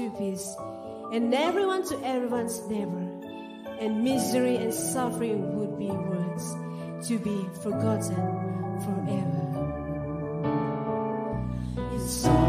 [0.00, 0.56] to peace,
[1.12, 3.06] and everyone to everyone's neighbor,
[3.80, 6.54] and misery and suffering would be words
[7.06, 8.16] to be forgotten
[8.80, 9.44] forever.
[11.92, 12.39] It's so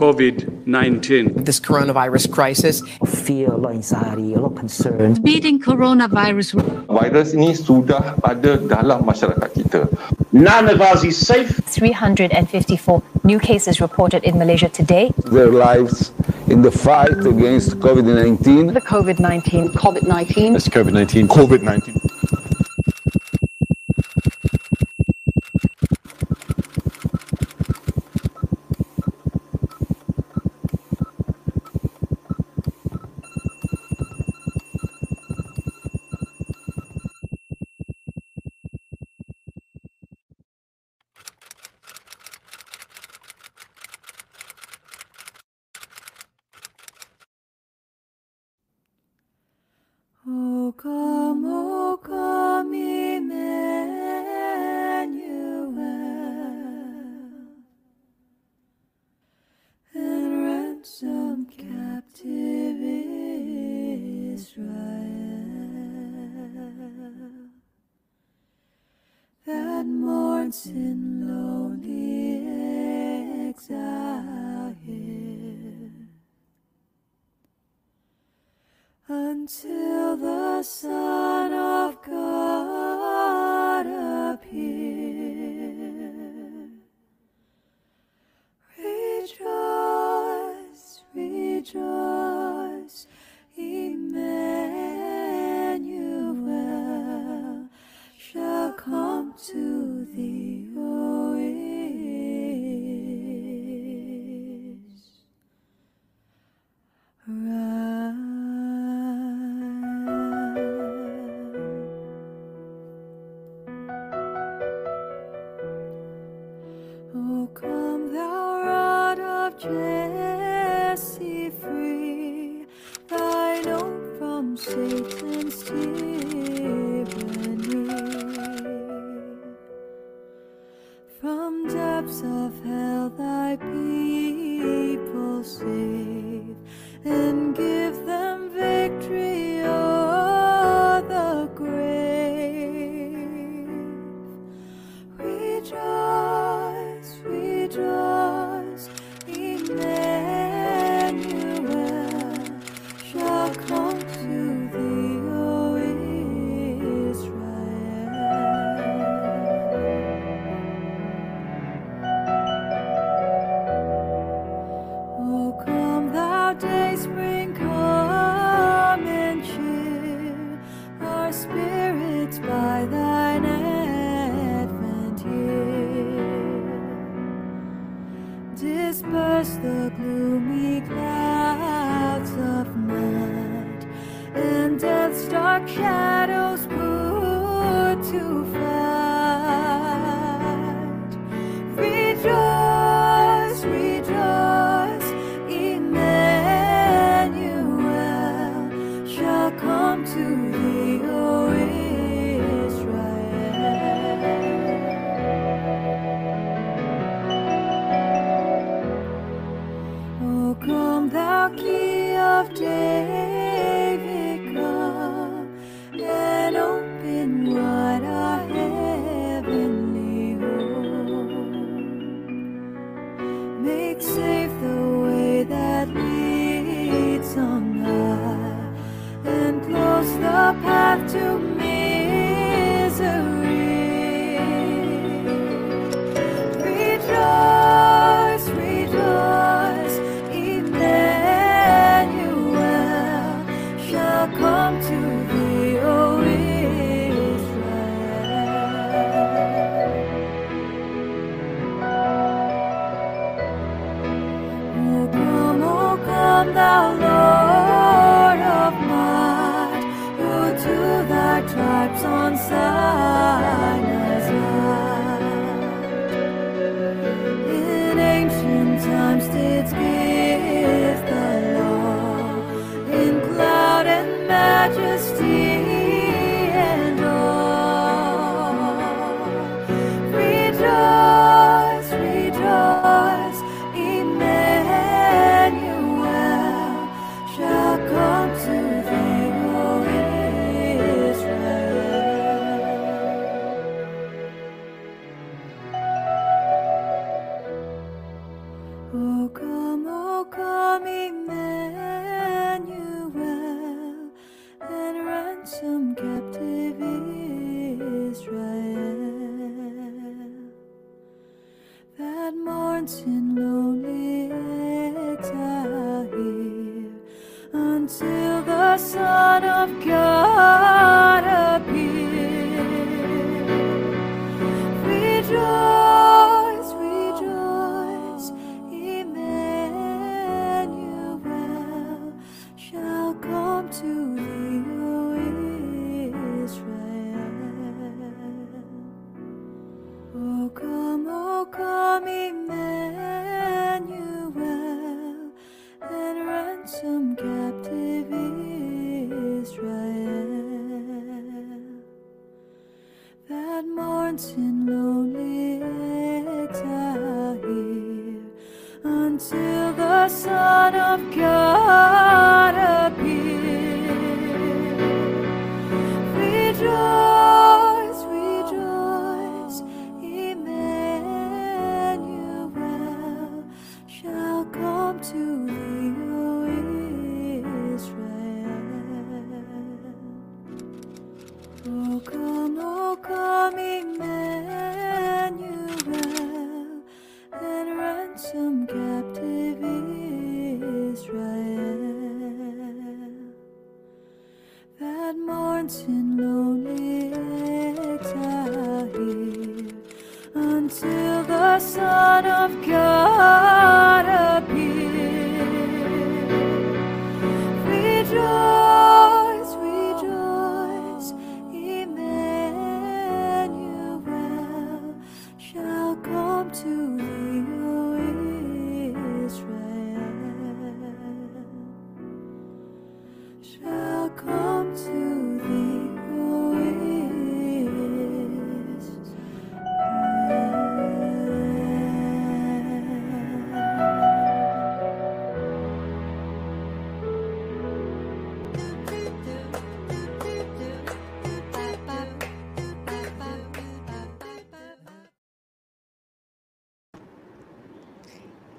[0.00, 1.44] COVID 19.
[1.44, 2.80] This coronavirus crisis.
[3.04, 5.20] Fear, of anxiety, a lot of concern.
[5.20, 6.56] Beating coronavirus.
[6.88, 9.92] Virus ini sudah ada dalam masyarakat kita.
[10.32, 11.52] None of us is safe.
[11.68, 12.32] 354
[13.28, 15.12] new cases reported in Malaysia today.
[15.28, 16.16] Their lives
[16.48, 18.72] in the fight against COVID 19.
[18.72, 19.76] The COVID 19.
[19.76, 20.56] COVID 19.
[20.56, 21.28] It's COVID 19.
[21.28, 21.99] COVID 19.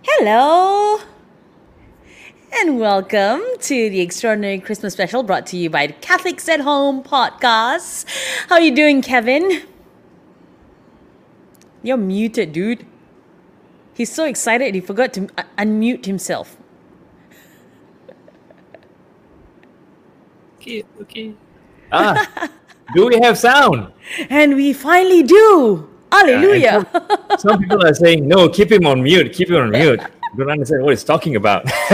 [0.03, 1.00] Hello!
[2.60, 8.05] And welcome to the Extraordinary Christmas Special brought to you by Catholics at Home podcast.
[8.48, 9.63] How are you doing, Kevin?
[11.81, 12.86] You're muted, dude.
[13.95, 16.55] He's so excited he forgot to uh, unmute himself.
[20.62, 21.34] Okay, okay.
[21.91, 22.50] Ah,
[22.94, 23.91] do we have sound?
[24.30, 25.89] And we finally do!
[26.12, 26.86] Hallelujah!
[27.39, 30.00] Some people are saying, no, keep him on mute, keep him on mute.
[30.38, 31.65] Don't understand what he's talking about.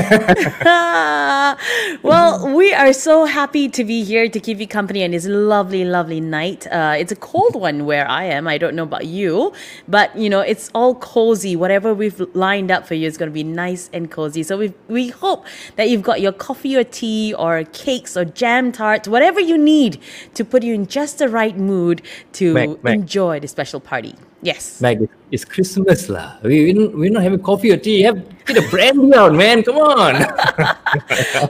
[2.03, 5.85] well, we are so happy to be here to keep you company on this lovely,
[5.85, 6.67] lovely night.
[6.67, 8.47] Uh, it's a cold one where I am.
[8.47, 9.53] I don't know about you,
[9.87, 11.55] but you know, it's all cozy.
[11.55, 14.43] Whatever we've lined up for you is going to be nice and cozy.
[14.43, 18.71] So we we hope that you've got your coffee or tea or cakes or jam
[18.71, 19.99] tarts, whatever you need
[20.33, 22.01] to put you in just the right mood
[22.33, 24.15] to enjoy the special party.
[24.41, 24.81] Yes.
[24.81, 25.01] Meg,
[25.31, 26.37] it's- Christmas lah.
[26.43, 28.01] We, we don't, we're not having coffee or tea.
[28.03, 29.63] Have get a brandy out, man.
[29.63, 30.15] Come on.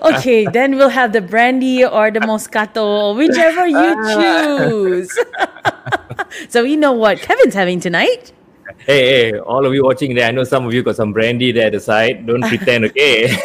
[0.15, 4.67] okay, then we'll have the brandy or the Moscato, whichever you ah.
[4.67, 5.17] choose.
[6.49, 8.33] so you know what Kevin's having tonight.
[8.85, 11.51] hey, hey, all of you watching there, I know some of you got some brandy
[11.51, 12.25] there at the side.
[12.25, 13.35] Don't pretend, okay?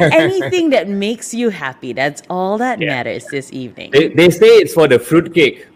[0.00, 2.88] Anything that makes you happy, that's all that Yeah.
[2.88, 3.90] matters this evening.
[3.92, 5.66] they, they say it's for the fruit cake.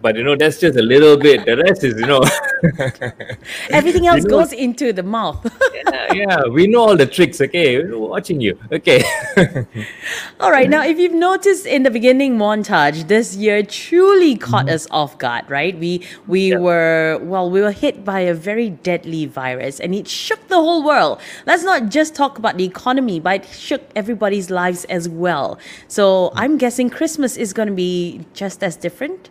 [0.00, 1.44] But you know, that's just a little bit.
[1.44, 2.22] The rest is, you know,
[3.70, 5.44] Everything else know- goes into the mouth.
[5.74, 7.82] yeah, yeah, we know all the tricks, okay?
[7.82, 8.58] We're watching you.
[8.72, 9.02] Okay.
[10.40, 14.74] All right, now if you've noticed in the beginning montage, this year truly caught mm-hmm.
[14.74, 15.78] us off guard, right?
[15.78, 20.48] We we were well, we were hit by a very deadly virus, and it shook
[20.48, 21.20] the whole world.
[21.46, 25.58] Let's not just talk about the economy, but it shook everybody's lives as well.
[25.88, 26.38] So mm-hmm.
[26.38, 29.30] I'm guessing Christmas is going to be just as different.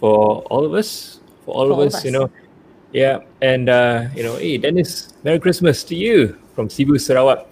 [0.00, 2.30] For all of us, for all For of all us, of you know.
[2.92, 7.46] Yeah, and uh, you know, hey, Dennis, Merry Christmas to you from Sibu, Sarawak.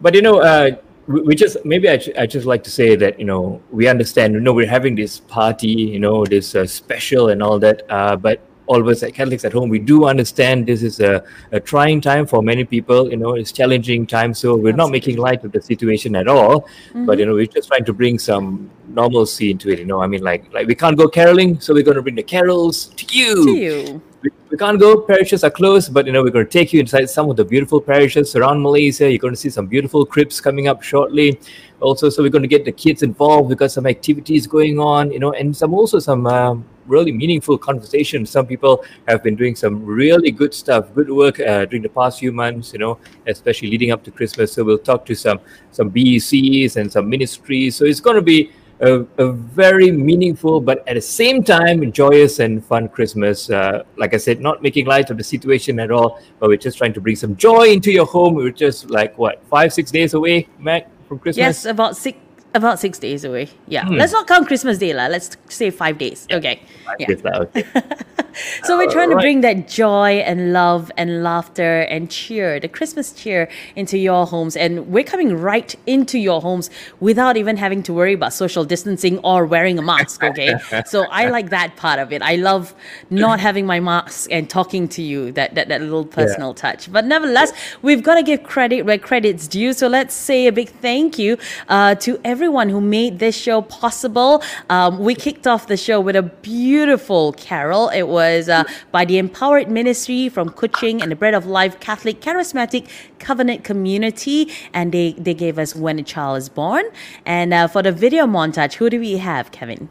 [0.00, 0.78] But you know, uh,
[1.08, 4.34] we, we just maybe I, I just like to say that you know we understand.
[4.34, 7.82] You know, we're having this party, you know, this uh, special and all that.
[7.90, 12.00] Uh, but us at Catholics at home, we do understand this is a, a trying
[12.00, 13.10] time for many people.
[13.10, 16.68] You know, it's challenging time, so we're not making light of the situation at all.
[17.06, 19.78] But you know, we're just trying to bring some normalcy into it.
[19.78, 22.14] You know, I mean, like like we can't go caroling, so we're going to bring
[22.14, 24.02] the carols to you To you.
[24.22, 26.80] we, we can't go parishes are closed but you know we're going to take you
[26.80, 30.40] inside some of the beautiful parishes around malaysia you're going to see some beautiful cribs
[30.40, 31.38] coming up shortly
[31.80, 35.12] also so we're going to get the kids involved we've got some activities going on
[35.12, 39.54] you know and some also some um, really meaningful conversations some people have been doing
[39.54, 43.70] some really good stuff good work uh, during the past few months you know especially
[43.70, 45.38] leading up to christmas so we'll talk to some
[45.70, 50.86] some becs and some ministries so it's going to be a, a very meaningful, but
[50.86, 53.50] at the same time, joyous and fun Christmas.
[53.50, 56.78] Uh, like I said, not making light of the situation at all, but we're just
[56.78, 58.34] trying to bring some joy into your home.
[58.34, 61.38] We're just like, what, five, six days away, Mac, from Christmas?
[61.38, 62.18] Yes, about six
[62.54, 63.48] about six days away.
[63.66, 63.84] Yeah.
[63.84, 63.94] Hmm.
[63.94, 65.06] Let's not count Christmas Day, lah.
[65.06, 66.26] Let's say five days.
[66.30, 66.62] Okay.
[66.98, 67.06] Yeah.
[67.08, 67.64] Yes, lah, okay.
[68.64, 73.12] So we're trying to bring that joy and love and laughter and cheer, the Christmas
[73.12, 74.56] cheer into your homes.
[74.56, 79.18] And we're coming right into your homes without even having to worry about social distancing
[79.18, 80.22] or wearing a mask.
[80.22, 80.54] Okay.
[80.86, 82.22] so I like that part of it.
[82.22, 82.74] I love
[83.10, 86.90] not having my mask and talking to you, that, that, that little personal touch.
[86.92, 89.72] But nevertheless, we've got to give credit where credit's due.
[89.72, 94.42] So let's say a big thank you uh, to everyone who made this show possible.
[94.70, 97.88] Um, we kicked off the show with a beautiful carol.
[97.88, 102.20] It was uh, by the Empowered Ministry from Kuching and the Bread of Life Catholic
[102.20, 102.88] Charismatic
[103.18, 104.50] Covenant Community.
[104.74, 106.84] And they, they gave us When a Child is Born.
[107.24, 109.88] And uh, for the video montage, who do we have, Kevin?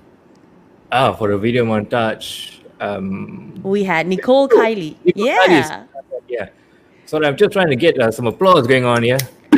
[0.91, 2.59] ah, for the video montage.
[2.79, 4.95] Um, We had Nicole Kylie.
[5.03, 5.85] Nicole yeah.
[6.27, 6.49] Yeah.
[7.05, 9.17] So I'm just trying to get uh, some applause going on here.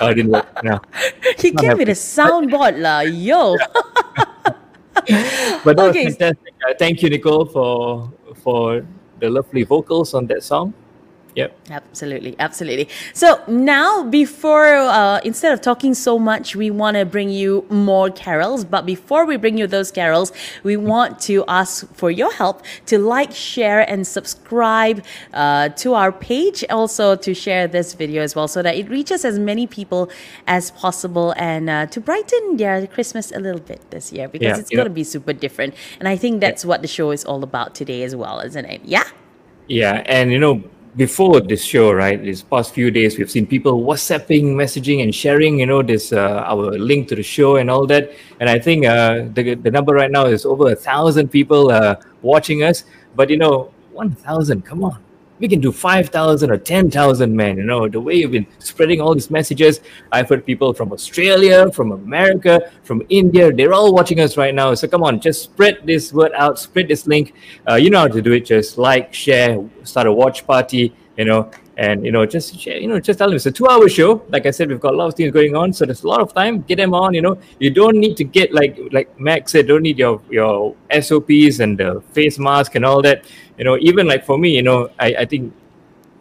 [0.00, 0.46] oh, didn't work.
[0.64, 0.80] No.
[1.38, 3.00] He gave it a soundboard, lah.
[3.00, 3.56] Yo.
[5.64, 6.04] But that Okay.
[6.06, 6.54] was fantastic.
[6.66, 8.12] Uh, thank you, Nicole, for
[8.42, 8.86] for
[9.20, 10.74] the lovely vocals on that song.
[11.34, 11.56] Yep.
[11.70, 12.88] Absolutely, absolutely.
[13.14, 18.10] So now, before uh, instead of talking so much, we want to bring you more
[18.10, 18.66] carols.
[18.66, 20.30] But before we bring you those carols,
[20.62, 26.12] we want to ask for your help to like, share, and subscribe uh, to our
[26.12, 26.64] page.
[26.68, 30.10] Also, to share this video as well, so that it reaches as many people
[30.46, 34.60] as possible, and uh, to brighten their Christmas a little bit this year because Yeah,
[34.60, 35.72] it's going to be super different.
[35.98, 38.82] And I think that's what the show is all about today as well, isn't it?
[38.84, 39.04] Yeah.
[39.68, 40.62] Yeah, and you know,
[40.96, 45.58] before this show, right, these past few days, we've seen people WhatsApping, messaging, and sharing,
[45.58, 48.12] you know, this uh, our link to the show and all that.
[48.40, 51.96] And I think uh, the the number right now is over a thousand people uh,
[52.20, 52.84] watching us.
[53.14, 55.02] But you know, one thousand, come on,
[55.42, 57.56] we can do five thousand or ten thousand, men.
[57.56, 59.80] You know, the way you've been spreading all these messages.
[60.12, 63.52] I've heard people from Australia, from America, from India.
[63.52, 64.72] They're all watching us right now.
[64.74, 67.34] So come on, just spread this word out, spread this link.
[67.68, 68.46] Uh, you know how to do it.
[68.46, 70.94] Just like, share, start a watch party.
[71.16, 72.66] You know, and you know, just.
[72.66, 74.22] You know, just tell them it's a two-hour show.
[74.28, 76.20] Like I said, we've got a lot of things going on, so there's a lot
[76.20, 76.62] of time.
[76.62, 77.14] Get them on.
[77.14, 80.74] You know, you don't need to get like like Max said, don't need your your
[81.00, 83.24] SOPs and the face mask and all that.
[83.58, 85.52] You know, even like for me, you know, I I think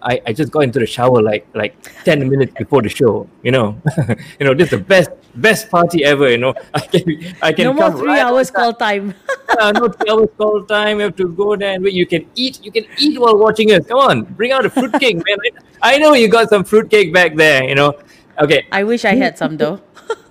[0.01, 3.51] I, I just got into the shower like like 10 minutes before the show you
[3.51, 3.81] know?
[4.39, 6.53] You know this is the best best party ever you know?
[6.73, 9.13] I can i can no more three right hours call time.
[9.59, 10.99] Yeah, no three hours call time.
[10.99, 11.93] You have to go there and wait.
[11.93, 13.85] You can eat you can eat while watching us.
[13.85, 15.37] Come on bring out a fruitcake man.
[15.81, 17.93] I, I know you got some fruitcake back there you know?
[18.39, 18.65] Okay.
[18.71, 19.81] I wish I had some though.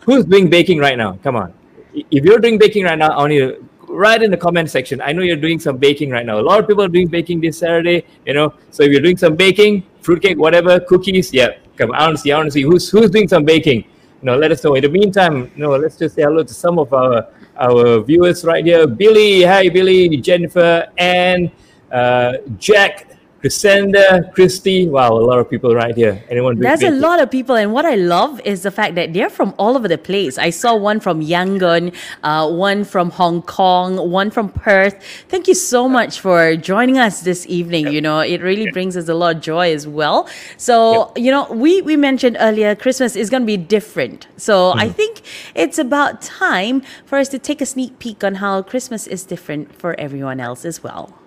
[0.00, 1.18] who's doing baking right now?
[1.22, 1.54] Come on.
[1.92, 5.00] If you're doing baking right now, I want you to write in the comment section.
[5.00, 6.38] I know you're doing some baking right now.
[6.38, 8.54] A lot of people are doing baking this Saturday, you know.
[8.70, 11.92] So if you're doing some baking, fruitcake, whatever, cookies, yeah, come.
[11.92, 12.32] I want to see.
[12.32, 13.84] I want to see who's who's doing some baking.
[14.22, 14.74] You know, let us know.
[14.74, 18.44] In the meantime, you know, let's just say hello to some of our our viewers
[18.44, 18.86] right here.
[18.86, 21.50] Billy, hi Billy, Jennifer, and
[21.90, 23.09] uh, Jack,
[23.42, 24.86] Crescenda, Christy.
[24.86, 26.22] Wow, a lot of people right here.
[26.28, 26.58] Anyone?
[26.58, 29.54] There's a lot of people, and what I love is the fact that they're from
[29.58, 30.36] all over the place.
[30.36, 35.02] I saw one from Yangon, uh, one from Hong Kong, one from Perth.
[35.28, 37.88] Thank you so much for joining us this evening.
[37.88, 40.28] You know, it really brings us a lot of joy as well.
[40.58, 44.26] So, you know, we, we mentioned earlier Christmas is going to be different.
[44.36, 45.22] So I think
[45.54, 49.74] it's about time for us to take a sneak peek on how Christmas is different
[49.74, 51.19] for everyone else as well.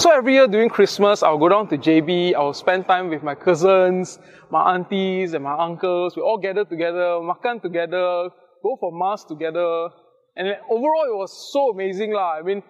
[0.00, 3.34] So every year during Christmas, I'll go down to JB, I'll spend time with my
[3.34, 4.18] cousins,
[4.50, 6.16] my aunties and my uncles.
[6.16, 8.30] We all gather together, makan together,
[8.62, 9.90] go for mass together.
[10.36, 12.38] And overall, it was so amazing lah.
[12.38, 12.62] I mean,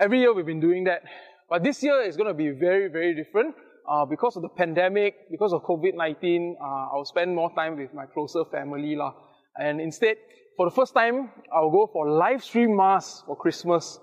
[0.00, 1.02] every year we've been doing that.
[1.50, 3.54] But this year is going to be very, very different.
[3.86, 8.06] Uh, because of the pandemic, because of COVID-19, uh, I'll spend more time with my
[8.06, 9.12] closer family lah.
[9.58, 10.16] And instead,
[10.56, 14.00] for the first time, I'll go for live stream mass for Christmas.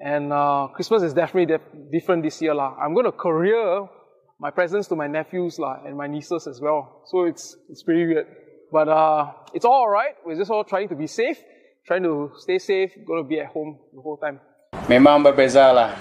[0.00, 2.72] And uh, Christmas is definitely def- different this year lah.
[2.80, 3.84] I'm going to courier
[4.40, 7.04] my presents to my nephews lah and my nieces as well.
[7.04, 8.24] So it's it's pretty weird,
[8.72, 10.16] but uh, it's all alright.
[10.24, 11.36] We're just all trying to be safe,
[11.84, 12.96] trying to stay safe.
[13.04, 14.40] Going to be at home the whole time.
[14.88, 15.92] Memang berbeza lah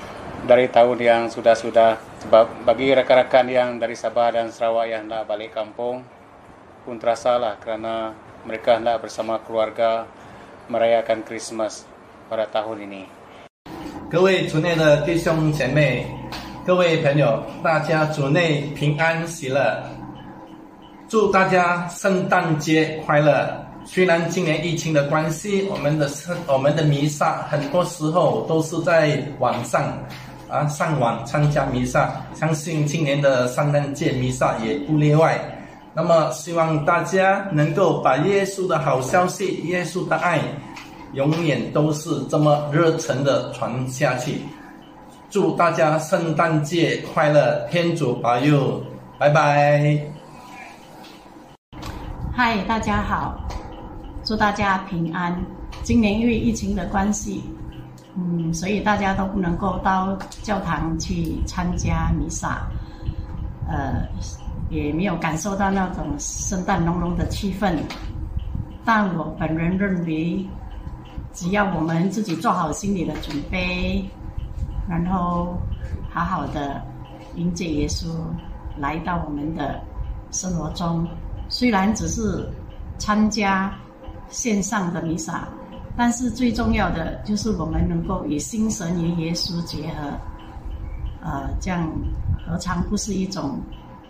[0.47, 5.51] dari tahun yang sudah-sudah sebab bagi rakan-rakan yang dari Sabah dan Sarawak yang hendak balik
[5.51, 6.07] kampung
[6.87, 8.15] pun terasa lah kerana
[8.47, 10.07] mereka hendak bersama keluarga
[10.71, 11.83] merayakan Christmas
[12.31, 13.18] pada tahun ini.
[14.11, 16.03] 各位族内的弟兄姐妹，
[16.65, 19.83] 各位朋友，大家主内平安喜乐，
[21.07, 23.47] 祝大家圣诞节快乐。
[23.85, 29.83] 虽然今年疫情的关系，我们的圣我们的弥撒很多时候都是在网上
[30.49, 35.39] 啊上网参加弥撒，相信今年的圣诞节弥撒也不例外。
[35.93, 40.39] 那么，希望大家能够把耶稣的好消息、耶稣的爱，
[41.13, 44.41] 永远都是这么热忱的传下去。
[45.29, 48.81] 祝大家圣诞节快乐，天主保佑，
[49.17, 49.99] 拜拜。
[52.31, 53.39] 嗨，大家好，
[54.23, 55.35] 祝大家平安。
[55.81, 57.43] 今年因为疫情的关系，
[58.15, 62.67] 嗯，所以大家都不能够到教堂去参加弥撒，
[63.67, 64.07] 呃，
[64.69, 67.75] 也没有感受到那种圣诞浓浓的气氛。
[68.85, 70.43] 但我本人认为，
[71.33, 74.03] 只要我们自己做好心理的准备，
[74.89, 75.57] 然后
[76.09, 76.81] 好好的
[77.35, 78.07] 迎接耶稣
[78.77, 79.81] 来到我们的
[80.31, 81.07] 生活中。
[81.47, 82.47] 虽然只是
[82.97, 83.73] 参加
[84.29, 85.47] 线上的弥撒，
[85.95, 90.11] 但是最重要的就是我们能够与心神与耶稣结合，
[91.21, 91.89] 呃，这样
[92.45, 93.59] 何尝不是一种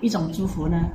[0.01, 0.89] 一种祝福呢？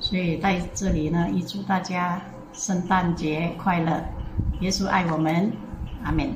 [0.00, 2.20] 所以在这里呢，预祝大家
[2.52, 4.02] 圣诞节快乐，
[4.61, 5.51] 耶稣爱我们，
[6.03, 6.35] 阿门。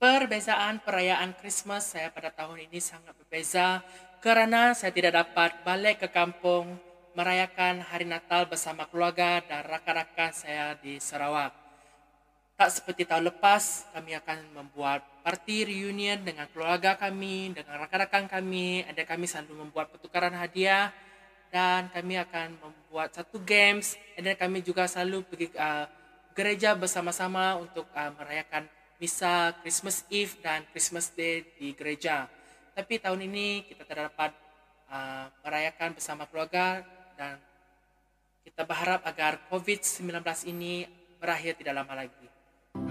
[0.00, 3.84] Perbezaan perayaan Christmas saya pada tahun ini sangat berbeza
[4.24, 6.80] kerana saya tidak dapat balik ke kampung
[7.12, 11.52] merayakan hari Natal bersama keluarga dan rakan-rakan saya di Sarawak.
[12.56, 18.84] Tak seperti tahun lepas, kami akan membuat parti reunion dengan keluarga kami, dengan rakan-rakan kami.
[18.84, 20.92] Ada kami selalu membuat pertukaran hadiah
[21.48, 23.96] dan kami akan membuat satu games.
[24.12, 25.88] Dan kami juga selalu pergi uh,
[26.35, 28.67] gereja bersama-sama untuk uh, merayakan
[28.99, 32.27] misa Christmas Eve dan Christmas Day di gereja.
[32.75, 34.35] Tapi tahun ini kita tidak dapat
[34.91, 36.83] uh, merayakan bersama keluarga
[37.15, 37.39] dan
[38.43, 40.11] kita berharap agar COVID-19
[40.51, 40.83] ini
[41.23, 42.27] berakhir tidak lama lagi.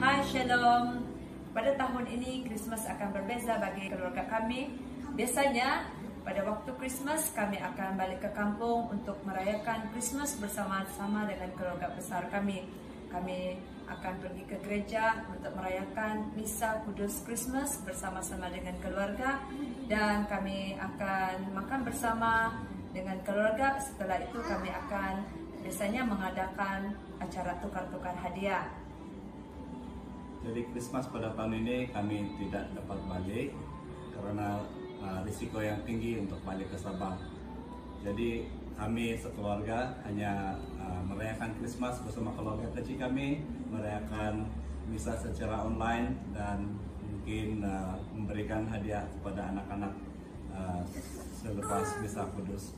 [0.00, 1.04] Hai Shalom.
[1.52, 4.72] Pada tahun ini Christmas akan berbeza bagi keluarga kami.
[5.14, 5.86] Biasanya
[6.24, 12.26] pada waktu Christmas kami akan balik ke kampung untuk merayakan Christmas bersama-sama dengan keluarga besar
[12.32, 12.83] kami.
[13.14, 13.54] Kami
[13.86, 19.38] akan pergi ke gereja untuk merayakan misa kudus Christmas bersama-sama dengan keluarga
[19.86, 22.58] dan kami akan makan bersama
[22.90, 23.78] dengan keluarga.
[23.78, 25.22] Setelah itu kami akan
[25.62, 28.66] biasanya mengadakan acara tukar-tukar hadiah.
[30.44, 33.48] Jadi Christmas pada tahun ini kami tidak dapat balik
[34.12, 34.60] karena
[35.00, 37.16] uh, risiko yang tinggi untuk balik ke Sabah.
[38.04, 38.44] Jadi
[38.76, 43.40] kami sekeluarga hanya uh, merayakan Christmas bersama keluarga kecil kami,
[43.72, 44.44] merayakan
[44.92, 49.92] misa secara online dan mungkin uh, memberikan hadiah kepada anak-anak
[50.52, 50.84] uh,
[51.40, 52.76] selepas misa kudus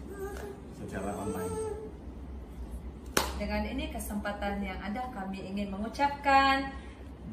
[0.79, 1.55] secara online.
[3.37, 6.73] Dengan ini kesempatan yang ada kami ingin mengucapkan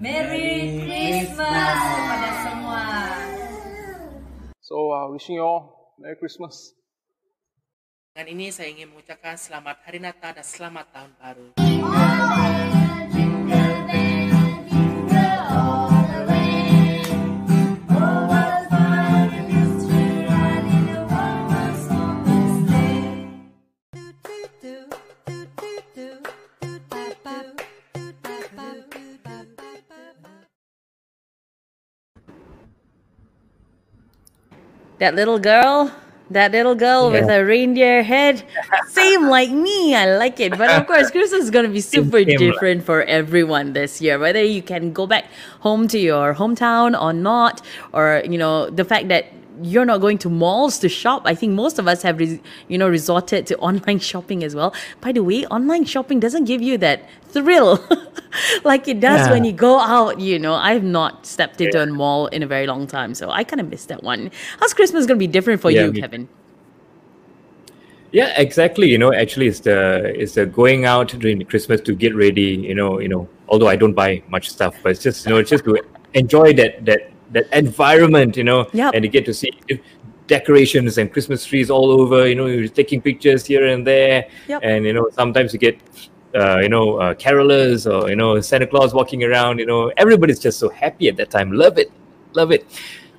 [0.02, 1.78] Merry Merry Christmas Christmas.
[1.80, 2.86] kepada semua.
[4.66, 6.74] So, uh, wishing you all Merry Christmas.
[8.13, 11.47] Dengan ini saya ingin mengucapkan selamat Hari Natal dan selamat Tahun Baru.
[35.02, 35.89] That little girl,
[36.34, 38.43] that little girl with a reindeer head,
[38.89, 39.96] same like me.
[39.96, 40.58] I like it.
[40.58, 44.19] But of course, Christmas is going to be super same, different for everyone this year.
[44.19, 45.26] Whether you can go back
[45.60, 47.62] home to your hometown or not,
[47.93, 49.26] or you know the fact that
[49.62, 51.24] you're not going to malls to shop.
[51.26, 54.74] I think most of us have, res- you know, resorted to online shopping as well.
[55.02, 57.84] By the way, online shopping doesn't give you that thrill
[58.63, 60.20] like it does when you go out.
[60.20, 63.44] You know, I've not stepped into a mall in a very long time, so I
[63.44, 64.32] kind of missed that one.
[64.60, 66.28] How's Christmas going to be different for Yeah, you, me- Kevin?
[68.12, 68.88] Yeah, exactly.
[68.89, 72.56] You know, actually, it's the it's the going out during the Christmas to get ready.
[72.56, 73.28] You know, you know.
[73.50, 75.82] Although I don't buy much stuff, but it's just you know, it's just to
[76.13, 78.38] enjoy that that that environment.
[78.38, 78.93] You know, Yep.
[78.96, 79.52] and you get to see
[80.28, 82.28] decorations and Christmas trees all over.
[82.28, 84.60] You know, you're taking pictures here and there, Yep.
[84.63, 85.78] and you know, sometimes you get.
[86.36, 89.60] Uh, you know, uh, carolers or you know, Santa Claus walking around.
[89.60, 91.52] You know, everybody's just so happy at that time.
[91.52, 91.91] Love it,
[92.34, 92.65] love it.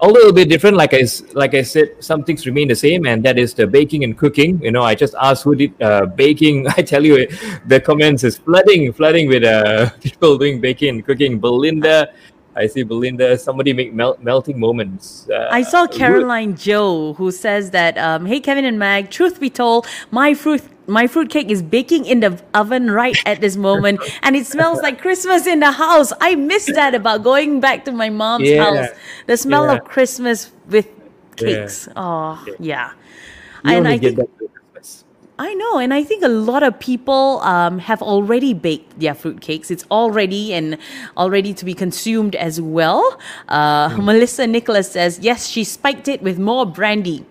[0.01, 3.25] Although little bit different, like I like I said, some things remain the same, and
[3.25, 4.61] that is the baking and cooking.
[4.61, 6.67] You know, I just asked who did uh, baking.
[6.77, 7.29] I tell you,
[7.69, 11.39] the comments is flooding, flooding with uh, people doing baking and cooking.
[11.39, 12.13] Belinda,
[12.57, 13.37] I see Belinda.
[13.39, 15.29] Somebody make mel- melting moments.
[15.29, 15.97] Uh, I saw good.
[15.99, 20.63] Caroline Joe who says that, um, "Hey Kevin and Mag, truth be told, my fruit
[20.87, 24.83] my fruit cake is baking in the oven right at this moment, and it smells
[24.83, 26.13] like Christmas in the house.
[26.21, 28.65] I miss that about going back to my mom's Yeah.
[28.65, 28.89] house.
[29.27, 29.75] The smell Yeah.
[29.79, 30.87] of Christmas with
[31.41, 31.47] Yeah.
[31.65, 31.89] cakes.
[31.97, 32.91] Oh yeah,
[33.65, 34.51] You and I think that for Christmas.
[35.37, 39.41] I know, and I think a lot of people um, have already baked their fruit
[39.41, 39.69] cakes.
[39.69, 40.79] It's all ready and
[41.17, 43.19] all ready to be consumed as well.
[43.49, 47.27] Uh, Melissa Nicholas says, yes, she spiked it with more brandy.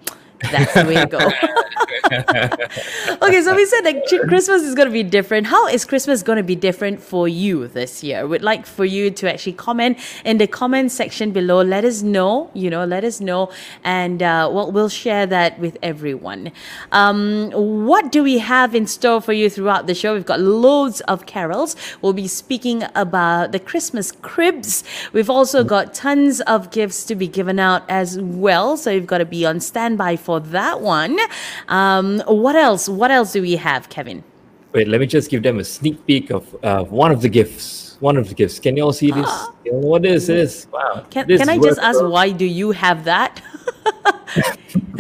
[0.52, 1.18] That's the way to go.
[3.24, 5.48] okay, so we said that Christmas is going to be different.
[5.48, 8.28] How is Christmas going to be different for you this year?
[8.28, 11.62] We'd like for you to actually comment in the comment section below.
[11.62, 13.52] Let us know, you know, let us know,
[13.84, 16.52] and uh, well, we'll share that with everyone.
[16.92, 20.14] Um, what do we have in store for you throughout the show?
[20.14, 21.76] We've got loads of carols.
[22.02, 24.84] We'll be speaking about the Christmas cribs.
[25.14, 29.20] We've also got tons of gifts to be given out as well, so you've got
[29.20, 31.18] to be on standby for that one.
[31.68, 32.90] Um, what else?
[32.90, 34.24] What else do we have, Kevin?
[34.74, 37.98] Wait, let me just give them a sneak peek of uh, one of the gifts.
[38.00, 38.60] One of the gifts.
[38.60, 39.30] Can you all see this?
[39.66, 40.68] What is this?
[40.72, 41.06] Wow.
[41.10, 43.42] Can, This can I just ask why do you have that?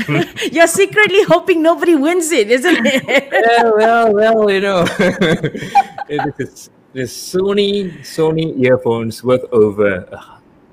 [0.51, 3.03] You're secretly hoping nobody wins it, isn't it?
[3.33, 4.83] yeah, well, well, you know,
[6.07, 10.07] this is this Sony Sony earphones worth over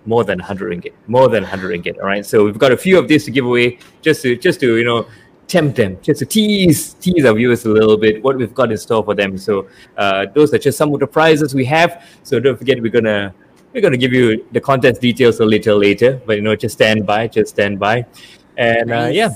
[0.07, 1.99] more than 100 ringgit, more than 100 ringgit.
[1.99, 4.61] All right, so we've got a few of these to give away, just to just
[4.61, 5.07] to you know
[5.47, 8.79] tempt them, just to tease tease our viewers a little bit what we've got in
[8.79, 9.37] store for them.
[9.37, 12.05] So uh, those are just some of the prizes we have.
[12.23, 13.35] So don't forget, we're gonna
[13.73, 17.07] we're gonna give you the contest details a little later, but you know, just stand
[17.07, 18.07] by, just stand by,
[18.57, 19.35] and uh, yeah.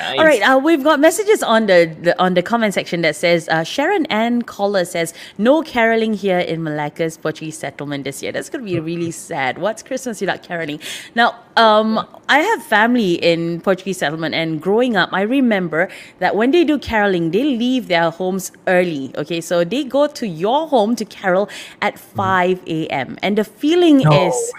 [0.00, 3.48] All right, uh, we've got messages on the, the on the comment section that says
[3.48, 8.32] uh, Sharon Ann Collar says no caroling here in Malacca's Portuguese settlement this year.
[8.32, 9.58] That's going to be really sad.
[9.58, 10.80] What's Christmas without caroling?
[11.14, 15.88] Now, um, I have family in Portuguese settlement, and growing up, I remember
[16.20, 19.12] that when they do caroling, they leave their homes early.
[19.16, 21.50] Okay, so they go to your home to carol
[21.82, 23.18] at five a.m.
[23.22, 24.52] and the feeling No is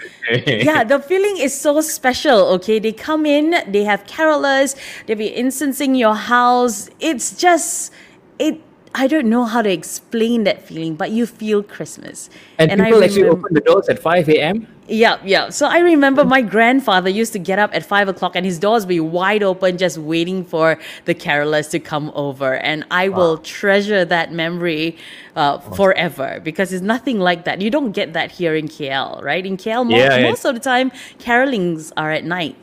[0.46, 2.46] yeah, the feeling is so special.
[2.54, 4.76] Okay, they come in, they have carolers,
[5.06, 6.88] they'll be incensing your house.
[7.00, 7.92] It's just
[8.38, 8.60] it.
[8.94, 12.30] I don't know how to explain that feeling, but you feel Christmas.
[12.58, 14.66] And, I people actually open the doors at 5 a.m.
[14.88, 15.48] yeah, yeah.
[15.50, 18.84] So I remember my grandfather used to get up at five o'clock and his doors
[18.84, 22.54] would be wide open, just waiting for the carolers to come over.
[22.54, 24.96] And I will treasure that memory
[25.34, 27.60] uh, forever because it's nothing like that.
[27.60, 29.44] You don't get that here in KL, right?
[29.44, 30.28] In KL, mo- Yeah, yeah.
[30.30, 32.56] most of the time, carolings are at night.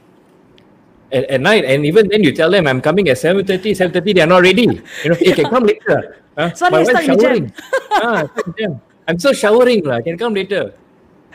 [1.12, 4.28] at, at night, and even then you tell them I'm coming at 7.30, 7.30, they're
[4.28, 4.64] not ready.
[5.04, 6.18] You know, you can come later.
[6.36, 6.52] Huh?
[6.56, 7.38] Sorry, My I'm wife's stuck in the jam.
[7.38, 7.54] showering.
[8.02, 8.82] ah, stuck in jam.
[9.08, 10.02] I'm still showering, lah.
[10.02, 10.74] can come later.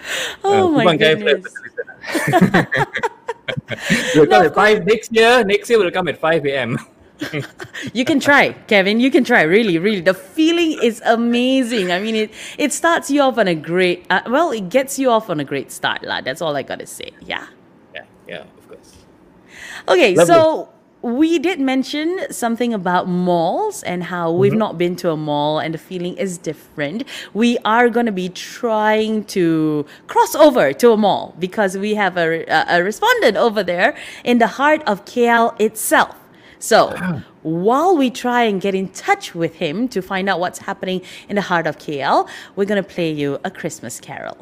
[0.44, 1.54] Oh Uh, my Kupang Jaya goodness.
[4.14, 5.44] We'll come at 5 next year.
[5.44, 6.78] Next year we'll come at 5 a.m.
[7.92, 9.00] You can try, Kevin.
[9.00, 9.42] You can try.
[9.42, 10.00] Really, really.
[10.00, 11.90] The feeling is amazing.
[11.90, 14.06] I mean, it it starts you off on a great.
[14.08, 16.20] Uh, well, it gets you off on a great start, lah.
[16.22, 17.10] That's all I gotta say.
[17.20, 17.46] Yeah.
[17.92, 19.02] Yeah, yeah, of course.
[19.88, 20.30] Okay, Lovely.
[20.32, 20.68] so
[21.16, 24.58] we did mention something about malls and how we've Mhm.
[24.66, 27.04] not been to a mall and the feeling is different.
[27.32, 32.16] We are going to be trying to cross over to a mall because we have
[32.18, 33.94] a, a, a respondent over there
[34.24, 36.14] in the heart of KL itself.
[36.60, 36.80] So,
[37.42, 41.36] while we try and get in touch with him to find out what's happening in
[41.36, 44.36] the heart of KL, we're going to play you a Christmas carol.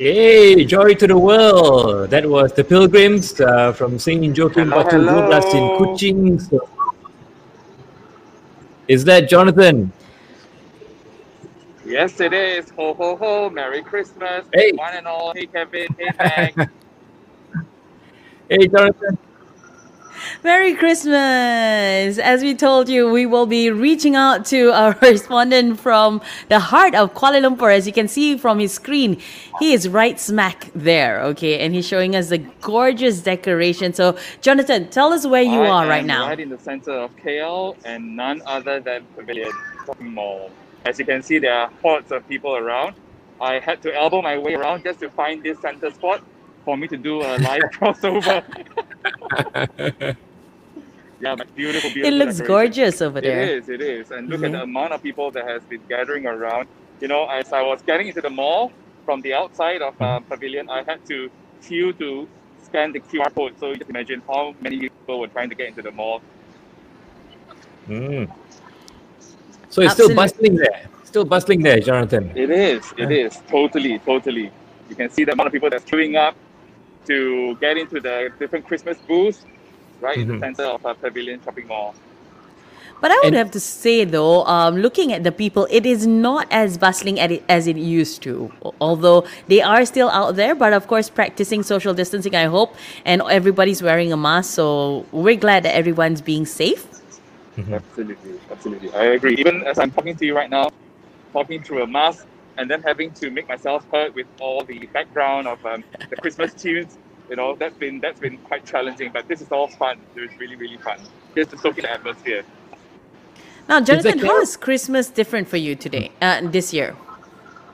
[0.00, 0.64] Yay!
[0.64, 2.08] Joy to the world.
[2.08, 5.68] That was the Pilgrims uh, from Saint Joachim Hello, Batu in.
[5.76, 6.40] Kuching.
[6.40, 6.66] So-
[8.88, 9.92] Is that Jonathan?
[11.84, 12.70] Yes, it is.
[12.78, 13.50] Ho ho ho!
[13.50, 14.72] Merry Christmas, Hey.
[14.72, 15.34] one and all.
[15.36, 15.88] Hey Kevin.
[15.98, 16.54] Hey Meg.
[18.48, 19.16] Hey, Jonathan.
[20.42, 22.16] Merry Christmas!
[22.18, 26.94] As we told you, we will be reaching out to our respondent from the heart
[26.94, 27.70] of Kuala Lumpur.
[27.76, 29.20] As you can see from his screen,
[29.58, 31.58] he is right smack there, okay?
[31.58, 33.92] And he's showing us the gorgeous decoration.
[33.92, 36.28] So, Jonathan, tell us where you I are right am now.
[36.28, 39.52] Right in the center of KL and none other than Pavilion
[39.84, 40.50] Shopping Mall.
[40.86, 42.94] As you can see, there are hordes of people around.
[43.42, 46.22] I had to elbow my way around just to find this center spot
[46.64, 48.42] for me to do a live crossover.
[51.20, 52.12] yeah, beautiful, beautiful.
[52.12, 52.46] It looks decoration.
[52.46, 53.42] gorgeous over there.
[53.42, 54.10] It is, it is.
[54.10, 56.68] And look at the amount of people that has been gathering around.
[57.00, 58.72] You know, as I was getting into the mall
[59.04, 61.30] from the outside of uh, Pavilion, I had to
[61.62, 62.28] queue to
[62.62, 63.54] scan the QR code.
[63.58, 66.22] So you just imagine how many people were trying to get into the mall.
[67.88, 68.30] Mm.
[69.68, 70.88] So it's still bustling there.
[71.04, 72.32] Still bustling there, Jonathan.
[72.34, 73.40] It is, it is.
[73.48, 74.50] Totally, totally.
[74.88, 76.34] You can see the amount of people that's queuing up
[77.06, 79.44] to get into the different Christmas booths
[80.00, 81.94] right in the center of a Pavilion shopping mall.
[83.00, 86.46] But I would have to say though, um, looking at the people, it is not
[86.50, 88.52] as bustling at it, as it used to.
[88.80, 92.74] Although they are still out there, but of course practicing social distancing, I hope,
[93.06, 94.52] and everybody's wearing a mask.
[94.52, 96.86] So we're glad that everyone's being safe.
[97.56, 98.92] Absolutely, absolutely.
[98.92, 99.34] I agree.
[99.36, 100.70] Even as I'm talking to you right now,
[101.32, 102.26] talking through a mask
[102.58, 106.52] and then having to make myself heard with all the background of um, the Christmas
[106.52, 106.98] tunes,
[107.30, 109.12] you know, that's been that's been quite challenging.
[109.12, 110.00] But this is all fun.
[110.16, 110.98] it was really, really fun.
[111.36, 112.44] Just to soak in the atmosphere.
[113.68, 114.42] Now, Jonathan, that how clear?
[114.42, 116.96] is Christmas different for you today, uh, this year?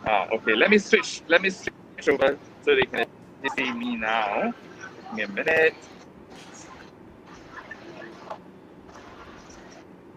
[0.05, 0.55] Ah, okay.
[0.55, 1.23] Let me switch.
[1.27, 1.73] Let me switch
[2.09, 3.07] over so they can
[3.57, 4.53] see me now.
[5.17, 5.75] Give me a minute.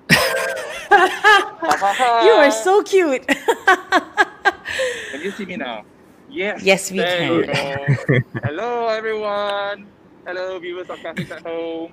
[0.91, 3.25] you are so cute.
[5.11, 5.85] Can you see me now?
[6.29, 6.63] Yes.
[6.63, 7.97] Yes, we there can.
[8.09, 8.23] you.
[8.43, 9.87] Hello, everyone.
[10.25, 11.91] Hello, viewers of Catholics at Home.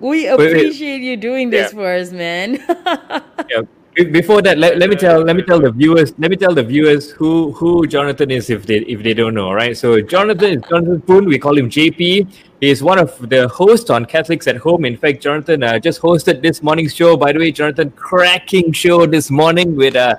[0.00, 1.78] We appreciate you doing this Yeah.
[1.78, 2.58] for us, man.
[3.50, 3.62] Yeah.
[4.10, 6.64] Before that, let, let me tell let me tell the viewers let me tell the
[6.64, 9.52] viewers who who Jonathan is if they if they don't know.
[9.52, 9.76] Right.
[9.76, 11.26] So Jonathan is Jonathan Poon.
[11.26, 12.26] We call him JP.
[12.64, 14.86] He is one of the hosts on Catholics at Home.
[14.86, 17.14] In fact, Jonathan uh, just hosted this morning's show.
[17.14, 20.16] By the way, Jonathan, cracking show this morning with uh,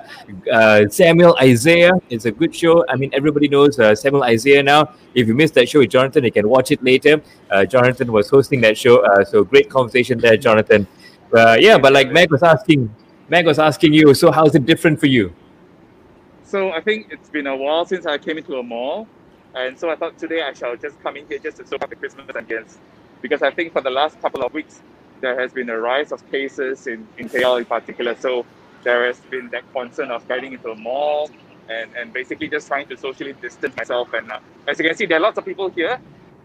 [0.52, 1.90] uh, Samuel Isaiah.
[2.08, 2.84] It's a good show.
[2.88, 4.94] I mean, everybody knows uh, Samuel Isaiah now.
[5.12, 7.20] If you missed that show with Jonathan, you can watch it later.
[7.50, 9.04] Uh, Jonathan was hosting that show.
[9.04, 10.86] Uh, so great conversation there, Jonathan.
[11.34, 12.94] Yeah, but like Meg was asking,
[13.28, 15.34] Meg was asking you, so how's it different for you?
[16.44, 19.08] So I think it's been a while since I came into a mall,
[19.56, 21.90] and so I thought today I shall just come in here just to soak up
[21.90, 22.78] the Christmas ambience,
[23.22, 24.82] because I think for the last couple of weeks
[25.22, 28.16] there has been a rise of cases in in KL in particular.
[28.16, 28.46] So
[28.84, 31.30] there has been that concern of getting into a mall
[31.68, 34.10] and and basically just trying to socially distance myself.
[34.14, 36.00] And uh, as you can see, there are lots of people here.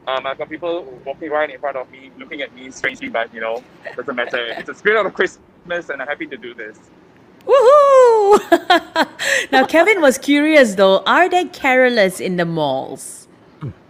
[0.07, 3.34] Um, I've got people walking right in front of me, looking at me strangely, but
[3.34, 3.66] you know,
[3.97, 4.39] doesn't matter.
[4.57, 6.91] It's a spirit of Christmas, and I'm happy to do this.
[7.46, 8.39] Woohoo!
[9.52, 11.04] now, Kevin was curious though.
[11.06, 13.28] Are there carolers in the malls?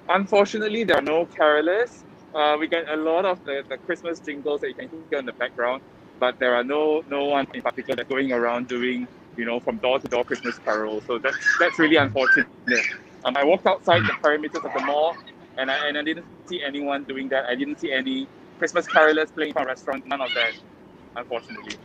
[0.10, 2.04] Unfortunately, there are no carolers.
[2.34, 5.26] Uh, we get a lot of the, the Christmas jingles that you can hear in
[5.26, 5.82] the background,
[6.20, 10.00] but there are no no one in particular going around doing you know from door
[10.00, 11.04] to door Christmas carols.
[11.08, 12.48] So that's that's really unfortunate.
[13.26, 15.16] Um, I walked outside the perimeters of the mall,
[15.58, 17.46] and I and I didn't see anyone doing that.
[17.46, 18.28] I didn't see any
[18.60, 20.06] Christmas carolers playing from a restaurant.
[20.08, 20.54] None of that,
[21.18, 21.76] unfortunately.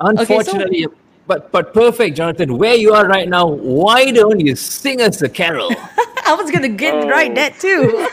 [0.00, 0.86] Unfortunately,
[1.26, 2.56] but but perfect, Jonathan.
[2.58, 5.70] Where you are right now, why don't you sing us a carol?
[6.26, 7.08] I was gonna get Oh.
[7.08, 8.06] right that too.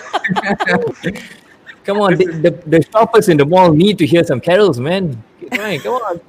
[1.83, 5.21] come on, the, the, the shoppers in the mall need to hear some carols, man.
[5.51, 6.21] Come on, come on.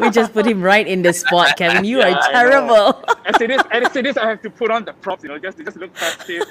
[0.00, 1.84] we just put him right in the spot, Kevin.
[1.84, 3.04] You Yeah, are terrible.
[3.26, 5.38] As it is, as it is, I have to put on the props, you know,
[5.38, 6.42] just to just look festive.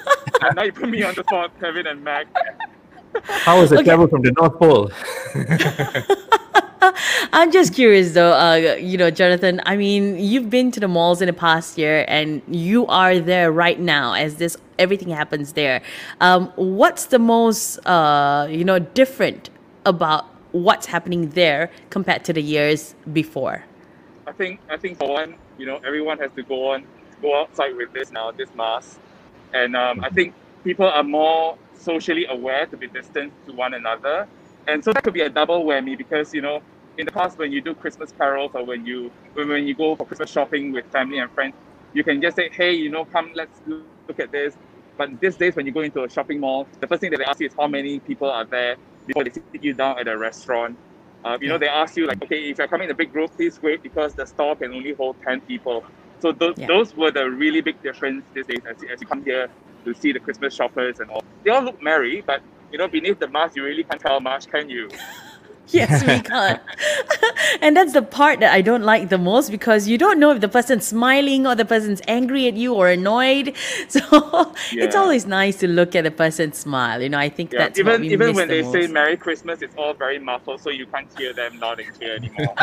[0.42, 2.26] and now you put me on the spot, Kevin and Mac.
[3.24, 4.90] How was the travel from the North Pole?
[7.32, 9.60] I'm just curious though, uh, you know, Jonathan.
[9.66, 13.52] I mean, you've been to the malls in the past year, and you are there
[13.52, 15.82] right now as this everything happens there.
[16.20, 19.50] Um, what's the most, uh, you know, different
[19.84, 23.64] about what's happening there compared to the years before?
[24.26, 26.86] I think I think for one, you know, everyone has to go on
[27.20, 28.98] go outside with this now, this mask.
[29.52, 34.26] And um, I think people are more socially aware to be distant to one another.
[34.66, 36.60] And so that could be a double whammy because, you know,
[36.98, 39.96] in the past when you do Christmas carols or when you when, when you go
[39.96, 41.54] for Christmas shopping with family and friends,
[41.92, 43.82] you can just say, hey, you know, come, let's look
[44.20, 44.56] at this.
[44.96, 47.24] But these days, when you go into a shopping mall, the first thing that they
[47.24, 50.16] ask you is how many people are there before they sit you down at a
[50.16, 50.78] restaurant.
[51.24, 53.30] Uh, you know, they ask you like, okay, if you're coming in a big group,
[53.36, 55.84] please wait because the store can only hold ten people.
[56.20, 56.66] So those, Yeah.
[56.66, 59.48] those were the really big difference these days as, as you come here
[59.84, 61.22] to see the Christmas shoppers and all.
[61.44, 64.48] They all look merry, but you know, beneath the mask, you really can't tell much,
[64.48, 64.88] can you?
[65.72, 66.60] Yes, we can't.
[67.60, 70.40] and that's the part that I don't like the most because you don't know if
[70.40, 73.54] the person's smiling or the person's angry at you or annoyed.
[73.88, 77.00] So it's always nice to look at the person smile.
[77.02, 78.72] You know, I think Yeah, that's even even when the they most.
[78.72, 82.16] say Merry Christmas, it's all very muffled, so you can't hear them loud and clear
[82.16, 82.54] anymore.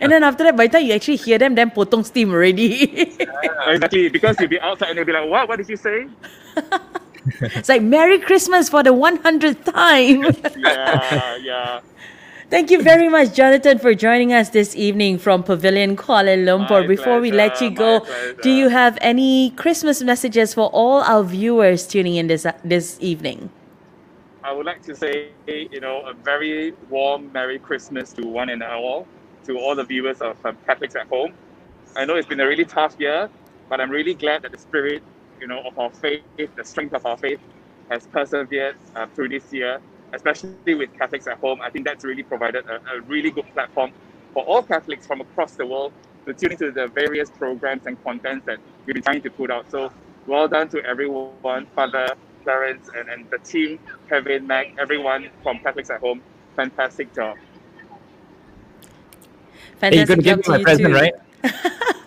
[0.00, 3.18] and then after that, by the time you actually hear them, then potong steam already.
[3.66, 5.48] exactly, because you'll be outside and you'll be like, "What?
[5.48, 6.06] What did you say?"
[7.40, 10.22] it's like Merry Christmas for the 100th time.
[10.56, 11.80] Yeah, yeah.
[12.50, 16.82] Thank you very much, Jonathan, for joining us this evening from Pavilion Kuala Lumpur.
[16.82, 18.04] My Before we let you go,
[18.42, 23.48] do you have any Christmas messages for all our viewers tuning in this this evening?
[24.44, 28.62] I would like to say, you know, a very warm Merry Christmas to one and
[28.62, 29.06] all,
[29.44, 31.32] to all the viewers of um, Catholics at home.
[31.96, 33.30] I know it's been a really tough year,
[33.68, 35.02] but I'm really glad that the spirit,
[35.42, 37.40] you know, of our faith, the strength of our faith,
[37.90, 39.80] has persevered uh, through this year,
[40.12, 41.60] especially with Catholics at home.
[41.60, 43.90] I think that's really provided a, a really good platform
[44.32, 45.92] for all Catholics from across the world
[46.24, 49.68] to tune into the various programs and contents that we've been trying to put out.
[49.68, 49.92] So
[50.28, 52.06] well done to everyone, Father
[52.44, 56.22] Clarence and, and the team, Kevin, Mac, everyone from Catholics at Home.
[56.54, 57.36] Fantastic job.
[59.80, 60.94] Hey, you're gonna give job me to my you present, too.
[60.94, 61.14] right?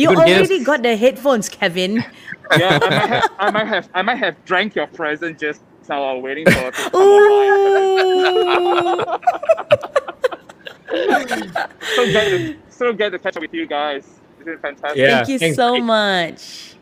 [0.00, 2.04] You You're gonna already got the headphones, Kevin.
[2.58, 6.02] Yeah, I might have, I might have, I might have drank your present just now
[6.02, 6.82] while waiting for it to
[11.94, 14.04] so glad to, so glad to catch up with you guys.
[14.38, 15.06] It's been fantastic.
[15.06, 16.74] Thank you so much.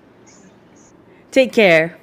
[1.30, 1.98] Take care.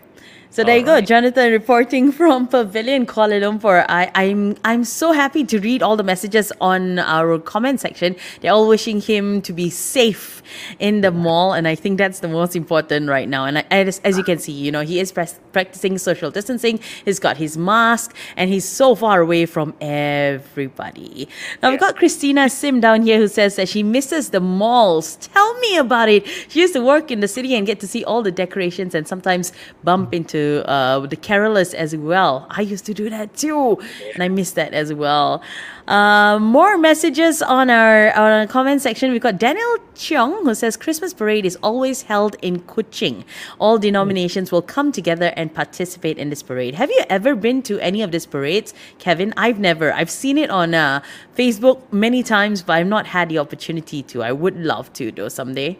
[0.56, 3.86] So there you go, Jonathan reporting from Pavilion Kuala Lumpur.
[3.90, 8.16] I, I'm I'm so happy to read all the messages on our comment section.
[8.40, 10.42] They're all wishing him to be safe
[10.80, 13.44] in the mall, and I think that's the most important right now.
[13.44, 16.80] And I, as, as you can see, you know, he is pres- practicing social distancing.
[17.04, 21.28] He's got his mask, and he's so far away from everybody.
[21.62, 25.18] Now we've got Christina Sim down here who says that she misses the malls.
[25.18, 26.26] Tell me about it.
[26.48, 29.06] She used to work in the city and get to see all the decorations and
[29.06, 29.52] sometimes
[29.84, 32.48] bump into uh, the carolers as well.
[32.50, 33.78] I used to do that too,
[34.14, 35.42] and I miss that as well.
[35.88, 39.12] Uh, more messages on our, on our comment section.
[39.12, 43.24] We've got Daniel Cheong who says Christmas parade is always held in Kuching.
[43.60, 46.74] All denominations will come together and participate in this parade.
[46.76, 49.34] Have you ever been to any of these parades, Kevin?
[49.38, 49.94] I've never.
[49.94, 51.02] I've seen it on uh,
[51.38, 54.24] Facebook many times, but I've not had the opportunity to.
[54.24, 55.78] I would love to though someday.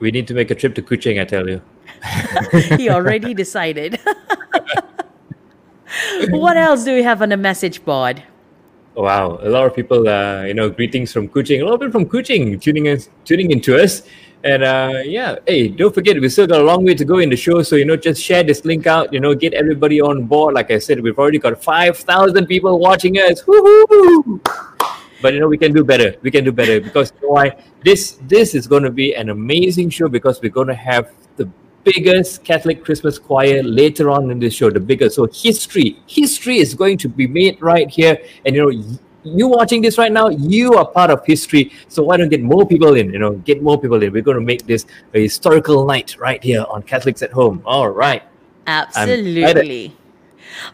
[0.00, 1.62] We need to make a trip to Kuching, I tell you.
[2.76, 4.00] he already decided.
[6.30, 8.22] what else do we have on the message board?
[8.94, 11.60] Wow, a lot of people, uh, you know, greetings from Kuching.
[11.60, 14.02] A lot of people from Kuching tuning in, tuning into us.
[14.42, 17.28] And uh, yeah, hey, don't forget, we still got a long way to go in
[17.28, 17.62] the show.
[17.62, 20.54] So, you know, just share this link out, you know, get everybody on board.
[20.54, 23.42] Like I said, we've already got 5,000 people watching us.
[23.42, 24.40] Woohoo!
[25.22, 26.16] But, you know, we can do better.
[26.22, 27.56] We can do better because you know why?
[27.84, 31.48] This, this is going to be an amazing show because we're going to have the
[31.84, 35.16] biggest Catholic Christmas choir later on in this show, the biggest.
[35.16, 38.22] So history, history is going to be made right here.
[38.44, 41.72] And you know, you watching this right now, you are part of history.
[41.88, 43.12] So why don't get more people in?
[43.12, 44.12] You know, get more people in.
[44.12, 47.62] We're going to make this a historical night right here on Catholics at Home.
[47.64, 48.22] All right.
[48.66, 49.94] Absolutely.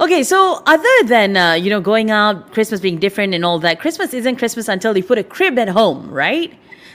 [0.01, 3.81] Okay, so other than uh, you know going out, Christmas being different and all that,
[3.81, 6.53] Christmas isn't Christmas until you put a crib at home, right?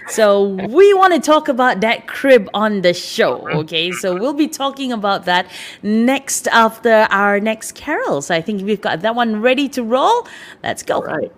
[0.08, 3.48] So we want to talk about that crib on the show.
[3.50, 5.50] Okay, so we'll be talking about that
[5.84, 8.22] next after our next carol.
[8.22, 10.28] So I think we've got that one ready to roll.
[10.64, 11.02] Let's go.
[11.02, 11.32] Right.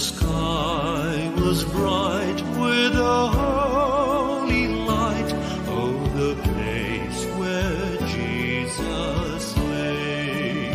[0.00, 5.30] sky was bright with a holy light.
[5.68, 10.72] Oh, the place where Jesus lay.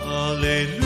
[0.00, 0.83] Alleluia.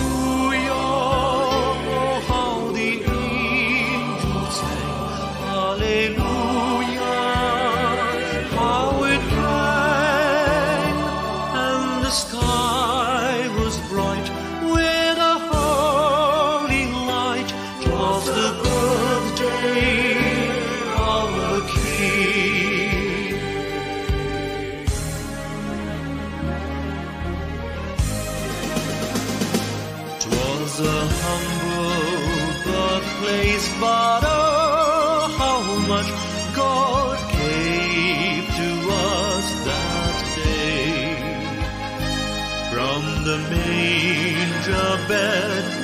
[33.28, 35.60] place, but oh, how
[35.92, 36.10] much
[36.56, 38.70] God gave to
[39.12, 41.12] us that day.
[42.72, 45.77] From the manger bed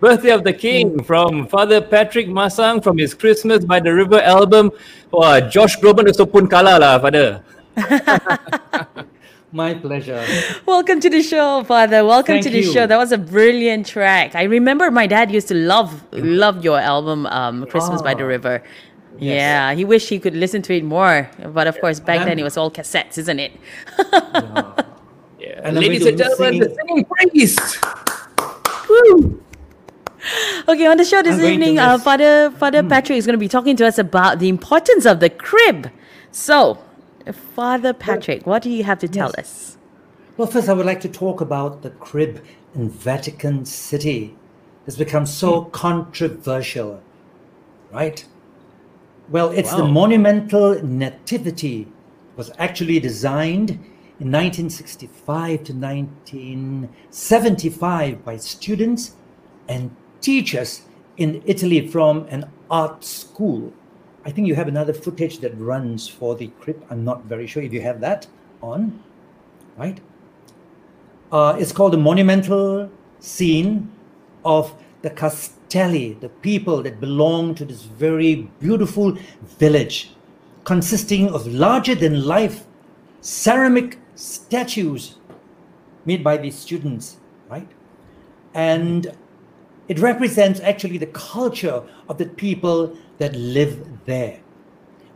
[0.00, 4.70] Birthday of the King from Father Patrick Masang from his Christmas by the River album.
[5.10, 7.42] Wah, Josh Groban also pun kalah lah, Father.
[9.50, 10.22] My pleasure.
[10.66, 12.04] Welcome to the show, Father.
[12.04, 12.70] Welcome Thank to the you.
[12.72, 12.86] show.
[12.86, 14.36] That was a brilliant track.
[14.36, 18.34] I remember my dad used to love love your album, um, Christmas by the Ah,
[18.38, 18.62] River.
[19.18, 19.34] yes.
[19.40, 21.30] Yeah, he wished he could listen to it more.
[21.42, 23.52] But of course, back then it was all cassettes, isn't it?
[23.98, 24.84] Yeah.
[25.64, 27.82] And Ladies and to gentlemen, the singing priest.
[30.68, 33.34] Okay, on the show this I'm going to evening, uh, Father Father Patrick is going
[33.34, 35.90] to be talking to us about the importance of the crib.
[36.30, 36.78] So,
[37.54, 39.38] Father Patrick, what do you have to tell Yes.
[39.38, 39.76] us?
[40.36, 42.44] Well, first, I would like to talk about the crib
[42.74, 44.36] in Vatican City.
[44.86, 47.02] It's become so controversial,
[47.92, 48.24] right?
[49.28, 51.88] Well, it's the monumental nativity
[52.36, 53.70] was actually designed
[54.20, 59.16] in 1965 to 1975 by students
[59.68, 59.90] and
[60.20, 60.82] teachers
[61.16, 63.72] in Italy from an art school.
[64.24, 66.84] I think you have another footage that runs for the crib.
[66.90, 68.26] I'm not very sure if you have that
[68.62, 69.02] on,
[69.76, 70.00] right?
[71.30, 72.90] Uh, it's called the monumental
[73.20, 73.90] scene
[74.44, 79.16] of the Castelli, the people that belong to this very beautiful
[79.58, 80.10] village,
[80.64, 82.64] consisting of larger than life
[83.20, 85.16] ceramic statues
[86.04, 87.68] made by these students, right?
[88.54, 89.12] And
[89.88, 94.40] it represents actually the culture of the people that live there.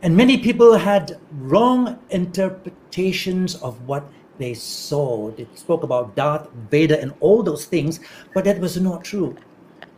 [0.01, 4.03] And many people had wrong interpretations of what
[4.37, 5.31] they saw.
[5.31, 7.99] They spoke about Darth Vader and all those things,
[8.33, 9.35] but that was not true.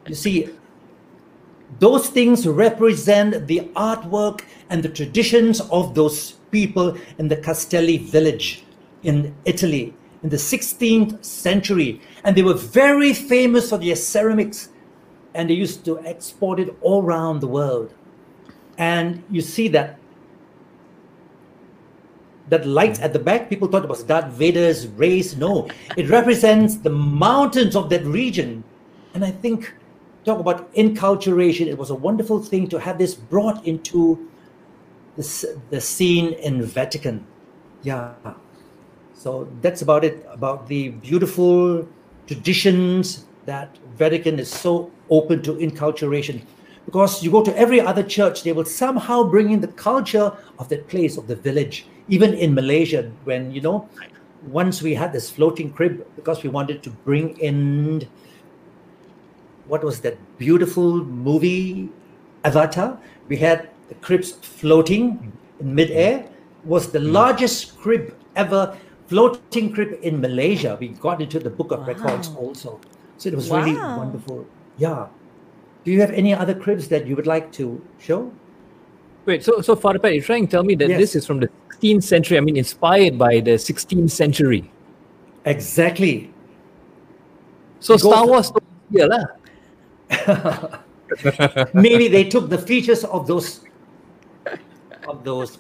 [0.08, 0.50] You see,
[1.80, 8.64] those things represent the artwork and the traditions of those people in the Castelli village
[9.04, 9.94] in Italy
[10.26, 12.02] in the 16th century.
[12.24, 14.70] And they were very famous for their ceramics
[15.36, 17.94] and they used to export it all around the world.
[18.80, 20.00] And you see that
[22.50, 25.36] that light at the back, people thought it was Darth Vader's race.
[25.36, 28.64] No, it represents the mountains of that region.
[29.14, 29.76] And I think,
[30.26, 34.28] talk about enculturation, it was a wonderful thing to have this brought into
[35.18, 37.26] the, s- the scene in Vatican.
[37.84, 38.14] Yeah.
[39.26, 41.88] So that's about it, about the beautiful
[42.28, 46.44] traditions that Vatican is so open to enculturation.
[46.86, 50.70] Because you go to every other church, they will somehow bring in the culture of
[50.70, 51.88] that place, of the village.
[52.08, 53.90] Even in Malaysia, when, you know,
[54.46, 58.08] once we had this floating crib because we wanted to bring in
[59.66, 61.90] what was that beautiful movie
[62.44, 63.00] Avatar?
[63.28, 66.20] We had the cribs floating in midair.
[66.20, 66.32] It
[66.66, 67.12] Was the mm.
[67.12, 68.78] largest crib ever
[69.08, 70.78] floating crib in Malaysia.
[70.80, 72.80] We got into the book of records also.
[73.18, 74.46] So it was really wonderful.
[74.78, 75.08] Yeah.
[75.84, 78.32] Do you have any other cribs that you would like to show?
[79.26, 81.00] Wait, so so Father you're trying to tell me that Yes.
[81.00, 81.50] this is from the
[81.82, 82.38] 16th century.
[82.38, 84.70] I mean, inspired by the 16th century.
[85.46, 86.34] Exactly.
[87.80, 88.52] So You go Star for- Wars,
[88.90, 89.26] yeah lah.
[91.74, 93.62] Maybe they took the features of those
[95.08, 95.58] of those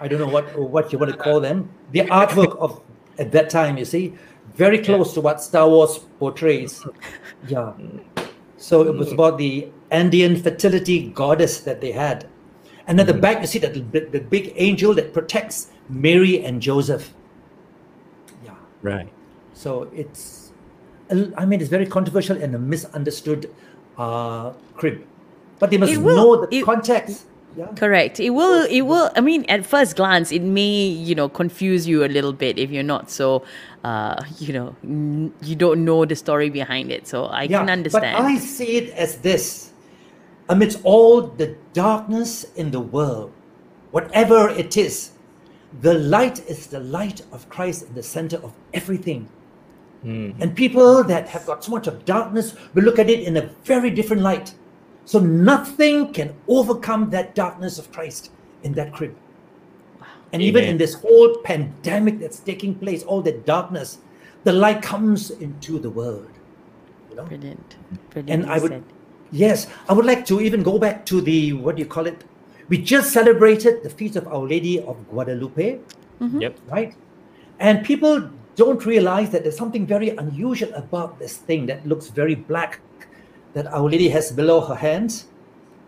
[0.00, 1.68] I don't know what what you want to call them.
[1.92, 2.80] The artwork of
[3.18, 4.14] at that time, you see,
[4.54, 6.84] very close to what Star Wars portrays.
[7.48, 7.72] Yeah.
[8.56, 12.26] So it was about the Andean fertility goddess that they had.
[12.88, 16.44] And at the back, you see that the, big- the big angel that protects Mary
[16.44, 17.14] and Joseph.
[18.44, 18.54] Yeah.
[18.82, 19.08] Right.
[19.54, 20.52] So it's,
[21.10, 23.54] I mean, it's very controversial and a misunderstood
[23.96, 25.06] uh, crib.
[25.60, 27.24] But they must It will- know the it- context.
[27.76, 28.20] Correct.
[28.20, 28.66] It will.
[28.70, 29.10] It will.
[29.16, 32.70] I mean, at first glance, it may you know confuse you a little bit if
[32.70, 33.44] you're not so,
[33.84, 37.06] uh, you know, n- you don't know the story behind it.
[37.08, 38.16] So I can understand.
[38.16, 39.72] But I see it as this
[40.48, 43.32] amidst all the darkness in the world,
[43.90, 45.12] whatever it is,
[45.80, 49.28] the light is the light of Christ in the center of everything.
[50.40, 53.42] And people that have got so much of darkness will look at it in a
[53.64, 54.54] very different light.
[55.08, 58.30] So nothing can overcome that darkness of Christ
[58.62, 59.16] in that crib.
[60.34, 64.00] And even in this whole pandemic that's taking place, all the darkness,
[64.44, 66.28] the light comes into the world.
[67.08, 67.22] You know?
[67.24, 67.76] Brilliant.
[68.26, 68.84] And I would,
[69.30, 72.24] yes, I would like to even go back to the, what do you call it?
[72.68, 75.78] We just celebrated the feast of Our Lady of Guadalupe,
[76.20, 76.58] Yep.
[76.68, 76.94] right?
[77.60, 82.34] And people don't realize that there's something very unusual about this thing that looks very
[82.34, 82.80] black
[83.54, 85.26] that Our Lady has below her hands.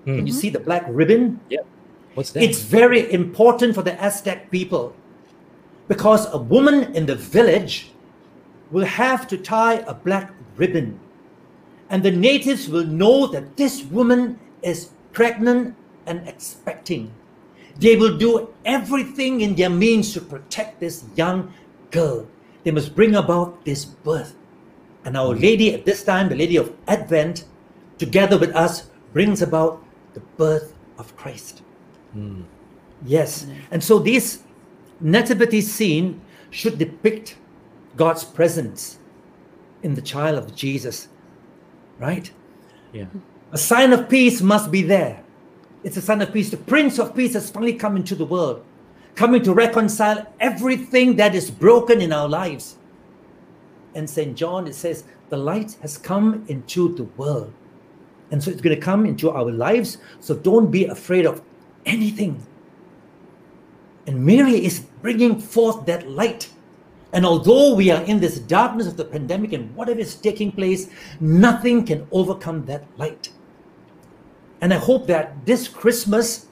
[0.04, 0.40] Can you mm-hmm.
[0.40, 1.40] see the black ribbon?
[1.50, 1.66] Yep.
[2.14, 2.42] What's that?
[2.42, 4.94] It's very important for the Aztec people
[5.88, 7.90] because a woman in the village
[8.70, 10.98] will have to tie a black ribbon.
[11.90, 15.74] And the natives will know that this woman is pregnant
[16.06, 17.10] and expecting.
[17.78, 21.52] They will do everything in their means to protect this young
[21.90, 22.26] girl.
[22.62, 24.36] They must bring about this birth.
[25.04, 27.44] And Our Lady at this time, the Lady of Advent,
[27.98, 29.82] together with us, brings about
[30.14, 31.62] the birth of Christ.
[32.12, 32.42] Hmm.
[33.04, 33.46] Yes.
[33.70, 34.42] And so this
[35.00, 36.20] nativity scene
[36.50, 37.36] should depict
[37.96, 38.98] God's presence
[39.82, 41.08] in the child of Jesus,
[41.98, 42.30] right?
[42.92, 43.06] Yeah.
[43.52, 45.22] A sign of peace must be there.
[45.82, 46.50] It's a sign of peace.
[46.50, 48.64] The Prince of Peace has finally come into the world,
[49.14, 52.76] coming to reconcile everything that is broken in our lives.
[53.94, 54.36] And St.
[54.36, 57.52] John, it says, the light has come into the world.
[58.30, 59.98] And so it's going to come into our lives.
[60.20, 61.42] So don't be afraid of
[61.86, 62.44] anything.
[64.06, 66.50] And Mary is bringing forth that light.
[67.12, 70.88] And although we are in this darkness of the pandemic and whatever is taking place,
[71.20, 73.30] nothing can overcome that light.
[74.60, 76.46] And I hope that this Christmas,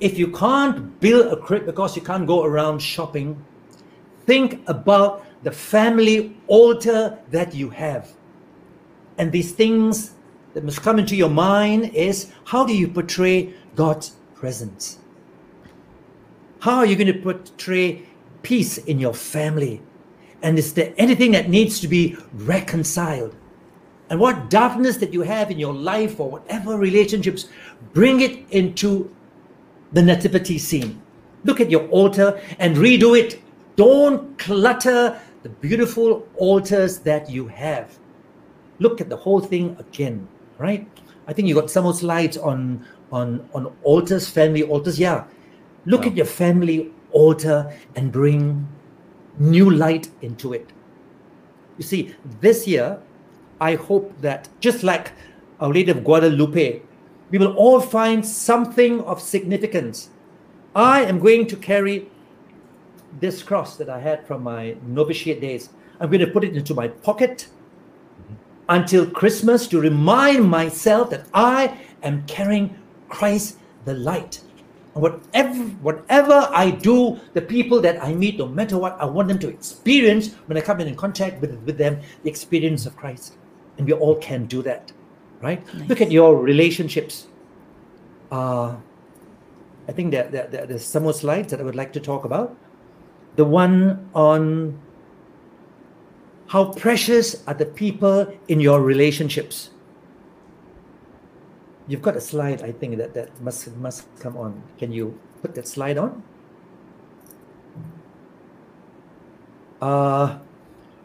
[0.00, 3.42] if you can't build a crib because you can't go around shopping,
[4.24, 8.12] think about the family altar that you have.
[9.18, 10.14] And these things
[10.54, 14.98] that must come into your mind is how do you portray God's presence?
[16.60, 18.02] How are you going to portray
[18.42, 19.82] peace in your family?
[20.42, 23.34] And is there anything that needs to be reconciled?
[24.10, 27.48] And what darkness that you have in your life or whatever relationships,
[27.92, 29.14] bring it into
[29.92, 31.00] the nativity scene.
[31.44, 33.40] Look at your altar and redo it.
[33.76, 37.98] Don't clutter the beautiful altars that you have.
[38.78, 40.26] Look at the whole thing again,
[40.58, 40.88] right?
[41.26, 44.98] I think you got some more slides on on on altars, family altars.
[44.98, 45.24] Yeah.
[45.84, 48.68] Look at your family altar and bring
[49.38, 50.72] new light into it.
[51.76, 53.00] You see, this year,
[53.60, 55.12] I hope that just like
[55.60, 56.82] Our Lady of Guadalupe,
[57.30, 60.10] we will all find something of significance.
[60.74, 62.08] I am going to carry
[63.20, 65.70] this cross that I had from my novitiate days.
[66.00, 67.48] I'm going to put it into my pocket
[68.68, 72.76] until Christmas to remind myself that I am carrying
[73.08, 74.40] Christ the light.
[74.94, 79.28] And whatever, whatever I do, the people that I meet, no matter what, I want
[79.28, 83.36] them to experience when I come in contact with, with them, the experience of Christ.
[83.78, 84.92] And we all can do that,
[85.40, 85.62] right?
[85.88, 87.26] Look at your relationships.
[88.30, 88.76] Uh,
[89.88, 92.24] I think that, that, that there's some more slides that I would like to talk
[92.24, 92.56] about.
[93.36, 94.78] The one on
[96.48, 99.70] how precious are the people in your relationships.
[101.88, 104.62] You've got a slide, I think that that must must come on.
[104.78, 106.22] Can you put that slide on?
[109.80, 110.38] Uh,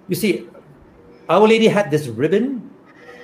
[0.08, 0.48] you see,
[1.30, 2.70] Our Lady had this ribbon.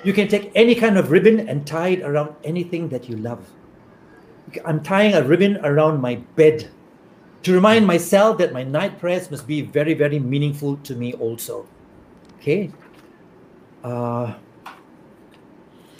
[0.02, 3.46] You can take any kind of ribbon and tie it around anything that you love.
[4.64, 6.68] I'm tying a ribbon around my bed
[7.44, 11.66] to remind myself that my night prayers must be very, very meaningful to me also.
[12.38, 12.70] Okay?
[13.84, 14.34] Uh,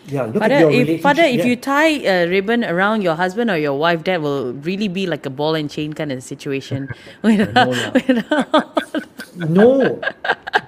[0.06, 1.02] yeah, look Father, at your if relationship.
[1.02, 1.44] Father, if yeah.
[1.44, 5.26] you tie a ribbon around your husband or your wife, that will really be like
[5.26, 6.88] a ball and chain kind of situation.
[7.22, 7.36] no,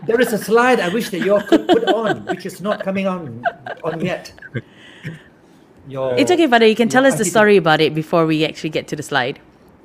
[0.06, 2.82] there is a slide I wish that you all could put on, which is not
[2.82, 3.42] coming on
[3.82, 4.32] on yet.
[5.88, 6.66] Your, it's okay, Father.
[6.66, 9.38] You can tell us the story about it before we actually get to the slide.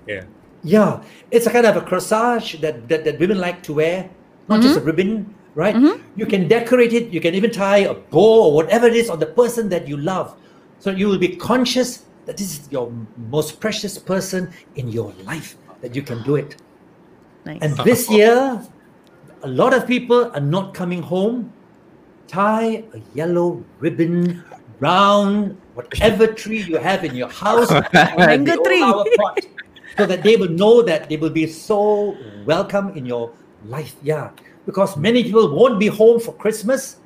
[0.08, 0.24] Yeah.
[0.64, 4.10] Yeah, it's a kind of a corsage that, that, that women like to wear,
[4.48, 4.88] not just a mm-hmm.
[4.88, 5.76] ribbon, right?
[5.76, 6.02] Mm-hmm.
[6.16, 9.20] You can decorate it, you can even tie a bow or whatever it is on
[9.20, 10.38] the person that you love.
[10.80, 12.92] So you will be conscious that this is your
[13.30, 16.62] most precious person in your life, that you can do it.
[17.46, 17.60] Nice.
[17.62, 18.62] And this year,
[19.44, 21.52] a lot of people are not coming home.
[22.28, 24.44] Tie a yellow ribbon
[24.80, 29.51] round whatever tree you have in your house, Mango the tree.
[29.96, 32.16] Flower pot, so that they will know that they will be so
[32.46, 33.32] welcome in your
[33.66, 33.96] life.
[34.04, 34.32] Yeah,
[34.66, 36.98] because many people won't be home for Christmas.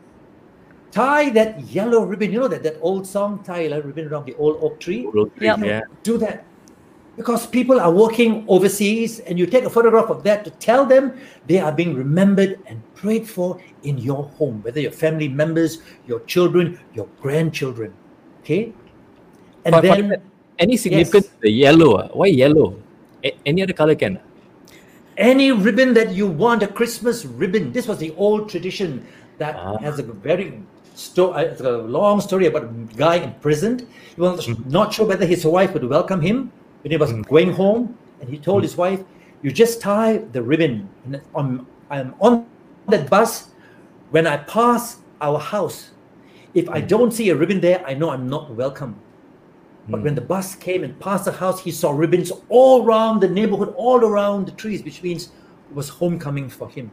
[0.92, 2.32] Tie that yellow ribbon.
[2.32, 5.06] You know that that old song, tie a yellow ribbon around the old oak tree.
[5.08, 5.60] Oak tree, Yep.
[5.60, 5.82] yeah.
[6.04, 6.46] Do that
[7.18, 11.18] because people are working overseas and you take a photograph of that to tell them
[11.48, 16.20] they are being remembered and prayed for in your home whether your family members your
[16.28, 17.94] children your grandchildren
[18.42, 18.74] okay
[19.64, 20.22] and But- but then
[20.60, 21.98] any significance to the yellow?
[21.98, 22.08] ah?
[22.14, 22.80] Why yellow?
[23.24, 24.20] A- any other color can?
[25.18, 27.72] any ribbon that you want a christmas ribbon.
[27.72, 29.06] This was the old tradition
[29.38, 29.78] that ah.
[29.78, 30.62] has a very
[30.96, 33.88] sto- uh, it's a long story about a guy imprisoned.
[34.16, 34.70] He was hmm.
[34.70, 36.52] not sure whether his wife would welcome him
[36.84, 37.22] when he was hmm.
[37.24, 38.68] going home and he told hmm.
[38.68, 39.04] his wife
[39.42, 42.46] you just tie the ribbon and I'm, I'm on
[42.90, 43.50] that bus.
[44.12, 45.92] When i pass our house
[46.54, 48.96] if i don't see a ribbon there i know i'm not welcome
[49.88, 53.30] but when the bus came and passed the house, he saw ribbons all around the
[53.30, 55.26] neighborhood, all around the trees, which means
[55.70, 56.92] it was homecoming for him.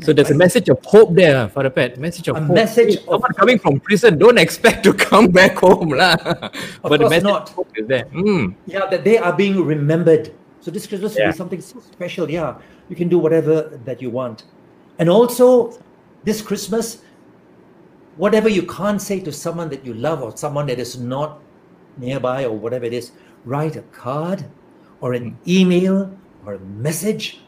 [0.00, 1.98] So there's a message of hope there, Father Pat.
[1.98, 2.54] Message of A hope.
[2.54, 6.16] message Hey, someone coming from prison, don't expect to come back home, lah.
[6.82, 7.50] but the message not.
[7.50, 8.06] of hope is there.
[8.06, 8.54] Mm.
[8.66, 10.32] Yeah, that they are being remembered.
[10.60, 12.30] So this Christmas will be something so special.
[12.30, 12.58] Yeah,
[12.88, 14.44] you can do whatever that you want.
[14.98, 15.78] And also,
[16.24, 17.02] this Christmas,
[18.16, 21.40] whatever you can't say to someone that you love or someone that is not
[21.96, 23.12] nearby or whatever it is,
[23.44, 24.44] write a card
[25.00, 26.16] or an email
[26.46, 27.40] or a message.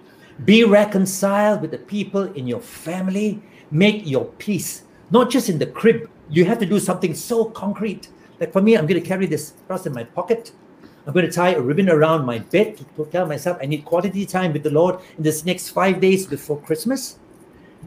[0.45, 3.43] Be reconciled with the people in your family.
[3.71, 6.11] Make your peace, not just in the crib.
[6.29, 8.09] You have to do something so concrete.
[8.41, 10.53] Like for me, I'm going to carry this cross in my pocket.
[11.07, 14.25] I'm going to tie a ribbon around my bed to tell myself I need quality
[14.25, 17.19] time with the Lord in this next five days before Christmas.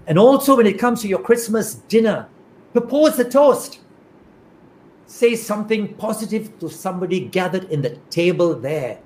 [0.05, 2.29] And also, when it comes to your Christmas dinner,
[2.71, 3.79] propose a toast.
[5.07, 8.99] Say something positive to somebody gathered in the table there.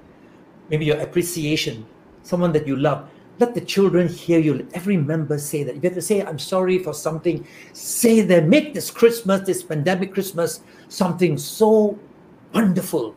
[0.69, 1.85] Maybe your appreciation,
[2.23, 3.07] someone that you love.
[3.37, 4.55] Let the children hear you.
[4.55, 5.75] Let every member say that.
[5.75, 8.47] If you have to say, I'm sorry for something, say that.
[8.47, 11.97] Make this Christmas, this pandemic Christmas, something so
[12.53, 13.15] wonderful.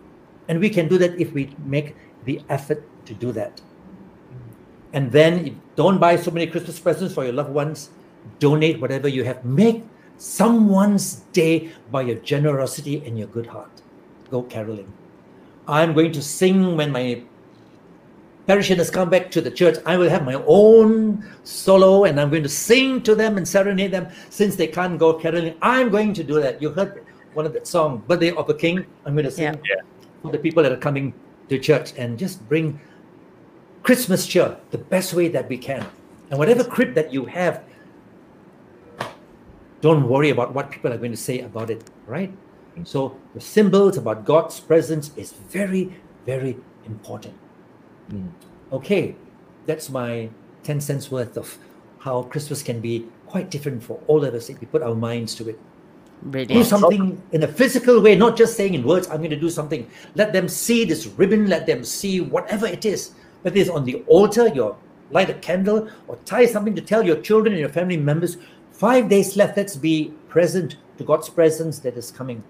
[0.49, 3.61] And we can do that if we make the effort to do that.
[4.93, 7.91] And then don't buy so many Christmas presents for your loved ones.
[8.39, 9.45] Donate whatever you have.
[9.45, 9.85] Make
[10.19, 13.83] someone's day by your generosity and your good heart.
[14.31, 14.93] Go caroling.
[15.67, 17.23] I'm going to sing when my
[18.47, 19.79] parishioners come back to the church.
[19.87, 23.91] I will have my own solo and I'm going to sing to them and serenade
[23.91, 25.55] them since they can't go caroling.
[25.63, 26.61] I'm going to do that.
[26.61, 28.85] You heard one of that song, Birthday of a King.
[29.05, 29.59] I'm going to sing
[30.23, 31.15] for the people that are coming
[31.49, 32.81] to church and just bring
[33.83, 35.87] Christmas cheer the best way that we can.
[36.31, 37.65] And whatever crib that you have,
[39.85, 42.33] don't worry about what people are going to say about it, right?
[42.75, 42.87] Mm.
[42.87, 45.93] So the symbols about God's presence is very,
[46.25, 46.57] very
[46.87, 47.35] important.
[48.11, 48.31] Mm.
[48.73, 49.15] Okay,
[49.67, 50.31] that's my
[50.63, 51.59] 10 cents worth of
[51.99, 55.35] how Christmas can be quite different for all of us if we put our minds
[55.35, 55.61] to it.
[56.31, 59.51] Do something in a physical way, not just saying in words, I'm going to do
[59.51, 59.87] something.
[60.15, 63.11] Let them see this ribbon, let them see whatever it is.
[63.43, 64.75] Whether it's on the altar, you
[65.11, 68.39] light a candle, or tie something to tell your children and your family members,
[68.75, 72.43] five days left, let's be present to God's presence that is coming.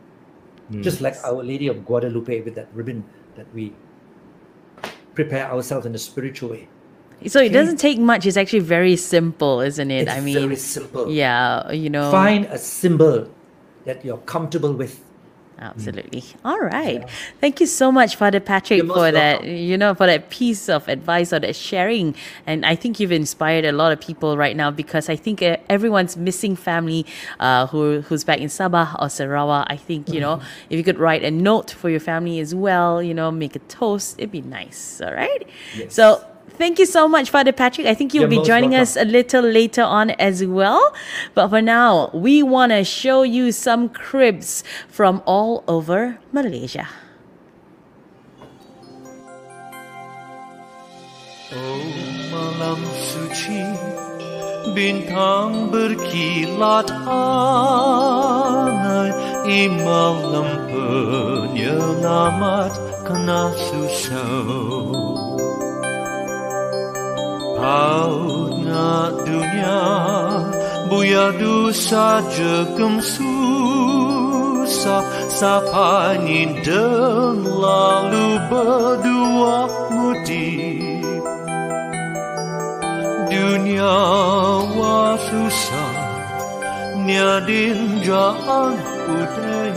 [0.68, 0.83] Hmm.
[0.83, 3.05] Just like Our Lady of Guadalupe with that ribbon
[3.37, 3.72] that we
[5.14, 6.68] prepare ourselves in a spiritual way.
[7.27, 8.27] So it doesn't take much.
[8.27, 10.09] It's actually very simple, isn't it?
[10.09, 11.11] It's I mean, very simple.
[11.11, 12.11] Yeah, you know.
[12.11, 13.31] Find a symbol
[13.85, 15.01] that you're comfortable with.
[15.59, 16.22] Absolutely.
[16.44, 17.09] All right.
[17.40, 19.57] Thank you so much, Father Patrick, You're for that, welcome.
[19.57, 22.14] you know, for that piece of advice or that sharing.
[22.46, 25.57] And I think you've inspired a lot of people right now because I think uh,
[25.70, 27.07] everyone's missing family
[27.40, 29.66] uh, who who's back in Sabah or Sarawak.
[29.70, 30.66] I think, you know, Mm-hmm.
[30.70, 33.61] if you could write a note for your family as well, you know, make a
[33.61, 35.00] toast, it'd be nice.
[35.00, 35.46] All right.
[35.76, 35.94] Yes.
[35.94, 36.24] So
[36.57, 37.86] Thank you so much, Father Patrick.
[37.86, 38.82] I think you'll You're be joining welcome.
[38.82, 40.94] us a little later on as well.
[41.34, 46.86] But for now, we want to show you some cribs from all over Malaysia.
[51.55, 51.86] Oh
[52.34, 53.62] malam suci
[54.74, 62.72] Bintang berkilat hangat I malam penyelamat
[63.07, 65.03] kena susah
[67.59, 69.82] Hautnya dunia
[70.90, 75.02] Buya dosa jegem susah.
[75.28, 76.16] Sapa
[76.64, 80.80] dan lalu berdua mudi
[83.28, 83.96] Dunia
[84.78, 85.92] wa susah
[87.05, 88.72] Nyadin jangan
[89.05, 89.76] putih.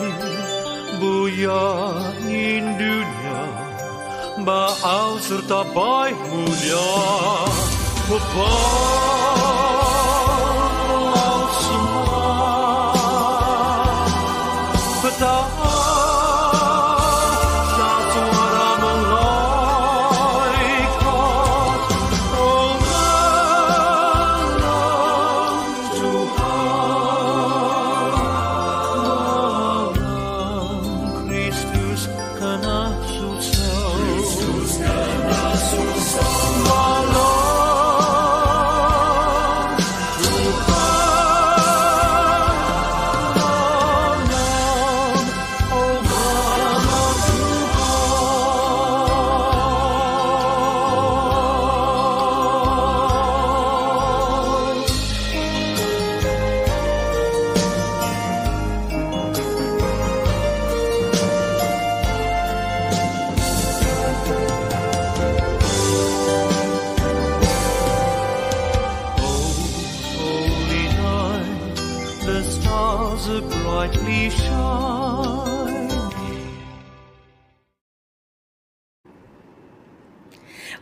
[0.95, 1.67] Buya
[2.23, 3.26] nyindunya
[4.47, 7.47] Samba ao surta boy mulher.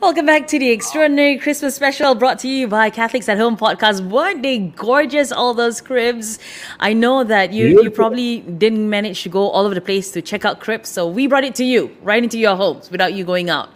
[0.06, 4.08] Welcome back to the Extraordinary Christmas Special brought to you by Catholics at Home podcast.
[4.08, 6.38] Weren't they gorgeous, all those cribs?
[6.80, 10.22] I know that you, you probably didn't manage to go all over the place to
[10.22, 13.26] check out cribs, so we brought it to you, right into your homes without you
[13.26, 13.72] going out.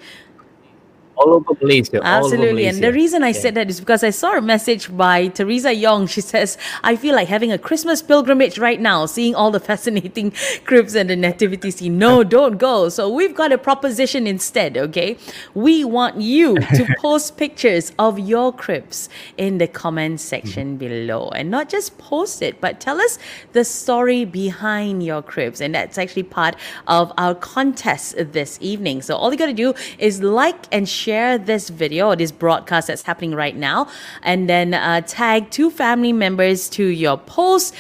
[1.20, 2.00] All over Malaysia.
[2.02, 2.66] Absolutely.
[2.66, 3.42] And the reason I Yeah.
[3.44, 6.08] said that is because I saw a message by Teresa Young.
[6.08, 10.32] She says, I feel like having a Christmas pilgrimage right now, seeing all the fascinating
[10.64, 11.98] cribs and the nativity scene.
[11.98, 12.88] No, don't go.
[12.88, 15.18] So we've got a proposition instead, okay?
[15.54, 20.88] We want you to post pictures of your cribs in the comment section mm-hmm.
[20.88, 21.30] below.
[21.36, 23.20] And not just post it, but tell us
[23.52, 25.60] the story behind your cribs.
[25.60, 26.56] And that's actually part
[26.88, 29.02] of our contest this evening.
[29.02, 32.88] So all you got to do is like and share this video or this broadcast
[32.88, 33.88] that's happening right now,
[34.24, 37.76] and then uh, tag two family members to your post.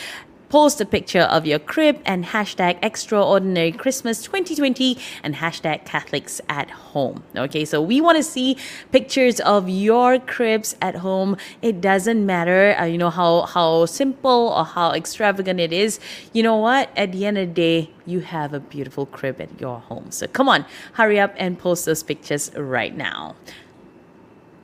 [0.49, 6.71] Post a picture of your crib and hashtag extraordinary Christmas 2020 and hashtag Catholics at
[6.71, 7.23] home.
[7.35, 8.57] Okay, so we want to see
[8.91, 11.37] pictures of your cribs at home.
[11.61, 15.99] It doesn't matter, uh, you know, how, how simple or how extravagant it is.
[16.33, 16.89] You know what?
[16.97, 20.09] At the end of the day, you have a beautiful crib at your home.
[20.09, 23.35] So come on, hurry up and post those pictures right now.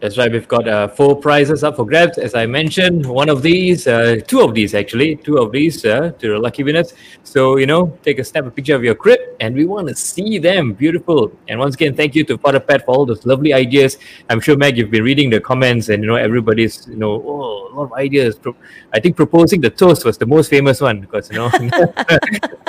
[0.02, 0.32] That's right.
[0.32, 3.06] We've got uh, four prizes up for grabs, as I mentioned.
[3.06, 6.64] One of these, uh, two of these actually, two of these uh, to the lucky
[6.64, 6.93] winners.
[7.24, 9.96] So you know, take a snap a picture of your crib, and we want to
[9.96, 10.74] see them.
[10.74, 11.32] Beautiful.
[11.48, 13.98] And once again, thank you to Father Pat for all those lovely ideas.
[14.30, 17.70] I'm sure Meg, you've been reading the comments, and you know everybody's you know oh,
[17.72, 18.38] a lot of ideas.
[18.93, 21.46] I think proposing the toast was the most famous one because you know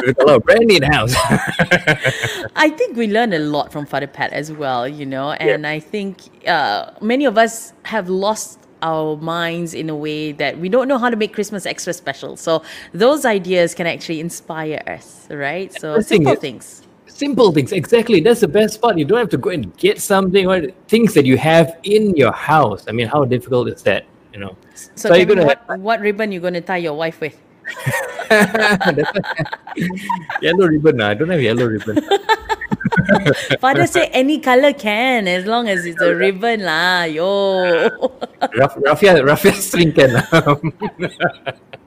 [0.07, 1.15] with a lot of brandy in the house.
[2.57, 5.81] I think we learned a lot from Father Pat as well, you know, and I
[5.81, 10.87] think uh, many of us have lost our minds in a way that we don't
[10.87, 12.37] know how to make Christmas extra special.
[12.37, 12.63] So
[12.93, 15.73] those ideas can actually inspire us, right?
[15.81, 16.83] So simple is- things.
[17.07, 18.21] Simple things, exactly.
[18.21, 18.99] That's the best part.
[18.99, 22.33] You don't have to go and get something or things that you have in your
[22.33, 22.85] house.
[22.89, 24.05] I mean, how difficult is that?
[24.35, 24.53] You know.
[24.75, 27.41] So, you're gonna what, what ribbon you going to tie your wife with?
[30.43, 31.01] yellow ribbon.
[31.01, 31.11] ah.
[31.11, 32.03] I don't have yellow ribbon.
[33.61, 37.05] Father say any color can as long as it's a ribbon lah.
[37.05, 37.91] Yo.
[38.57, 40.23] Raf- Raffia, Raffia string can.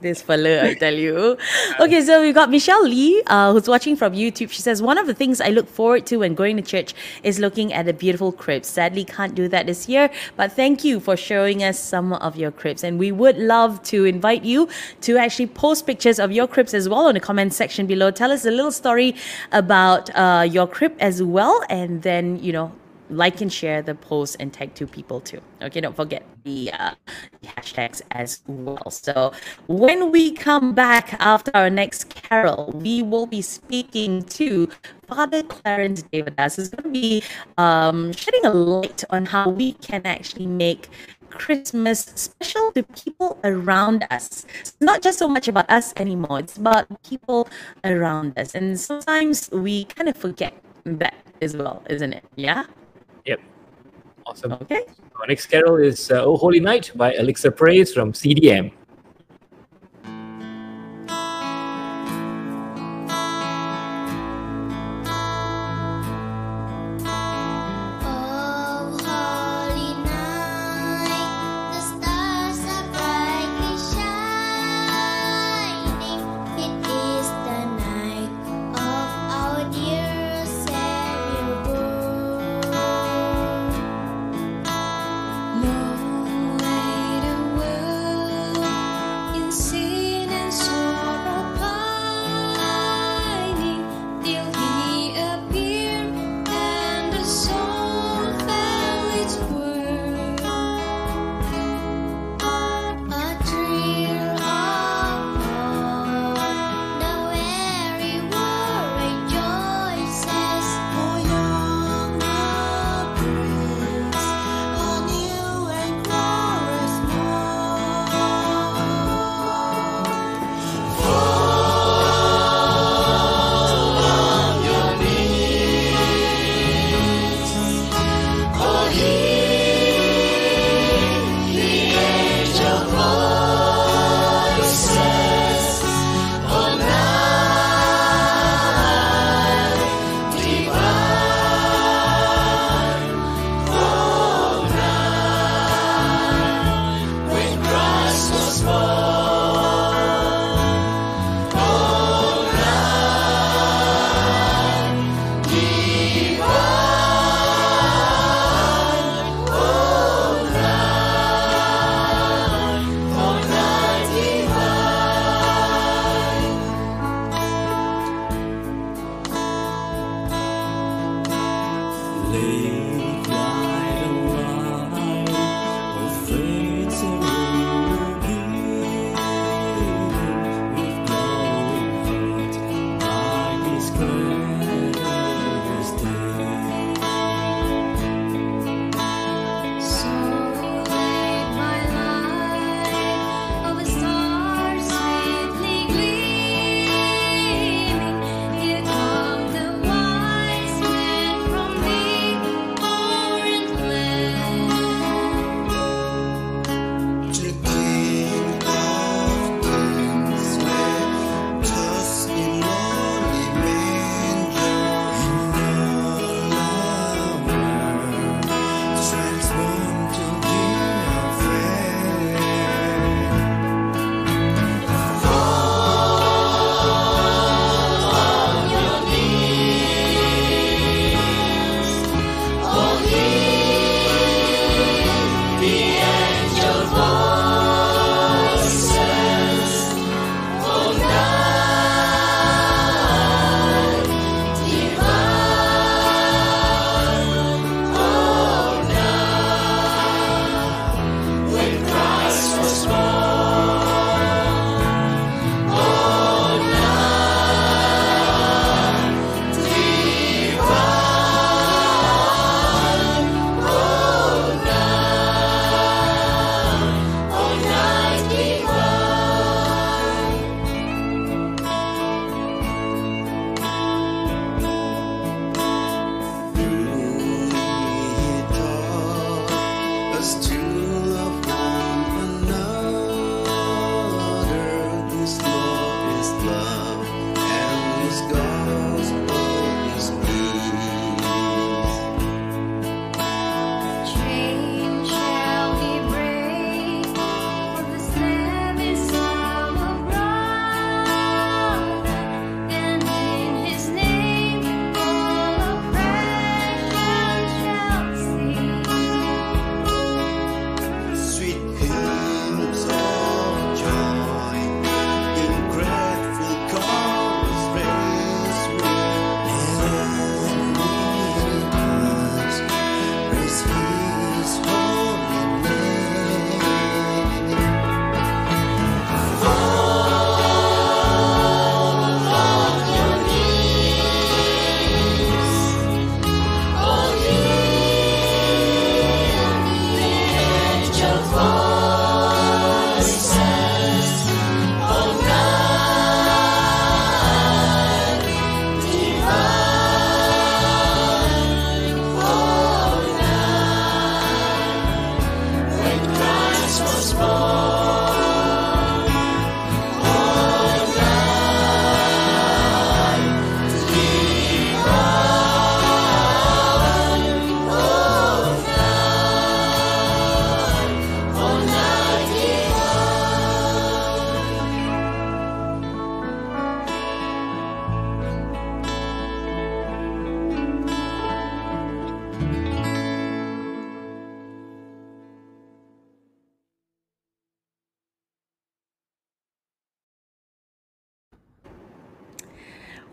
[0.00, 1.36] this fella, I tell you.
[1.80, 4.50] Okay, so we've got Michelle Lee, uh, who's watching from YouTube.
[4.50, 7.38] She says, One of the things I look forward to when going to church is
[7.38, 8.64] looking at a beautiful crib.
[8.64, 12.50] Sadly, can't do that this year, but thank you for showing us some of your
[12.50, 12.84] cribs.
[12.84, 14.68] And we would love to invite you
[15.02, 18.10] to actually post pictures of your cribs as well in the comment section below.
[18.10, 19.14] Tell us a little story
[19.52, 22.72] about uh, your crib as well, and then, you know,
[23.10, 25.40] like and share the post and tag two people too.
[25.62, 26.94] Okay, don't forget the, uh,
[27.42, 28.90] hashtags as well.
[28.90, 29.32] So
[29.66, 34.68] when we come back after our next carol, we will be speaking to
[35.06, 37.22] Father Clarence Devadas, who's going to be
[37.58, 40.88] um, shedding a light on how we can actually make
[41.30, 44.44] Christmas special to people around us.
[44.60, 47.48] It's not just so much about us anymore, it's about people
[47.84, 48.54] around us.
[48.54, 50.54] And sometimes we kind of forget
[50.84, 52.24] that as well, isn't it?
[52.36, 52.64] Yeah?
[53.26, 53.40] Yep.
[54.26, 54.52] Awesome.
[54.52, 54.84] Okay.
[55.20, 58.72] Our next carol is uh, Oh Holy Night by Elixir Praise from CDM.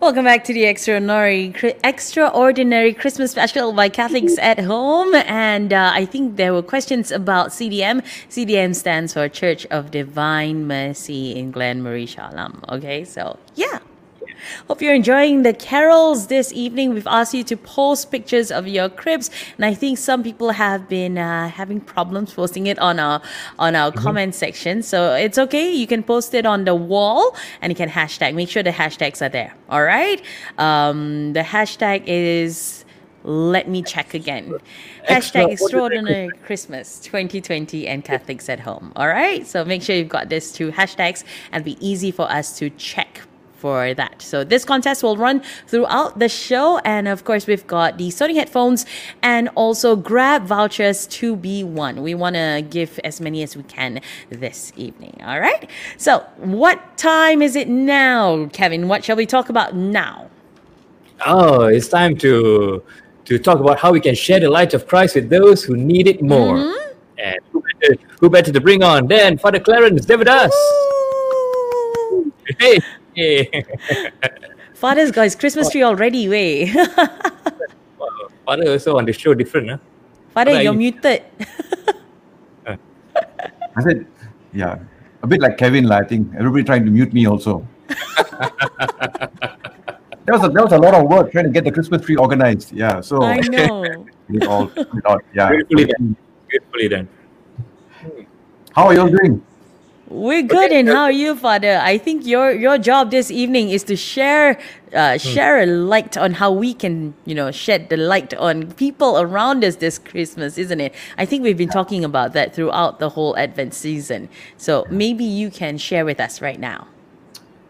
[0.07, 1.53] Welcome back to the extraordinary,
[1.83, 7.49] extraordinary Christmas special by Catholics at Home, and uh, I think there were questions about
[7.49, 7.99] CDM.
[8.29, 12.63] CDM stands for Church of Divine Mercy in Glenmarie Shah Alam.
[12.69, 13.66] Okay, so yeah.
[14.67, 16.93] Hope you're enjoying the carols this evening.
[16.93, 20.89] We've asked you to post pictures of your cribs, and I think some people have
[20.89, 23.21] been uh, having problems posting it on our
[23.57, 24.83] on our comment section.
[24.83, 25.71] So it's okay.
[25.71, 28.35] You can post it on the wall, and you can hashtag.
[28.35, 29.55] Make sure the hashtags are there.
[29.69, 30.21] All right.
[30.57, 32.83] Um, the hashtag is.
[33.23, 34.53] Let me check again.
[35.09, 38.93] Hashtag extraordinary Christmas 2020 and Catholics at home.
[38.95, 39.45] All right.
[39.47, 43.21] So make sure you've got these two hashtags and be easy for us to check
[43.57, 44.21] for that.
[44.21, 46.79] So this contest will run throughout the show.
[46.79, 48.85] And of course, we've got the Sony headphones
[49.21, 52.03] and also grab vouchers to be won.
[52.03, 55.19] We want to give as many as we can this evening.
[55.25, 55.69] All right.
[55.97, 58.87] So what time is it now, Kevin?
[58.87, 60.29] What shall we talk about now?
[61.25, 62.83] Oh, it's time to
[63.25, 66.07] to talk about how we can share the light of Christ with those who need
[66.07, 66.55] it more.
[66.55, 66.73] Mhm.
[67.17, 70.51] And who better, who better to bring on than Father Clarence Devadas?
[72.59, 72.79] Hey,
[73.17, 73.65] hey.
[74.73, 76.71] Father's got his Christmas tree already, way.
[78.45, 79.77] Father also on the show different, huh?
[80.33, 80.79] Father, What are you're you?
[80.79, 81.23] muted.
[82.65, 82.77] Uh.
[83.75, 84.05] I said,
[84.53, 84.77] yeah,
[85.23, 86.31] a bit like Kevin, lah, I think.
[86.37, 87.67] Everybody trying to mute me also.
[90.27, 92.17] That was, a, that was a lot of work trying to get the Christmas tree
[92.17, 92.73] organized.
[92.73, 94.05] Yeah, so I know.
[94.27, 95.47] we all, we all yeah.
[95.47, 96.17] Beautifully done.
[96.49, 97.07] Beautifully done.
[98.75, 99.41] How are you all doing?
[100.09, 101.81] We're good, and how are you, Father?
[101.83, 104.57] I think your your job this evening is to share
[104.93, 109.19] uh, share a light on how we can, you know, shed the light on people
[109.19, 110.95] around us this Christmas, isn't it?
[111.17, 114.29] I think we've been talking about that throughout the whole Advent season.
[114.55, 116.87] So maybe you can share with us right now.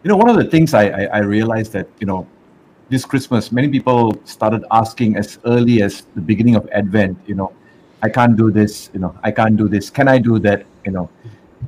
[0.04, 2.24] You know, one of the things I, I, I realized that, you know,
[2.88, 7.52] this Christmas, many people started asking as early as the beginning of Advent, you know,
[8.00, 9.90] I can't do this, you know, I can't do this.
[9.90, 10.64] Can I do that?
[10.86, 11.10] You know.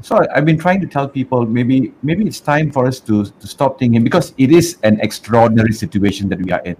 [0.02, 3.46] So I've been trying to tell people maybe maybe it's time for us to, to
[3.46, 6.76] stop thinking because it is an extraordinary situation that we are in.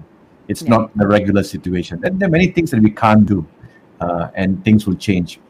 [0.49, 0.71] It's Yeah.
[0.71, 2.01] not the regular situation.
[2.05, 3.47] And there are many things that we can't do,
[4.01, 5.41] uh, and things will change.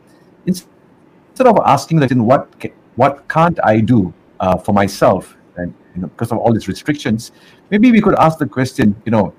[0.47, 2.49] Instead of asking question, what
[2.97, 7.33] what can't I do uh, for myself, and you know, because of all these restrictions,
[7.71, 9.33] maybe we could ask the question, you know,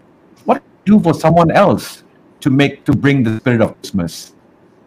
[0.46, 2.04] what do for someone else
[2.40, 4.34] to make to bring the spirit of Christmas?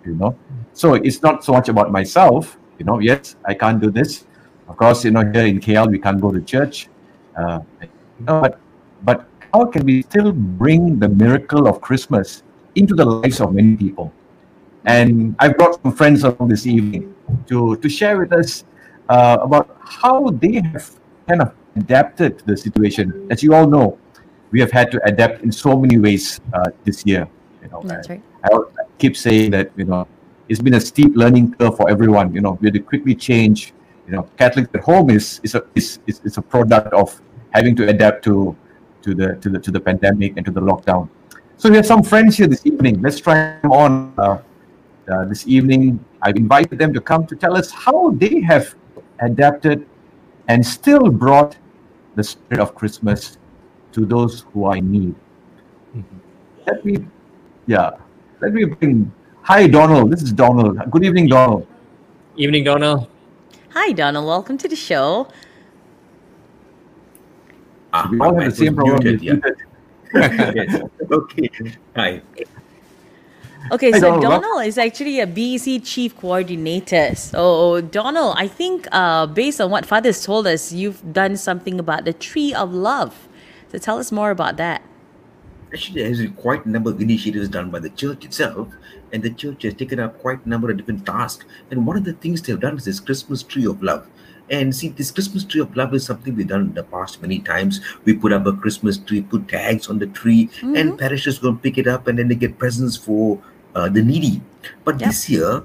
[0.04, 0.36] You know,
[0.72, 2.58] so it's not so much about myself.
[2.78, 4.26] You know, yes, I can't do this.
[4.68, 6.88] Of course, you know, here in KL we can't go to church.
[7.36, 7.88] Uh, you
[8.26, 8.58] know, but
[9.02, 12.42] but how can we still bring the miracle of Christmas
[12.74, 14.12] into the lives of many people?
[14.84, 17.14] And I've brought some friends along this evening
[17.48, 18.64] to, to share with us
[19.08, 20.90] uh, about how they have
[21.26, 23.26] kind of adapted to the situation.
[23.30, 23.98] As you all know,
[24.50, 27.26] we have had to adapt in so many ways uh, this year.
[27.62, 28.22] You know, That's right.
[28.44, 30.06] I al- keep saying that you know
[30.48, 32.34] it's been a steep learning curve for everyone.
[32.34, 33.72] You know, we had to quickly change.
[34.06, 37.74] You know, Catholics at home is is a is, is, is a product of having
[37.76, 38.56] to adapt to
[39.02, 41.08] to the to the to the pandemic and to the lockdown.
[41.56, 43.00] So we have some friends here this evening.
[43.00, 44.38] Let's try them on uh,
[45.08, 46.04] uh, this evening.
[46.20, 48.74] I've invited them to come to tell us how they have
[49.20, 49.86] adapted
[50.48, 51.56] and still brought
[52.16, 53.38] the spirit of Christmas
[53.92, 55.14] to those who are in need.
[56.66, 57.06] Let me,
[57.66, 57.90] yeah,
[58.40, 59.12] let me bring.
[59.44, 60.10] Hi, Donald.
[60.10, 60.80] This is Donald.
[60.90, 61.66] Good evening, Donald.
[62.34, 63.08] Evening, Donald.
[63.74, 64.26] Hi, Donald.
[64.26, 65.28] Welcome to the show.
[67.92, 69.04] Ah, we all have the same was problem.
[69.04, 70.52] muted, yeah.
[70.54, 70.88] yes.
[71.12, 71.50] Okay.
[71.94, 72.22] Hi.
[73.70, 74.40] Okay, Hi, so Donald.
[74.40, 77.14] Donald is actually a BEC chief coordinator.
[77.14, 82.06] So, Donald, I think uh, based on what Father's told us, you've done something about
[82.06, 83.28] the tree of love.
[83.70, 84.80] So, tell us more about that.
[85.70, 88.68] Actually, there's quite a number of initiatives done by the church itself,
[89.14, 91.46] and the church has taken up quite a number of different tasks.
[91.70, 94.08] And one of the things they've done is this Christmas tree of love.
[94.50, 97.38] And see, this Christmas tree of love is something we've done in the past many
[97.38, 97.80] times.
[98.04, 101.62] We put up a Christmas tree, put tags on the tree, and parishes go and
[101.62, 103.40] pick it up, and then they get presents for
[103.74, 104.42] uh, the needy.
[104.84, 105.62] But this year,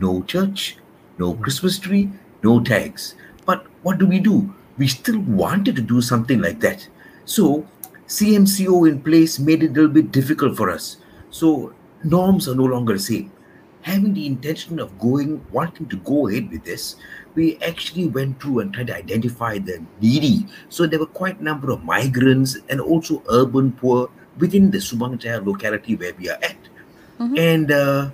[0.00, 0.78] no church,
[1.18, 2.08] no Christmas tree,
[2.42, 3.16] no tags.
[3.44, 4.54] But what do we do?
[4.78, 6.88] We still wanted to do something like that.
[7.24, 7.66] So
[8.06, 10.98] CMCO in place made it a little bit difficult for us.
[11.30, 13.32] So norms are no longer the same.
[13.82, 16.96] Having the intention of going, wanting to go ahead with this,
[17.34, 20.46] we actually went through and tried to identify the needy.
[20.68, 25.18] So there were quite a number of migrants and also urban poor within the Subang
[25.18, 26.56] Jaya locality where we are at.
[27.38, 28.10] And uh,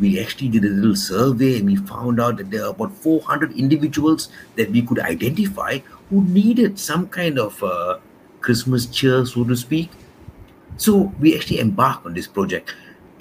[0.00, 3.52] we actually did a little survey and we found out that there are about 400
[3.52, 5.78] individuals that we could identify
[6.10, 7.98] who needed some kind of uh,
[8.40, 9.90] Christmas cheer, so to speak.
[10.76, 12.74] So we actually embarked on this project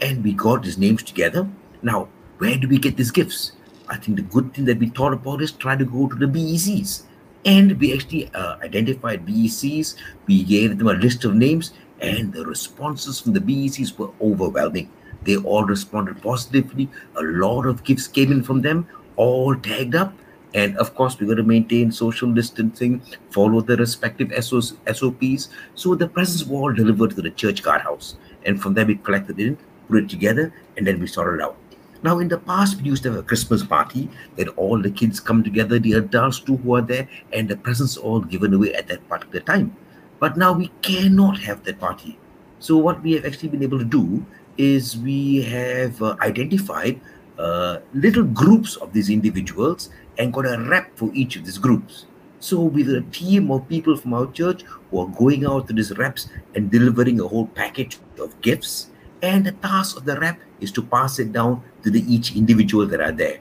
[0.04, 1.48] and we got these names together.
[1.82, 2.10] Now,
[2.40, 3.54] where do we get these gifts?
[3.88, 6.26] I think the good thing that we thought about is try to go to the
[6.26, 7.04] BECs.
[7.46, 9.96] And we actually uh, identified BECs,
[10.28, 14.90] we gave them a list of names, and the responses from the BECs were overwhelming.
[15.24, 16.90] They all responded positively.
[17.16, 20.14] A lot of gifts came in from them, all tagged up.
[20.54, 23.02] And of course, we got to maintain social distancing,
[23.32, 25.50] follow the respective SOs, SOPs.
[25.76, 28.18] So the presents were all delivered to the church guardhouse.
[28.46, 29.58] And from there, we collected it,
[29.94, 31.58] put it together, and then we sorted it out.
[32.04, 35.20] Now, in the past, we used to have a Christmas party that all the kids
[35.20, 38.88] come together, the adults too who are there, and the presents all given away at
[38.88, 39.76] that particular time.
[40.20, 42.18] But now we cannot have that party.
[42.60, 44.26] So, what we have actually been able to do
[44.58, 47.00] is we have uh, identified
[47.38, 52.06] uh, little groups of these individuals and got a rep for each of these groups.
[52.40, 55.98] So, with a team of people from our church who are going out to these
[55.98, 58.90] reps and delivering a whole package of gifts,
[59.24, 62.86] and the task of the rep is to pass it down to the each individual
[62.86, 63.40] that are there.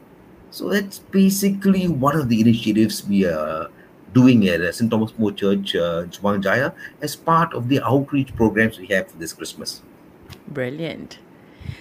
[0.50, 3.68] So that's basically one of the initiatives we are
[4.14, 4.90] doing at uh, St.
[4.90, 9.32] Thomas More Church, uh, Jaya, as part of the outreach programs we have for this
[9.32, 9.82] Christmas.
[10.46, 11.18] Brilliant.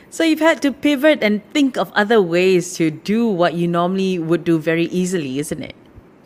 [0.10, 4.20] So you've had to pivot and think of other ways to do what you normally
[4.20, 5.76] would do very easily, isn't it?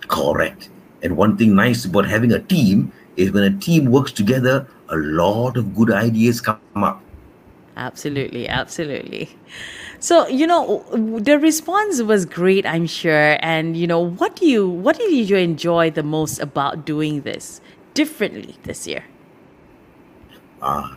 [0.07, 0.69] Correct.
[1.02, 4.97] And one thing nice about having a team is when a team works together, a
[4.97, 7.02] lot of good ideas come up.
[7.77, 9.30] Absolutely, absolutely.
[9.99, 10.85] So, you know,
[11.19, 13.38] the response was great, I'm sure.
[13.41, 17.60] And, you know, what do you what did you enjoy the most about doing this
[17.93, 19.03] differently this year?
[20.61, 20.95] Uh,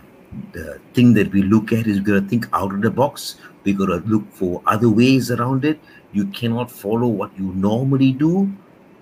[0.53, 3.37] the thing that we look at is we gotta think out of the box.
[3.65, 5.81] We gotta look for other ways around it.
[6.13, 8.53] You cannot follow what you normally do,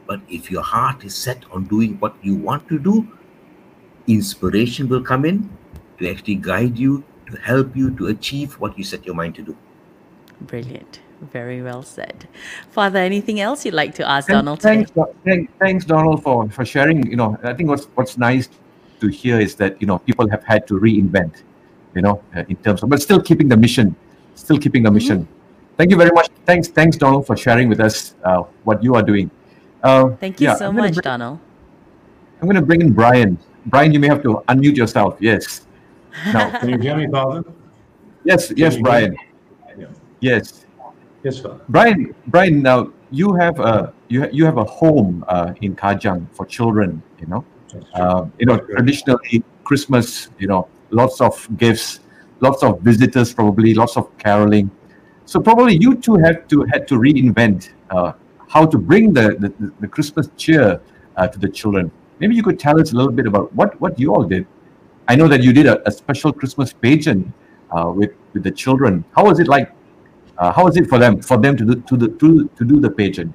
[0.07, 3.07] but if your heart is set on doing what you want to do,
[4.07, 5.49] inspiration will come in
[5.99, 9.43] to actually guide you, to help you to achieve what you set your mind to
[9.43, 9.57] do.
[10.41, 11.01] Brilliant.
[11.33, 12.29] Very well said.
[12.71, 14.85] Father, anything else you'd like to ask Thank- Donald today?
[15.25, 17.07] Thanks, thanks, Donald, for, for sharing.
[17.11, 18.49] You know, I think what's what's nice
[19.01, 21.43] to hear is that you know people have had to reinvent,
[21.95, 23.97] you know, uh, in terms of, but still keeping the mission,
[24.35, 25.27] still keeping the mission.
[25.79, 26.29] Thank you very much.
[26.45, 29.31] Thanks, thanks, Donald, for sharing with us uh, what you are doing.
[29.83, 31.39] Uh, Thank you yeah, so I'm much, bring- Donald.
[32.41, 33.39] I'm going to bring in Brian.
[33.67, 35.17] Brian, you may have to unmute yourself.
[35.21, 35.66] Yes.
[36.33, 37.43] Now, Can you hear me, Father?
[38.25, 39.17] yes, Can yes, Brian.
[39.79, 39.87] Yeah.
[40.21, 40.67] Yes.
[41.23, 41.61] Yes, Father.
[41.69, 46.47] Brian, Brian, now you have a you you have a home uh, in Kajang for
[46.47, 47.03] children.
[47.21, 47.45] You know,
[47.95, 50.31] uh, you know traditionally Christmas.
[50.39, 52.01] You know, lots of gifts,
[52.41, 54.71] lots of visitors, probably lots of caroling.
[55.27, 58.13] So probably you two had to had to reinvent uh,
[58.49, 60.81] how to bring the the, the- the Christmas cheer
[61.17, 61.91] uh, to the children.
[62.21, 64.47] Maybe you could tell us a little bit about what what you all did.
[65.09, 67.33] I know that you did a, a special Christmas pageant
[67.71, 69.05] uh, with with the children.
[69.15, 69.73] How was it like?
[70.39, 72.81] Uh, how was it for them for them to do to the to, to do
[72.81, 73.33] the pageant?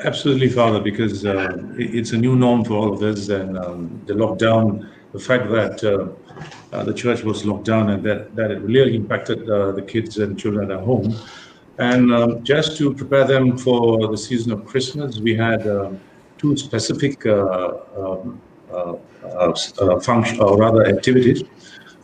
[0.00, 4.12] Absolutely, Father, because uh, it's a new norm for all of us, and um, the
[4.12, 6.08] lockdown, the fact that uh,
[6.74, 10.18] uh, the church was locked down, and that, that it really impacted uh, the kids
[10.18, 11.16] and children at home.
[11.78, 16.00] And um, just to prepare them for the season of Christmas, we had um,
[16.38, 18.40] two specific uh, um,
[20.00, 21.42] function, or rather activities.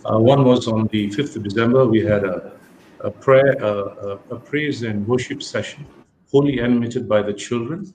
[0.05, 2.53] Uh, one was on the 5th of December, we had a,
[3.01, 5.87] a prayer, uh, a, praise and worship session,
[6.31, 7.93] wholly animated by the children,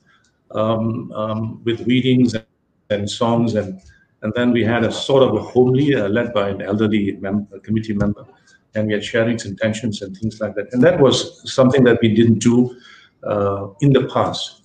[0.52, 2.46] um, um, with readings and,
[2.92, 3.82] and songs, and
[4.22, 7.48] and then we had a sort of a homily uh, led by an elderly mem-
[7.62, 8.26] committee member,
[8.74, 10.74] and we had sharings, intentions, and things like that.
[10.74, 12.76] And that was something that we didn't do
[13.24, 14.65] uh, in the past.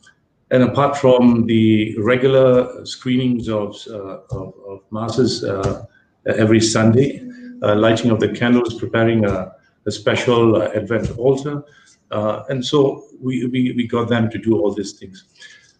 [0.51, 5.85] And apart from the regular screenings of, uh, of, of masses uh,
[6.27, 7.23] every Sunday,
[7.63, 9.53] uh, lighting of the candles, preparing a,
[9.87, 11.63] a special Advent altar.
[12.11, 15.25] And so we, we, we got them to do all these things.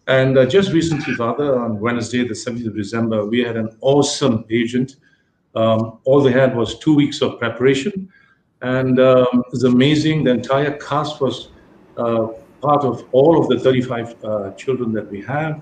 [0.07, 4.43] And uh, just recently, Father, on Wednesday, the 17th of December, we had an awesome
[4.45, 4.95] pageant.
[5.55, 8.09] Um, all they had was two weeks of preparation.
[8.61, 10.23] And um, it was amazing.
[10.23, 11.49] The entire cast was
[11.97, 12.27] uh,
[12.61, 15.61] part of all of the 35 uh, children that we have.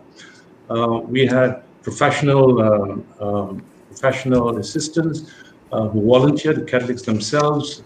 [0.70, 5.32] Uh, we had professional um, um, professional assistants
[5.72, 7.84] uh, who volunteered, the Catholics themselves.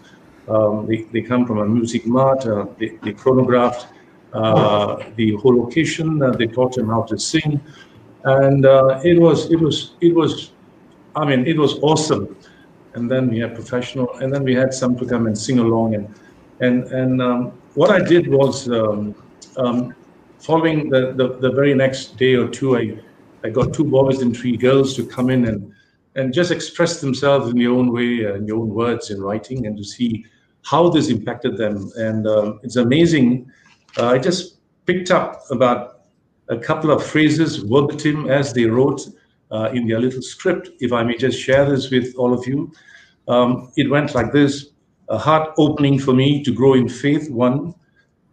[0.48, 3.86] Um, they, they come from a music mart, uh, they, they chronographed
[4.34, 6.22] uh, the whole location.
[6.22, 7.60] Uh, they taught them how to sing,
[8.24, 8.64] and
[9.04, 10.50] it was it was it was,
[11.16, 12.36] I mean, it was awesome.
[12.94, 15.94] And then we had professional, and then we had some to come and sing along,
[15.94, 16.14] and
[16.60, 19.14] and and um, what I did was um,
[19.56, 19.94] um,
[20.38, 22.98] following the, the the very next day or two, I
[23.44, 25.72] I got two boys and three girls to come in and
[26.16, 29.66] and just express themselves in their own way, uh, in their own words, in writing,
[29.66, 30.24] and to see
[30.64, 31.90] how this impacted them.
[31.96, 33.50] And um, it's amazing.
[33.98, 36.04] Uh, I just picked up about
[36.48, 39.00] a couple of phrases verbatim as they wrote
[39.50, 40.70] uh, in their little script.
[40.80, 42.72] If I may just share this with all of you,
[43.26, 44.70] um, it went like this:
[45.08, 47.30] a heart opening for me to grow in faith.
[47.30, 47.74] One.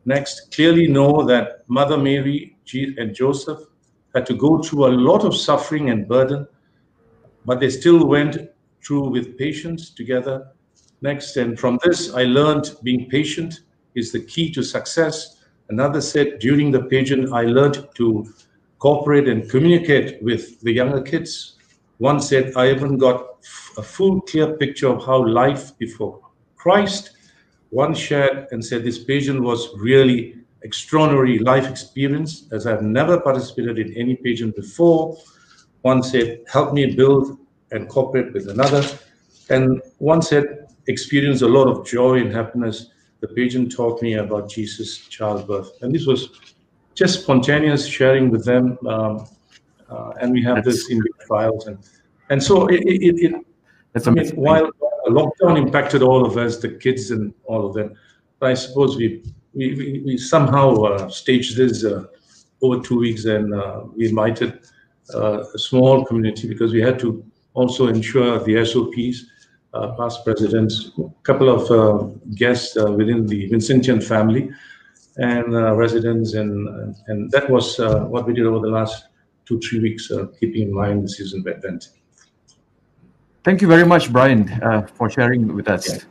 [0.05, 3.59] Next, clearly know that Mother Mary and Joseph
[4.15, 6.47] had to go through a lot of suffering and burden,
[7.45, 8.37] but they still went
[8.83, 10.47] through with patience together.
[11.01, 13.61] Next, and from this, I learned being patient
[13.95, 15.37] is the key to success.
[15.69, 18.33] Another said during the pageant, I learned to
[18.79, 21.57] cooperate and communicate with the younger kids.
[21.99, 23.45] One said, I even got
[23.77, 26.19] a full, clear picture of how life before
[26.61, 27.11] Christ
[27.71, 33.79] one shared and said this pageant was really extraordinary life experience as I've never participated
[33.79, 35.17] in any pageant before.
[35.81, 37.39] One said, help me build
[37.71, 38.83] and cooperate with another.
[39.49, 42.91] And one said, experience a lot of joy and happiness.
[43.21, 45.71] The pageant taught me about Jesus' childbirth.
[45.81, 46.29] And this was
[46.93, 48.77] just spontaneous sharing with them.
[48.85, 49.27] Um,
[49.89, 51.67] uh, and we have That's, this in the files.
[51.67, 51.79] And,
[52.29, 53.45] and so it, it, it,
[53.93, 54.69] That's I mean, while
[55.11, 57.95] lockdown impacted all of us, the kids and all of them.
[58.39, 59.23] But I suppose we
[59.53, 62.05] we, we, we somehow uh, staged this uh,
[62.61, 64.59] over two weeks, and uh, we invited
[65.13, 67.23] uh, a small community because we had to
[67.53, 69.25] also ensure the SOPs,
[69.73, 72.03] uh, past presidents, a couple of uh,
[72.35, 74.49] guests within the Vincentian family,
[75.17, 79.07] and residents, and and that was what we did over the last
[79.45, 80.09] two three weeks,
[80.39, 81.89] keeping in mind the season event.
[83.43, 86.05] Thank you very much, Brian, uh, for sharing with us.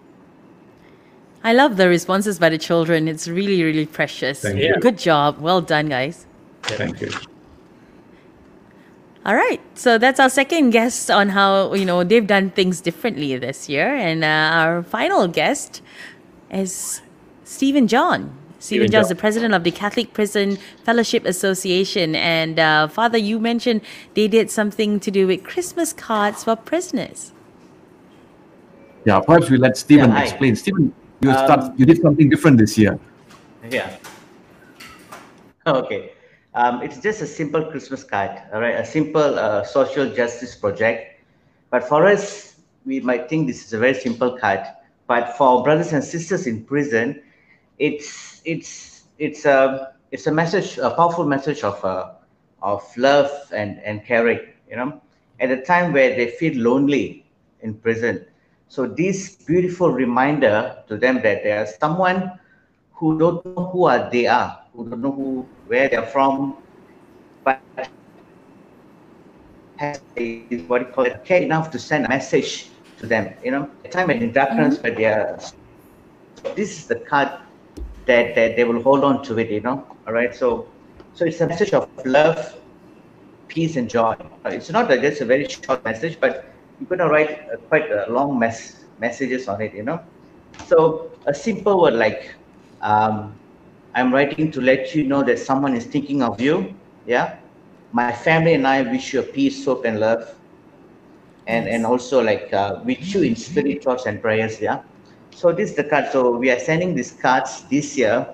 [1.45, 3.09] I love the responses by the children.
[3.09, 4.43] It's really, really precious.
[4.43, 4.77] Thank you.
[4.81, 5.39] Good job.
[5.39, 6.27] Well done, guys.
[6.63, 7.11] Thank you.
[9.25, 9.61] All right.
[9.75, 13.95] So that's our second guest on how, you know, they've done things differently this year.
[13.95, 15.83] And uh, our final guest
[16.51, 17.01] is
[17.45, 18.37] Stephen John.
[18.61, 22.15] Stephen John is the president of the Catholic Prison Fellowship Association.
[22.15, 23.81] And uh, Father, you mentioned
[24.15, 27.33] they did something to do with Christmas cards for prisoners.
[29.07, 30.55] Yeah, perhaps we let Stephen Yeah, explain.
[30.57, 30.93] Stephen,
[31.23, 31.79] you Um, start.
[31.79, 32.99] You did something different this year.
[33.71, 33.97] Yeah.
[35.67, 36.13] Okay.
[36.55, 38.75] Um, it's just a simple Christmas card, all right?
[38.75, 41.21] A simple uh, social justice project.
[41.71, 42.57] But for us,
[42.87, 44.61] we might think this is a very simple card.
[45.07, 47.23] But for brothers and sisters in prison,
[47.79, 52.11] it's it's it's a it's a message, a powerful message of uh,
[52.63, 54.41] of love and and caring.
[54.71, 55.01] You know,
[55.41, 57.25] at a time where they feel lonely
[57.61, 58.25] in prison.
[58.69, 62.31] So this beautiful reminder to them that there's someone
[62.95, 66.57] who don't know who are they are, who don't know who where they're from,
[67.45, 68.75] but has a, what do you call
[69.37, 71.13] it, care enough to send a
[71.53, 73.25] message to them.
[73.43, 75.37] You know, a time in darkness, but they are.
[76.55, 77.29] This is the card
[78.11, 79.51] that, that they will hold on to it.
[79.51, 80.35] You know, all right.
[80.35, 80.67] So,
[81.15, 82.41] so it's a message of love,
[83.49, 84.15] peace, and joy.
[84.45, 86.33] Uh, It's not a, just a very short message, but
[86.79, 89.73] you're going to write uh, quite a long mess messages on it.
[89.75, 90.01] You know,
[90.67, 92.35] so a simple word like
[92.81, 93.35] um,
[93.95, 96.75] I'm writing to let you know that someone is thinking of you.
[97.07, 97.39] Yeah.
[97.93, 100.23] My family and I wish you a peace, hope, and love.
[101.47, 104.61] And and also like uh, wish you in spirit, thoughts, and prayers.
[104.61, 104.83] Yeah.
[105.33, 106.11] So this is the card.
[106.13, 108.27] So we are sending these cards this year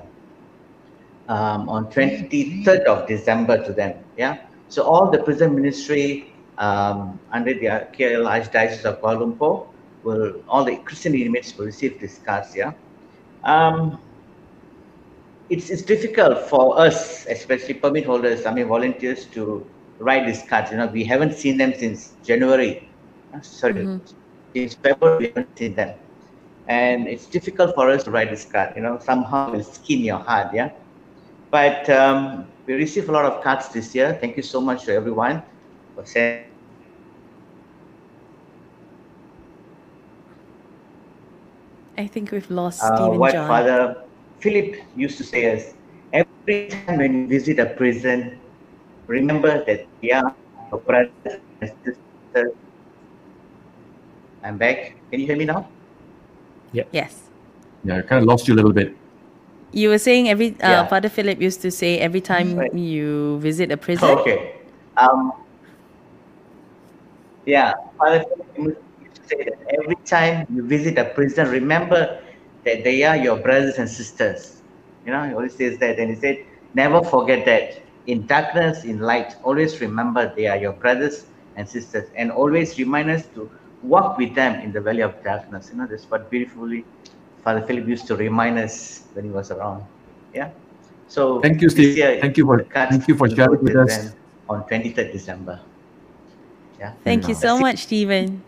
[1.28, 3.94] um, on 23rd of December to them.
[4.16, 4.38] Yeah.
[4.68, 7.66] So all the prison ministry um, under the
[7.96, 9.66] KL Archdiocese of Kuala Lumpur
[10.02, 12.54] will, all the Christian inmates will receive these cards.
[12.56, 12.72] Yeah.
[13.44, 13.98] Um,
[15.48, 19.64] it's, it's difficult for us, especially permit holders, I mean volunteers, to
[19.98, 20.70] write these cards.
[20.70, 22.88] You know, we haven't seen them since January.
[23.32, 24.00] Uh, Sorry,
[24.54, 25.96] since February we haven't seen them,
[26.68, 28.72] and it's difficult for us to write this card.
[28.76, 30.48] You know, somehow will skin your heart.
[30.54, 30.70] Yeah,
[31.50, 34.16] but um, we received a lot of cards this year.
[34.20, 35.42] Thank you so much to everyone
[35.94, 36.46] for sending.
[41.96, 43.46] I think we've lost uh, Stephen what John.
[43.46, 43.94] Father
[44.40, 45.74] Philip used to say is
[46.12, 48.40] every time when you visit a prison,
[49.06, 50.36] remember that they are
[50.70, 51.18] your brothers
[51.60, 52.52] and sisters.
[54.42, 54.96] I'm back.
[55.10, 55.75] Can you hear me now?
[56.76, 56.84] Yeah.
[56.92, 57.22] Yes.
[57.84, 58.94] Yeah, I kind of lost you a little bit.
[59.72, 60.86] You were saying every uh, Yeah.
[60.86, 64.08] Father Philip used to say every time you visit a prison.
[64.08, 64.52] Oh, okay.
[64.96, 65.32] Um,
[67.46, 68.24] yeah, Father
[68.56, 72.20] Philip used to say that every time you visit a prison, remember
[72.64, 74.60] that they are your brothers and sisters.
[75.06, 75.98] You know, he always says that.
[75.98, 76.44] And he said,
[76.74, 77.80] never forget that.
[78.06, 81.26] In darkness, in light, always remember they are your brothers
[81.56, 83.50] and sisters, and always remind us to
[83.82, 85.70] walk with them in the valley of darkness.
[85.72, 86.84] You know, that's what beautifully
[87.44, 89.84] Father Philip used to remind us when he was around.
[90.34, 90.50] Yeah.
[91.08, 91.96] So Thank you, Steve.
[91.96, 94.12] year, Thank you for thank you for sharing with us.
[94.48, 95.60] On 23rd December.
[96.78, 96.92] Yeah.
[97.02, 98.42] Thank you so much, Stephen.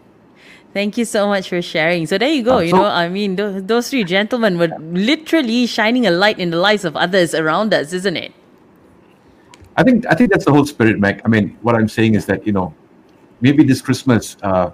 [0.75, 2.07] Thank you so much for sharing.
[2.07, 2.59] So there you go.
[2.59, 6.51] Uh, you know, I mean, those, those three gentlemen were literally shining a light in
[6.51, 8.33] the lives of others around us, isn't it?
[9.77, 11.23] I think I think that's the whole spirit, Mac.
[11.25, 12.75] I mean, what I'm saying is that you know,
[13.41, 14.71] maybe this Christmas, uh,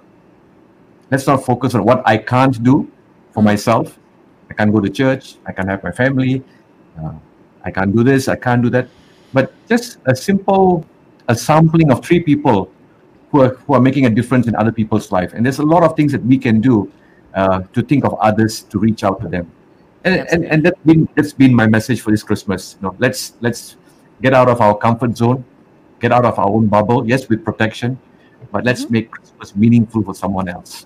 [1.11, 2.89] let's not focus on what I can't do
[3.31, 3.99] for myself.
[4.49, 5.35] I can't go to church.
[5.45, 6.43] I can't have my family.
[6.99, 7.13] Uh,
[7.63, 8.27] I can't do this.
[8.27, 8.87] I can't do that.
[9.33, 10.85] But just a simple,
[11.27, 12.71] a sampling of three people
[13.31, 15.33] who are who are making a difference in other people's life.
[15.33, 16.91] And there's a lot of things that we can do
[17.33, 19.51] uh, to think of others, to reach out to them.
[20.05, 22.77] And and, and that's been that's been my message for this Christmas.
[22.79, 23.75] You know, let's let's
[24.21, 25.43] get out of our comfort zone,
[25.99, 27.05] get out of our own bubble.
[27.07, 27.99] Yes, with protection,
[28.51, 30.85] but let's make Christmas meaningful for someone else.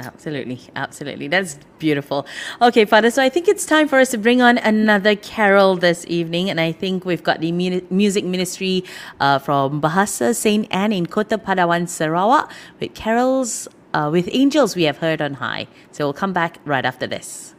[0.00, 1.28] Absolutely, absolutely.
[1.28, 2.26] That's beautiful.
[2.60, 6.04] Okay, Father, so I think it's time for us to bring on another carol this
[6.08, 6.50] evening.
[6.50, 8.84] And I think we've got the mu- music ministry
[9.20, 10.66] uh, from Bahasa St.
[10.70, 12.50] Anne in Kota Padawan, Sarawak,
[12.80, 15.68] with carols uh, with angels we have heard on high.
[15.92, 17.54] So we'll come back right after this.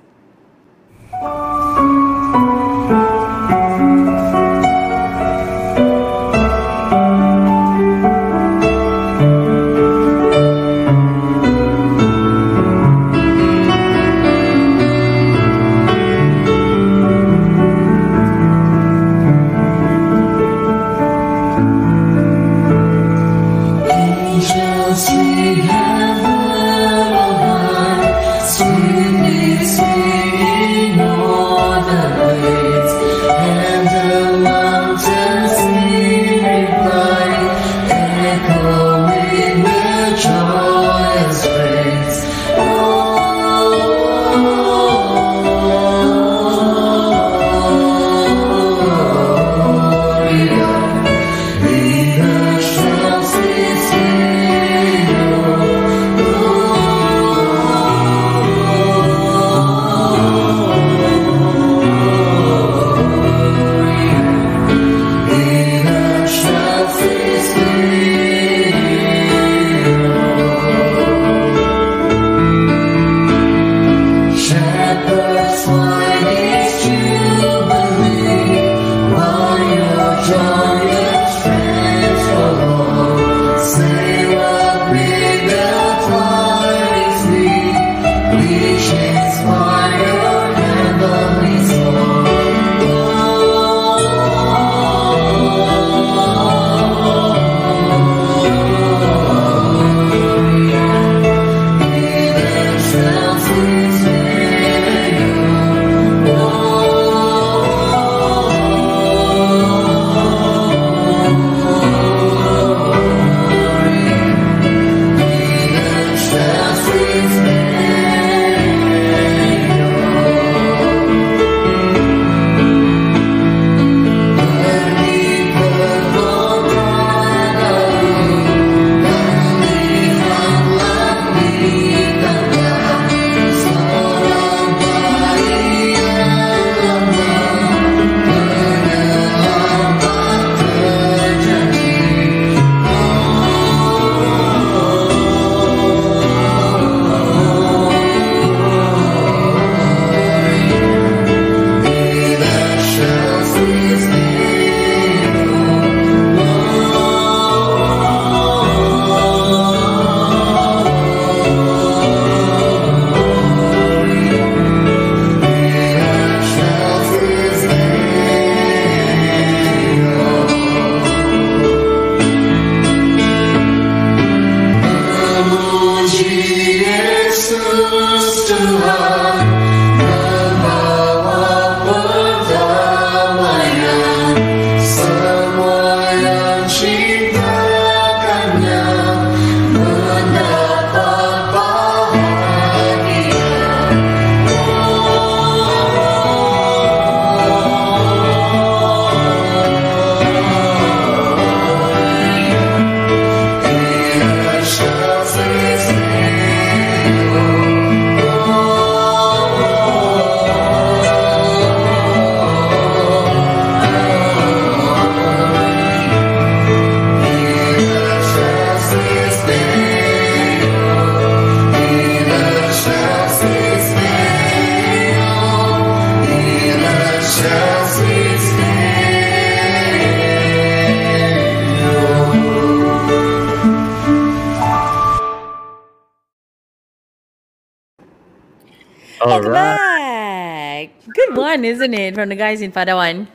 [241.65, 243.27] isn't it, from the guys in Padawan?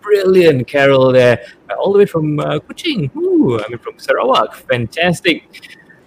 [0.00, 3.10] Brilliant, Carol there, uh, all the way from uh, Kuching.
[3.16, 4.54] Ooh, I mean, from Sarawak.
[4.54, 5.44] Fantastic.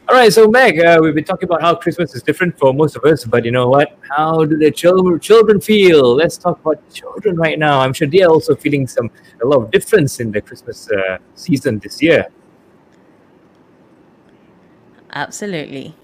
[0.10, 2.98] All right, so Meg, uh, we've been talking about how Christmas is different for most
[2.98, 3.98] of us, but you know what?
[4.10, 6.16] How do the children feel?
[6.16, 7.80] Let's talk about children right now.
[7.80, 9.10] I'm sure they're also feeling some
[9.42, 12.28] a lot of difference in the Christmas uh, season this year.
[15.14, 15.96] Absolutely.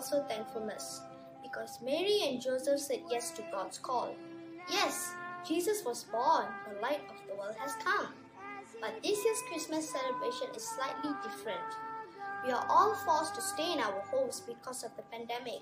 [0.00, 1.02] Also thankfulness
[1.42, 4.16] because Mary and Joseph said yes to God's call.
[4.70, 5.12] Yes,
[5.46, 8.08] Jesus was born, the light of the world has come.
[8.80, 11.68] But this year's Christmas celebration is slightly different.
[12.46, 15.60] We are all forced to stay in our homes because of the pandemic.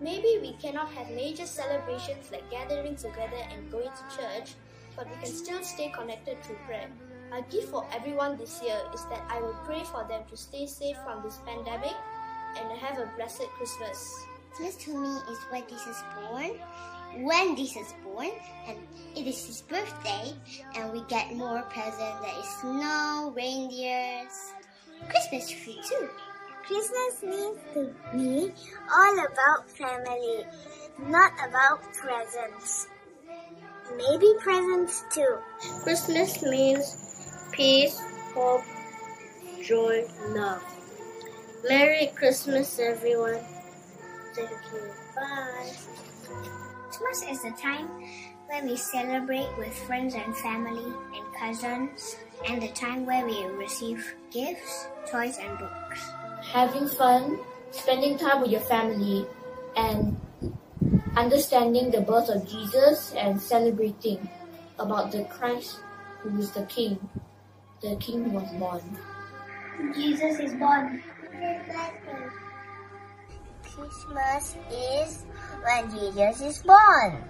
[0.00, 4.54] Maybe we cannot have major celebrations like gathering together and going to church,
[4.96, 6.88] but we can still stay connected through prayer.
[7.30, 10.66] My gift for everyone this year is that I will pray for them to stay
[10.66, 11.94] safe from this pandemic
[12.58, 14.24] and have a blessed Christmas.
[14.52, 16.50] Christmas to me is when Jesus is born,
[17.24, 18.30] when Jesus is born,
[18.66, 18.78] and
[19.16, 20.32] it is his birthday,
[20.76, 21.98] and we get more presents.
[21.98, 24.52] There is snow, reindeers,
[25.08, 26.08] Christmas tree too.
[26.66, 28.52] Christmas means to me
[28.92, 30.44] all about family,
[31.08, 32.88] not about presents.
[33.96, 35.38] Maybe presents too.
[35.82, 38.00] Christmas means peace,
[38.34, 38.62] hope,
[39.62, 40.73] joy, love.
[41.68, 43.40] Merry Christmas, everyone.
[44.34, 44.90] Thank you.
[45.16, 45.72] Bye.
[46.90, 47.88] Christmas is the time
[48.48, 52.16] when we celebrate with friends and family and cousins,
[52.46, 56.00] and the time where we receive gifts, toys, and books.
[56.52, 57.38] Having fun,
[57.70, 59.24] spending time with your family,
[59.74, 60.20] and
[61.16, 64.28] understanding the birth of Jesus and celebrating
[64.78, 65.78] about the Christ
[66.20, 66.98] who is the King,
[67.80, 68.82] the King was born.
[69.94, 71.02] Jesus is born.
[73.62, 75.24] Christmas is
[75.64, 77.24] when Jesus is born.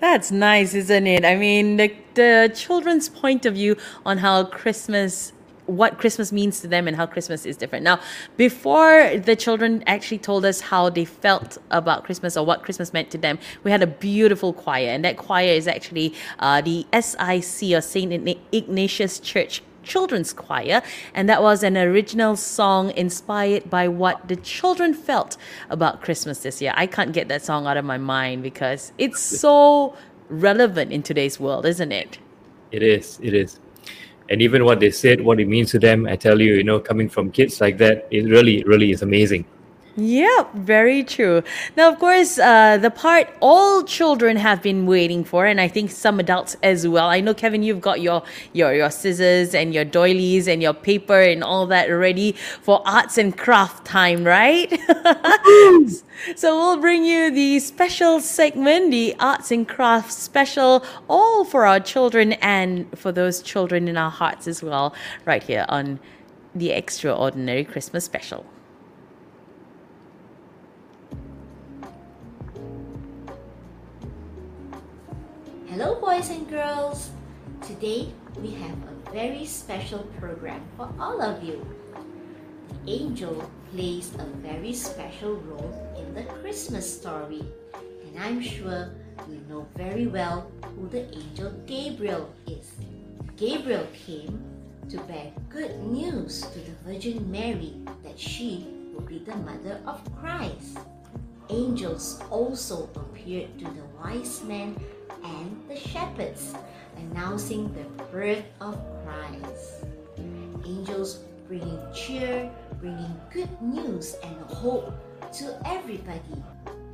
[0.00, 1.26] That's nice, isn't it?
[1.26, 3.76] I mean, the, the children's point of view
[4.06, 5.32] on how Christmas,
[5.70, 7.84] what Christmas means to them and how Christmas is different.
[7.84, 8.00] Now,
[8.36, 13.10] before the children actually told us how they felt about Christmas or what Christmas meant
[13.10, 17.72] to them, we had a beautiful choir, and that choir is actually uh, the SIC
[17.72, 18.38] or St.
[18.52, 20.82] Ignatius Church children's choir
[21.14, 25.38] and that was an original song inspired by what the children felt
[25.70, 29.18] about christmas this year i can't get that song out of my mind because it's
[29.18, 29.96] so
[30.28, 32.18] relevant in today's world isn't it
[32.72, 33.18] It is.
[33.22, 33.58] It is.
[34.30, 36.78] And even what they said, what it means to them, I tell you, you know,
[36.78, 39.44] coming from kids like that, it really, really is amazing.
[40.00, 41.42] Yep, very true.
[41.76, 45.90] Now, of course, uh, the part all children have been waiting for, and I think
[45.90, 47.08] some adults as well.
[47.08, 48.22] I know, Kevin, you've got your
[48.54, 53.18] your your scissors and your doilies and your paper and all that ready for arts
[53.18, 54.70] and craft time, right?
[56.34, 61.80] so we'll bring you the special segment, the arts and crafts special, all for our
[61.80, 64.94] children and for those children in our hearts as well,
[65.26, 66.00] right here on
[66.54, 68.46] the Extraordinary Christmas Special.
[75.70, 77.10] Hello, boys and girls.
[77.62, 78.08] Today
[78.42, 81.64] we have a very special program for all of you.
[82.84, 87.44] The angel plays a very special role in the Christmas story,
[88.02, 88.90] and I'm sure
[89.28, 92.72] you know very well who the angel Gabriel is.
[93.36, 94.42] Gabriel came
[94.88, 100.02] to bear good news to the Virgin Mary that she will be the mother of
[100.18, 100.80] Christ.
[101.48, 104.74] Angels also appeared to the wise men
[105.24, 106.54] and the shepherds,
[106.96, 109.84] announcing the birth of Christ.
[110.64, 114.94] Angels bringing cheer, bringing good news and hope
[115.32, 116.42] to everybody.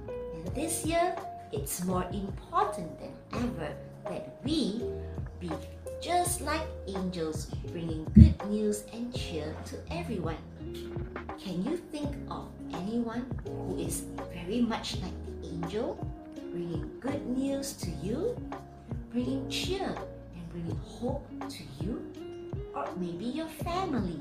[0.08, 1.14] And this year,
[1.52, 3.72] it's more important than ever
[4.04, 4.82] that we
[5.40, 5.50] be
[6.00, 10.38] just like angels, bringing good news and cheer to everyone.
[11.38, 15.98] Can you think of anyone who is very much like the angel,
[16.56, 18.34] bringing good news to you,
[19.12, 22.00] bringing cheer and bringing hope to you,
[22.74, 24.18] or maybe your family.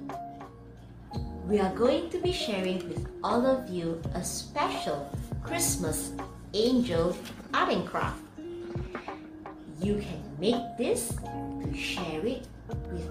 [1.47, 5.09] We are going to be sharing with all of you a special
[5.43, 6.11] Christmas
[6.53, 7.15] angel
[7.53, 8.19] art and craft.
[9.81, 12.47] You can make this to share it
[12.91, 13.09] with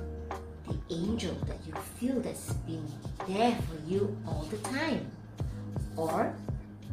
[0.69, 2.85] the angel that you feel that's been
[3.27, 5.11] there for you all the time.
[5.97, 6.35] Or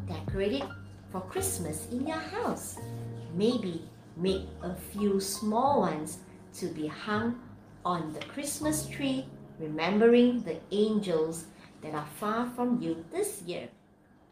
[0.08, 0.64] decorate it
[1.12, 2.78] for Christmas in your house.
[3.36, 6.20] Maybe make a few small ones
[6.56, 7.40] to be hung
[7.86, 9.26] on the Christmas tree,
[9.60, 11.46] remembering the angels
[11.82, 13.68] that are far from you this year.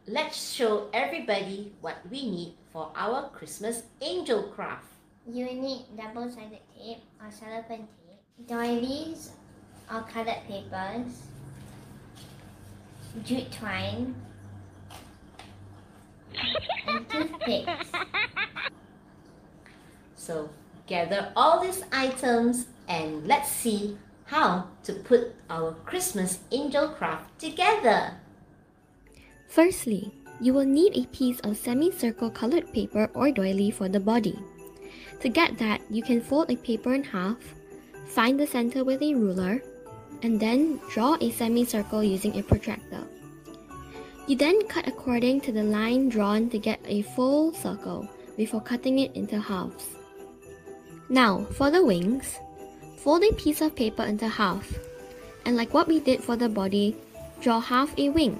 [0.06, 4.86] Let's show everybody what we need for our Christmas angel craft.
[5.26, 9.32] You need double-sided tape or cellophane tape, doilies
[9.92, 11.22] or colored papers,
[13.24, 14.14] jute twine,
[17.08, 17.90] toothpicks.
[20.16, 20.50] So
[20.86, 23.96] gather all these items and let's see
[24.26, 28.14] how to put our Christmas angel craft together.
[29.48, 34.38] Firstly, you will need a piece of semicircle colored paper or doily for the body.
[35.20, 37.36] To get that, you can fold a paper in half,
[38.06, 39.60] find the center with a ruler,
[40.22, 43.04] and then draw a semicircle using a protractor.
[44.30, 49.00] You then cut according to the line drawn to get a full circle before cutting
[49.00, 49.96] it into halves.
[51.08, 52.38] Now, for the wings,
[52.98, 54.72] fold a piece of paper into half,
[55.44, 56.94] and like what we did for the body,
[57.40, 58.38] draw half a wing,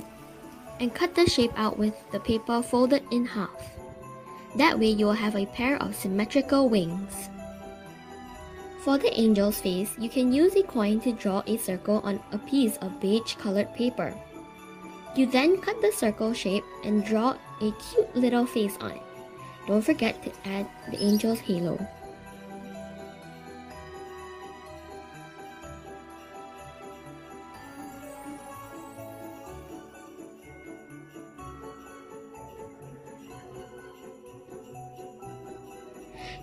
[0.78, 3.74] and cut the shape out with the paper folded in half.
[4.54, 7.28] That way you will have a pair of symmetrical wings.
[8.84, 12.38] For the angel's face, you can use a coin to draw a circle on a
[12.38, 14.14] piece of beige colored paper.
[15.16, 19.02] You then cut the circle shape and draw a cute little face on it.
[19.66, 21.78] Don't forget to add the angel's halo.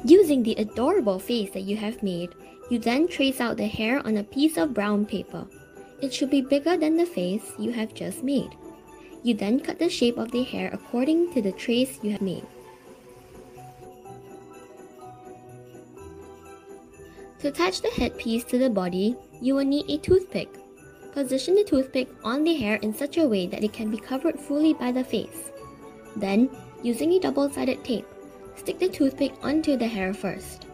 [0.05, 2.35] Using the adorable face that you have made,
[2.69, 5.47] you then trace out the hair on a piece of brown paper.
[6.01, 8.51] It should be bigger than the face you have just made.
[9.23, 12.45] You then cut the shape of the hair according to the trace you have made.
[17.39, 20.49] To attach the headpiece to the body, you will need a toothpick.
[21.13, 24.39] Position the toothpick on the hair in such a way that it can be covered
[24.39, 25.51] fully by the face.
[26.15, 26.49] Then,
[26.83, 28.07] using a double-sided tape,
[28.55, 30.65] stick the toothpick onto the hair first.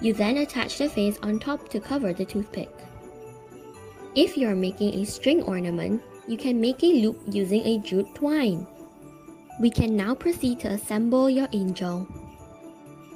[0.00, 2.70] You then attach the face on top to cover the toothpick.
[4.14, 8.14] If you are making a string ornament, you can make a loop using a jute
[8.14, 8.64] twine.
[9.60, 12.06] We can now proceed to assemble your angel.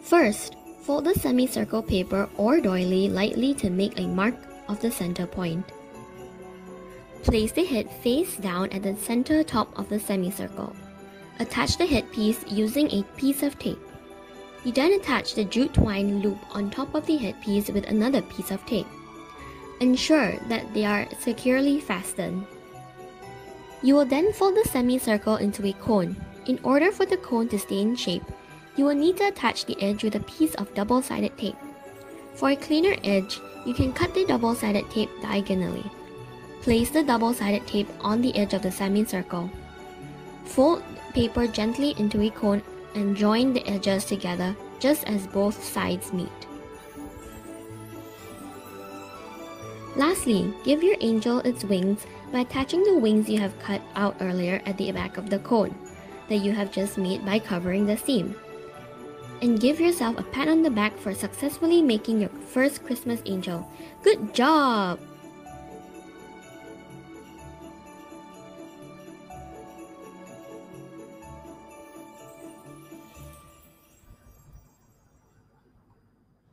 [0.03, 4.35] First, fold the semicircle paper or doily lightly to make a mark
[4.69, 5.65] of the center point.
[7.23, 10.75] Place the head face down at the center top of the semicircle.
[11.39, 13.79] Attach the headpiece using a piece of tape.
[14.65, 18.51] You then attach the jute twine loop on top of the headpiece with another piece
[18.51, 18.87] of tape.
[19.81, 22.47] Ensure that they are securely fastened.
[23.83, 26.17] You will then fold the semicircle into a cone.
[26.47, 28.25] In order for the cone to stay in shape,
[28.77, 31.57] you will need to attach the edge with a piece of double-sided tape.
[32.35, 35.85] For a cleaner edge, you can cut the double-sided tape diagonally.
[36.63, 39.51] Place the double-sided tape on the edge of the semicircle.
[40.45, 40.83] Fold
[41.13, 42.63] paper gently into a cone
[42.95, 46.48] and join the edges together just as both sides meet.
[49.99, 54.63] Lastly, give your angel its wings by attaching the wings you have cut out earlier
[54.65, 55.75] at the back of the cone
[56.29, 58.37] that you have just made by covering the seam.
[59.43, 63.69] And give yourself a pat on the back for successfully making your first Christmas angel.
[64.05, 65.01] Good job!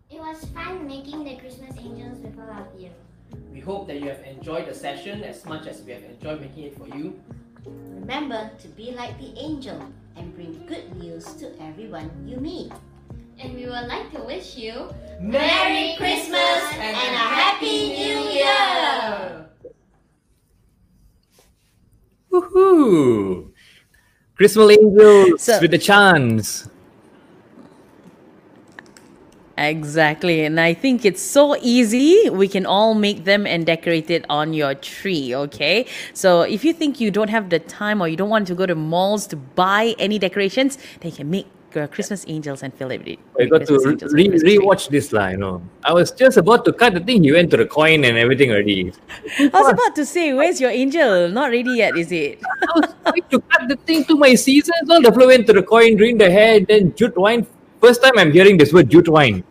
[0.09, 2.89] It was fun making the Christmas angels with all of you.
[3.51, 6.63] We hope that you have enjoyed the session as much as we have enjoyed making
[6.63, 7.19] it for you.
[7.65, 9.81] Remember to be like the angel
[10.15, 12.71] and bring good news to everyone you meet.
[13.39, 14.89] And we would like to wish you
[15.19, 19.49] Merry Christmas and a Happy New Year!
[22.31, 23.51] Woohoo!
[24.35, 26.69] Christmas angels with a chance.
[29.57, 30.43] Exactly.
[30.43, 32.29] And I think it's so easy.
[32.29, 35.85] We can all make them and decorate it on your tree, okay?
[36.13, 38.65] So if you think you don't have the time or you don't want to go
[38.65, 42.91] to malls to buy any decorations, then you can make uh, Christmas angels and fill
[42.91, 44.57] it with I got to Christmas on re- your Christmas tree.
[44.57, 45.27] rewatch this lah.
[45.27, 47.23] You know, I was just about to cut the thing.
[47.23, 48.93] He went to the coin and everything already.
[49.39, 51.29] I was about to say, where's your angel?
[51.29, 52.39] Not ready yet, is it?
[52.75, 54.89] I was going to cut the thing to my seasons.
[54.89, 57.45] All the flow went to the coin, during the head, then jute wine.
[57.85, 59.43] First time I'm hearing this word jute wine.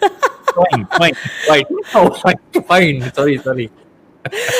[0.56, 1.16] wine, wine,
[1.48, 1.64] wine.
[1.96, 2.14] Oh,
[2.70, 3.12] wine.
[3.12, 3.70] Sorry, sorry.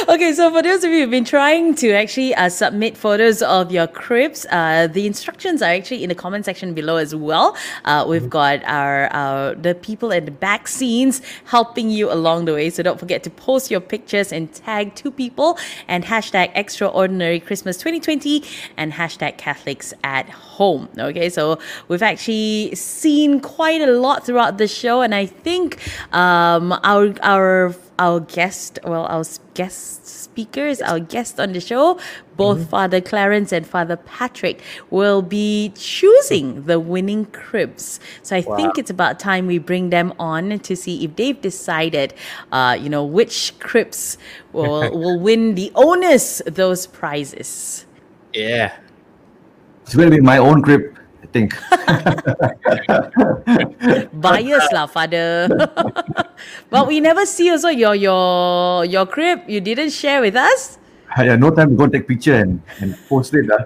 [0.09, 3.71] Okay, so for those of you who've been trying to actually uh, submit photos of
[3.71, 7.57] your cribs, uh, the instructions are actually in the comment section below as well.
[7.85, 12.53] Uh, we've got our, our the people at the back scenes helping you along the
[12.53, 12.71] way.
[12.71, 17.77] So don't forget to post your pictures and tag two people and hashtag Extraordinary Christmas
[17.77, 18.43] 2020
[18.77, 20.89] and hashtag Catholics at Home.
[20.99, 25.79] Okay, so we've actually seen quite a lot throughout the show, and I think
[26.13, 29.23] um, our our our guest, well, our
[29.55, 32.01] guest speakers, our guest on the show,
[32.37, 34.61] both Father Clarence and Father Patrick,
[34.91, 38.01] will be choosing the winning cribs.
[38.24, 38.57] So I Wow.
[38.57, 42.12] think it's about time we bring them on to see if they've decided,
[42.51, 44.19] uh, you know, which cribs
[44.53, 47.87] will will win the owners those prizes.
[48.35, 48.73] Yeah.
[49.85, 50.99] It's going to be my own crib,
[51.33, 51.57] think.
[54.13, 55.49] Bias lah, Father.
[56.71, 59.49] but we never see also your your your crib.
[59.49, 60.79] You didn't share with us.
[61.17, 63.51] I had no time to go take picture and, and post it.
[63.51, 63.65] Uh.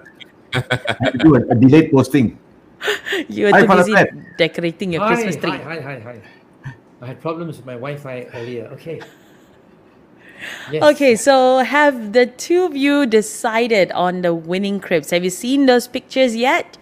[0.55, 2.39] I had to do a, a delayed posting.
[3.27, 4.37] You were Hi, too busy Pat.
[4.37, 5.49] decorating your hi, Christmas tree.
[5.49, 6.21] Hi, hi, hi, hi.
[7.01, 8.65] I had problems with my Wi-Fi earlier.
[8.77, 9.01] Okay.
[10.71, 10.83] Yes.
[10.83, 15.09] Okay, so have the two of you decided on the winning cribs?
[15.09, 16.77] Have you seen those pictures yet?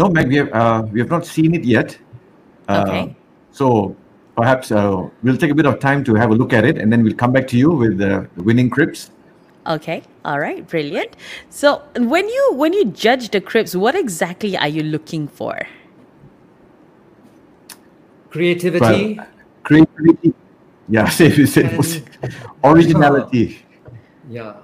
[0.00, 1.98] No, Meg, we have, uh, we have not seen it yet.
[2.68, 3.16] Uh, Okay.
[3.52, 3.94] So
[4.34, 6.90] perhaps uh, we'll take a bit of time to have a look at it and
[6.90, 9.10] then we'll come back to you with the winning cribs.
[9.66, 11.16] Okay, all right, brilliant.
[11.50, 15.68] So when you when you judge the cribs, what exactly are you looking for?
[18.30, 19.18] Creativity.
[19.18, 19.26] Well,
[19.64, 20.32] creativity.
[20.88, 23.58] Yeah, say, say, And- originality.
[24.30, 24.54] Yeah.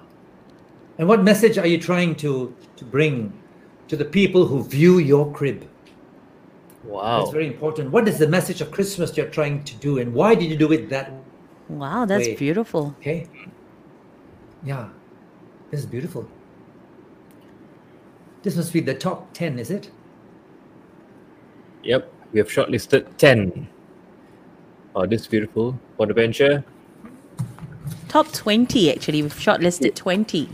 [0.98, 3.34] And what message are you trying to, to bring
[3.88, 5.66] to the people who view your crib?
[6.84, 7.20] Wow.
[7.20, 7.90] That's very important.
[7.90, 10.72] What is the message of Christmas you're trying to do, and why did you do
[10.72, 11.12] it that
[11.68, 12.36] Wow, that's way?
[12.36, 12.94] beautiful.
[13.00, 13.26] Okay.
[14.64, 14.88] Yeah.
[15.70, 16.28] This is beautiful.
[18.42, 19.90] This must be the top 10, is it?
[21.82, 22.12] Yep.
[22.32, 23.68] We have shortlisted 10.
[24.94, 25.78] Oh, this is beautiful.
[25.96, 26.64] For the venture.
[28.08, 29.22] Top 20 actually.
[29.22, 30.48] We've shortlisted 20.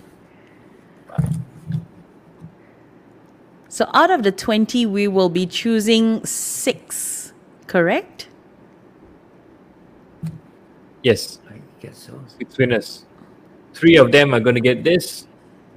[3.72, 7.32] So out of the 20, we will be choosing six,
[7.68, 8.28] correct?
[11.02, 11.38] Yes.
[11.48, 12.22] I guess so.
[12.38, 13.06] Six winners.
[13.72, 15.26] Three of them are going to get this.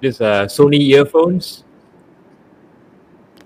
[0.02, 1.64] This uh, Sony earphones.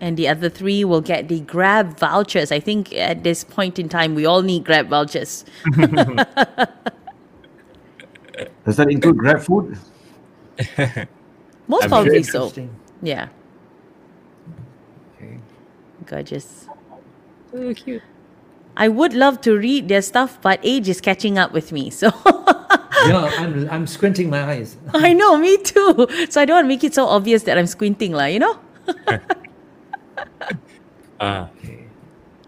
[0.02, 2.52] And the other three will get the Grab vouchers.
[2.52, 5.46] I think at this point in time, we all need Grab vouchers.
[5.76, 5.86] Does
[8.78, 9.78] that include Grab food?
[11.68, 12.50] Most I'm probably sure.
[12.50, 12.68] so.
[13.04, 13.28] Yeah.
[16.10, 16.16] Okay.
[16.16, 16.68] Gorgeous.
[17.52, 18.02] So cute.
[18.78, 21.92] I would love to read their stuff, but age is catching up with me.
[23.00, 24.76] So yeah, I'm, I'm squinting my eyes.
[24.94, 26.08] I know, me too.
[26.30, 28.26] So I don't want to make it so obvious that I'm squinting, lah.
[28.26, 28.60] You know.
[31.22, 31.50] Ah.
[31.60, 31.84] okay.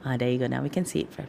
[0.06, 0.48] Ah, there you go.
[0.48, 1.12] Now we can see it.
[1.12, 1.28] Fred.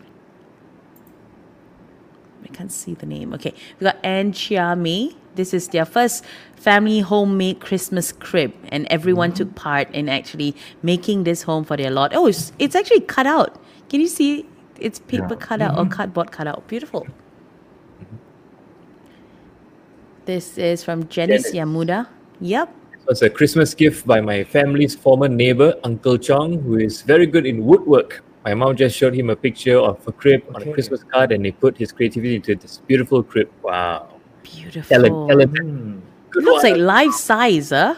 [2.42, 3.34] We can't see the name.
[3.34, 5.14] Okay, we got Anne Chia Mei.
[5.34, 6.24] This is their first
[6.56, 11.90] family homemade Christmas crib, and everyone took part in actually making this home for their
[11.90, 12.12] lot.
[12.14, 13.58] Oh, it's, it's actually cut out.
[13.88, 14.46] Can you see?
[14.78, 15.46] It's paper Yeah.
[15.46, 15.90] cut out or Mhm.
[15.90, 16.66] cardboard cut out.
[16.68, 17.06] Beautiful.
[20.24, 21.52] This is from Janice.
[21.52, 22.06] Yamuda.
[22.40, 22.68] Yep.
[22.92, 27.26] It was a Christmas gift by my family's former neighbor, Uncle Chong, who is very
[27.26, 28.22] good in woodwork.
[28.44, 31.44] My mom just showed him a picture of a crib on a Christmas card and
[31.46, 33.50] he put his creativity into this beautiful crib.
[33.62, 34.11] Wow.
[34.42, 34.96] Beautiful.
[34.96, 35.64] Talent, talented.
[35.64, 35.98] Hmm.
[36.30, 36.72] Good Looks one.
[36.72, 37.94] like life size, huh?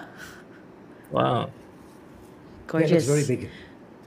[1.10, 1.50] Wow.
[2.66, 2.90] Gorgeous.
[2.90, 3.50] Yeah, that's very big.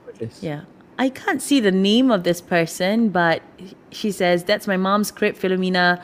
[0.04, 0.42] Gorgeous.
[0.42, 0.62] Yeah.
[0.98, 3.42] I can't see the name of this person, but
[3.90, 6.02] she says, That's my mom's crib, Philomena.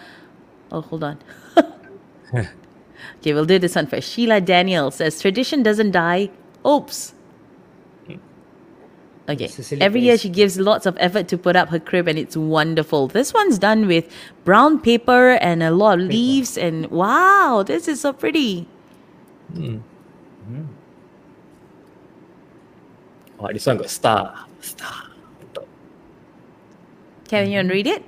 [0.70, 1.18] Oh, hold on.
[2.34, 2.48] okay,
[3.24, 4.10] we'll do this one first.
[4.10, 6.30] Sheila Daniel says, Tradition doesn't die.
[6.66, 7.13] Oops.
[9.26, 9.48] Okay.
[9.48, 12.36] Cecilia Every year she gives lots of effort to put up her crib and it's
[12.36, 13.08] wonderful.
[13.08, 14.12] This one's done with
[14.44, 18.68] brown paper and a lot of leaves and wow, this is so pretty.
[19.54, 19.78] Hmm.
[23.38, 24.46] Oh, this one got star.
[24.60, 25.10] Star.
[25.54, 25.66] top.
[27.28, 28.04] Kevin, you read it?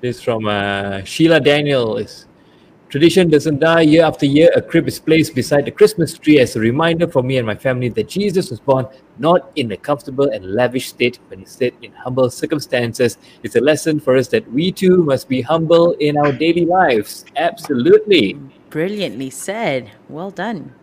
[0.00, 1.98] This is from uh, Sheila Daniel.
[2.92, 4.50] Tradition doesn't die year after year.
[4.54, 7.54] A crib is placed beside the Christmas tree as a reminder for me and my
[7.54, 8.86] family that Jesus was born
[9.16, 13.16] not in a comfortable and lavish state, but instead in humble circumstances.
[13.42, 17.24] It's a lesson for us that we too must be humble in our daily lives.
[17.34, 18.34] Absolutely.
[18.68, 19.90] Brilliantly said.
[20.10, 20.74] Well done.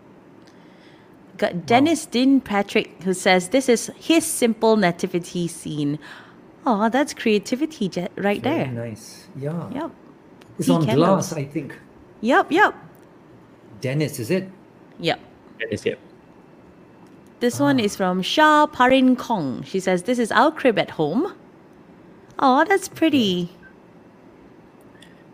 [1.37, 5.99] Got Dennis Din Patrick who says this is his simple nativity scene.
[6.65, 7.87] Oh, that's creativity
[8.17, 8.67] right Very there.
[8.71, 9.27] nice.
[9.35, 9.69] Yeah.
[9.69, 9.91] Yep.
[10.57, 11.29] It's on candles.
[11.29, 11.77] glass, I think.
[12.21, 12.75] Yep, yep,
[13.81, 14.49] Dennis, is it?
[14.99, 15.19] yep.
[15.59, 15.99] Dennis, yep.
[17.39, 19.63] This one is from Shah Parin Kong.
[19.63, 21.33] She says, This is our crib at home.
[22.37, 23.49] Oh, that's pretty.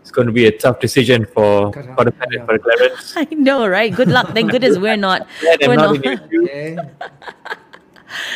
[0.00, 3.14] It's going to be a tough decision for Father Pat and Father Clarence.
[3.16, 3.92] I know, right?
[3.92, 4.28] Good luck.
[4.34, 5.26] Thank goodness we're not.
[5.40, 5.96] Glad I'm we're not not.
[5.96, 6.48] in your shoes.
[6.48, 6.78] Okay.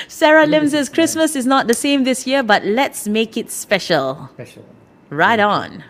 [0.08, 4.28] Sarah Lim says, Christmas is not the same this year, but let's make it special.
[4.34, 4.64] Special.
[5.10, 5.84] Right on.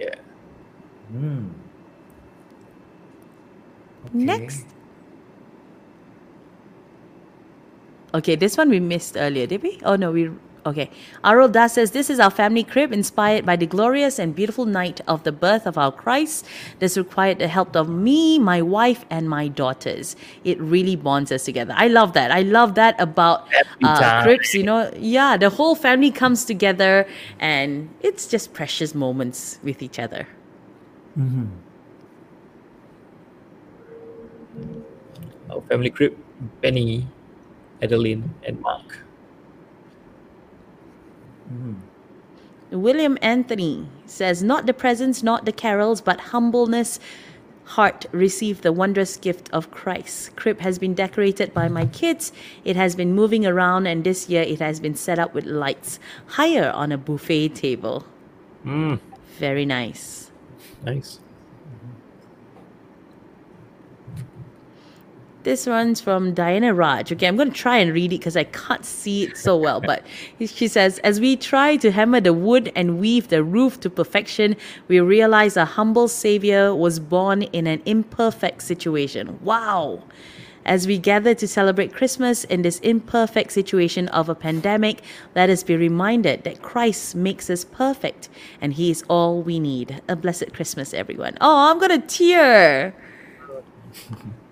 [0.00, 0.16] Yeah.
[1.12, 1.48] Hmm.
[4.14, 4.66] Next.
[8.14, 9.80] Okay, this one we missed earlier, did we?
[9.84, 10.30] Oh no, we
[10.64, 10.88] okay.
[11.24, 15.00] Arul Das says this is our family crib inspired by the glorious and beautiful night
[15.08, 16.46] of the birth of our Christ.
[16.78, 20.14] This required the help of me, my wife, and my daughters.
[20.44, 21.74] It really bonds us together.
[21.76, 22.30] I love that.
[22.30, 23.48] I love that about
[23.82, 24.54] uh, cribs.
[24.54, 27.08] You know, yeah, the whole family comes together,
[27.40, 30.28] and it's just precious moments with each other.
[31.18, 31.46] Mm-hmm.
[35.50, 36.16] Our family crib,
[36.62, 37.06] Penny,
[37.82, 38.98] Adeline, and Mark.
[42.70, 46.98] William Anthony says, Not the presents, not the carols, but humbleness.
[47.64, 50.36] Heart received the wondrous gift of Christ.
[50.36, 52.32] Crib has been decorated by my kids.
[52.64, 55.98] It has been moving around, and this year it has been set up with lights
[56.26, 58.04] higher on a buffet table.
[58.66, 59.00] Mm,
[59.38, 60.30] Very nice.
[60.84, 61.20] nice.
[65.44, 67.12] This one's from Diana Raj.
[67.12, 69.78] Okay, I'm going to try and read it because I can't see it so well.
[69.78, 70.02] But
[70.40, 74.56] she says, as we try to hammer the wood and weave the roof to perfection,
[74.88, 79.38] we realize a humble Savior was born in an imperfect situation.
[79.42, 80.04] Wow.
[80.64, 85.02] As we gather to celebrate Christmas in this imperfect situation of a pandemic,
[85.34, 88.30] let us be reminded that Christ makes us perfect
[88.62, 90.00] and He is all we need.
[90.08, 91.36] A blessed Christmas, everyone.
[91.42, 92.94] Oh, I'm going to tear.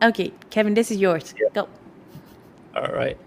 [0.00, 1.34] Okay, Kevin, this is yours.
[1.54, 1.68] Go.
[2.76, 3.18] All right.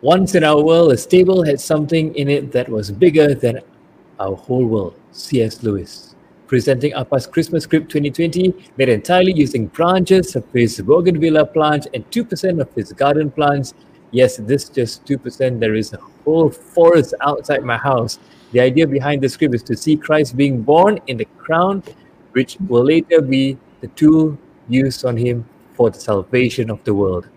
[0.00, 3.60] Once in our world, a stable had something in it that was bigger than
[4.18, 4.94] our whole world.
[5.10, 5.62] C.S.
[5.62, 6.14] Lewis.
[6.46, 12.60] Presenting Appa's Christmas Script 2020, made entirely using branches of his bougainvillea plant and 2%
[12.60, 13.74] of his garden plants.
[14.12, 15.60] Yes, this just 2%.
[15.60, 18.18] There is a whole forest outside my house.
[18.52, 21.82] The idea behind the script is to see Christ being born in the crown,
[22.32, 24.38] which will later be the tool
[24.68, 25.44] used on him
[25.82, 27.28] for the salvation of the world.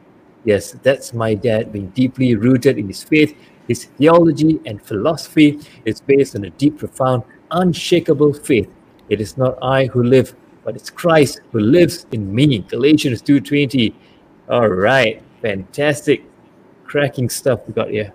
[0.44, 3.36] Yes, that's my dad being deeply rooted in his faith.
[3.68, 8.72] His theology and philosophy is based on a deep, profound, unshakable faith.
[9.10, 12.60] It is not I who live, but it's Christ who lives in me.
[12.60, 13.96] Galatians 2.20.
[14.50, 16.24] All right, fantastic,
[16.84, 18.14] cracking stuff we got here.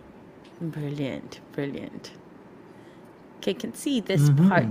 [0.60, 2.12] Brilliant, brilliant.
[3.38, 4.48] Okay, can see this mm-hmm.
[4.48, 4.66] part.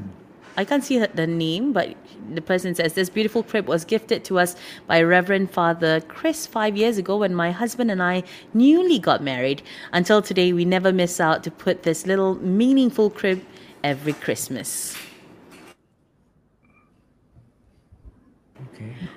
[0.59, 1.95] I can't see the name, but
[2.33, 4.57] the person says this beautiful crib was gifted to us
[4.87, 8.23] by Reverend Father Chris five years ago when my husband and I
[8.53, 9.61] newly got married.
[9.93, 13.41] Until today, we never miss out to put this little meaningful crib
[13.85, 14.97] every Christmas.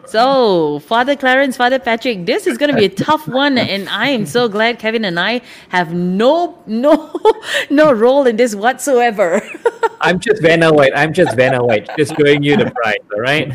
[0.06, 4.08] So, Father Clarence, Father Patrick, this is going to be a tough one, and I
[4.08, 7.12] am so glad Kevin and I have no, no,
[7.70, 9.42] no role in this whatsoever.
[10.00, 10.92] I'm just Vanna White.
[10.96, 11.88] I'm just Vanna White.
[11.96, 13.52] Just showing you the prize, all right?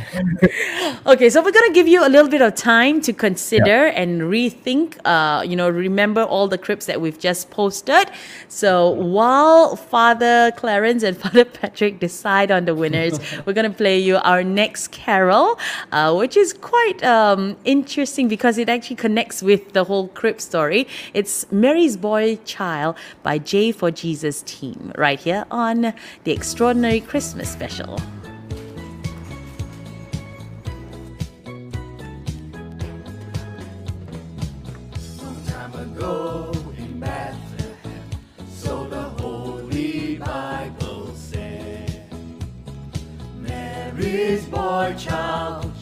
[1.06, 4.22] okay, so we're going to give you a little bit of time to consider and
[4.22, 8.10] rethink, uh, you know, remember all the clips that we've just posted.
[8.48, 14.00] So while Father Clarence and Father Patrick decide on the winners, we're going to play
[14.00, 15.60] you our next carol,
[15.92, 20.88] uh, which is quite um, interesting because it actually connects with the whole crib story.
[21.14, 25.94] It's Mary's Boy Child by J for Jesus team right here on
[26.24, 28.00] the Extraordinary Christmas Special.
[45.58, 45.77] Long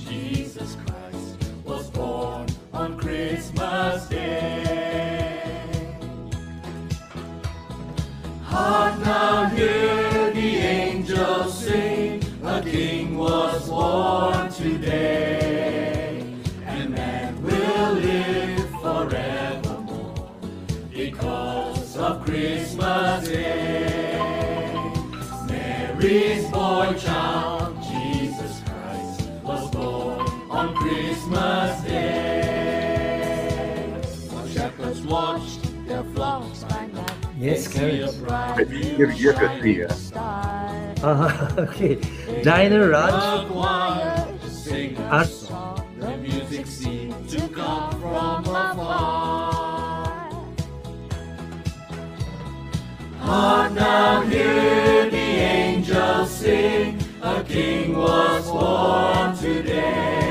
[3.35, 5.97] Christmas Day.
[8.43, 16.23] Hark now, hear the angels sing, a king was born today,
[16.65, 20.31] and man will live forevermore
[20.93, 24.17] because of Christmas Day.
[25.45, 31.84] Mary's boy child, Jesus Christ, was born on Christmas Day.
[35.87, 37.11] Their flocks by night.
[37.37, 38.15] Yes, they see a Clarence.
[38.17, 39.93] bright You're, you're good, yeah.
[41.03, 41.95] Uh, okay.
[42.43, 43.11] Dinah Raj.
[43.47, 45.81] The choir sing a Art- song.
[45.99, 50.31] The music seemed to come from afar.
[53.19, 56.99] Hark now, hear the angels sing.
[57.21, 60.24] A king was born today,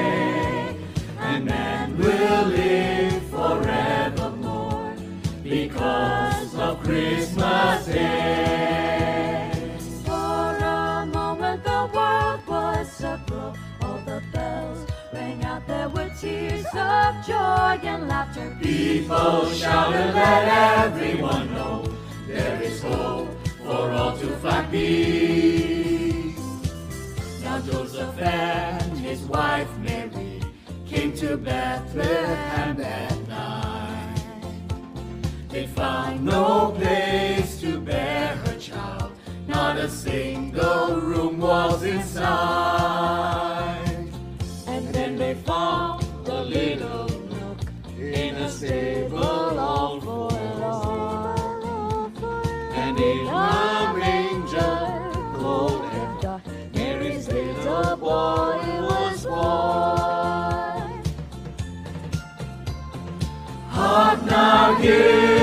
[6.85, 9.51] Christmas Day.
[10.05, 13.55] For a moment, the world was aglow.
[13.81, 15.67] All the bells rang out.
[15.67, 18.57] There were tears of joy and laughter.
[18.61, 21.85] People shouted, let everyone know
[22.29, 23.29] there is hope
[23.65, 26.37] for all to find peace.
[27.43, 30.43] Now Joseph and his wife Mary
[30.87, 33.24] came to Bethlehem.
[35.55, 39.13] They found no place to bear her child,
[39.47, 42.35] not a single room was inside.
[44.67, 47.61] And then they found a little nook
[47.97, 51.63] in a stable all forlorn.
[52.75, 56.43] And in a manger, cold and dark,
[56.75, 58.59] Mary's little boy
[58.89, 61.01] was born.
[63.69, 65.34] Hark now, hear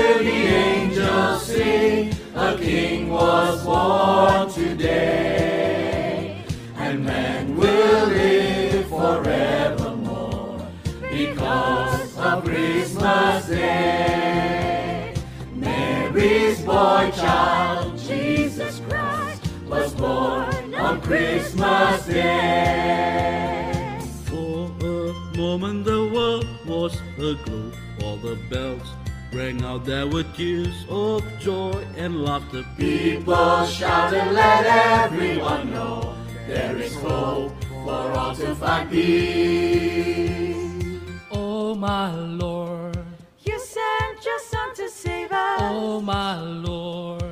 [3.22, 6.44] was born today,
[6.76, 10.66] and man will live forevermore
[11.08, 15.14] because of Christmas Day.
[15.54, 24.00] Mary's boy child, Jesus Christ, was born on Christmas Day.
[24.26, 27.70] For a moment the world was aglow.
[28.02, 28.88] All the bells
[29.32, 29.84] rang out.
[29.84, 32.64] There were tears of joy and laughter.
[32.76, 36.14] People shout and let everyone know
[36.46, 37.52] there is hope
[37.84, 40.56] for all to find peace.
[41.30, 42.98] Oh my Lord,
[43.44, 45.60] You sent your son to save us.
[45.62, 47.24] oh my Lord,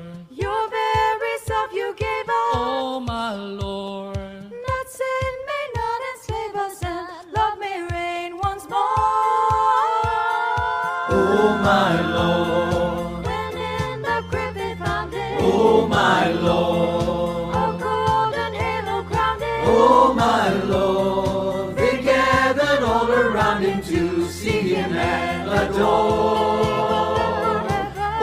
[11.71, 15.37] my Lord, When in the crib they found him.
[15.41, 19.63] oh my Lord, A golden halo crowned him.
[19.67, 21.77] oh my Lord.
[21.77, 26.59] They gathered all around him to see him and adore.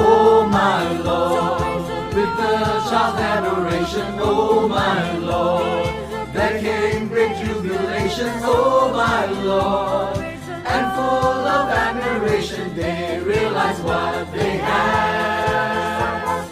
[0.10, 1.62] Oh my Lord,
[2.16, 2.54] with the
[2.90, 5.88] child's adoration, oh my Lord,
[6.36, 10.18] there came great jubilation, oh my Lord,
[10.78, 16.48] and full of admiration they realized what they had.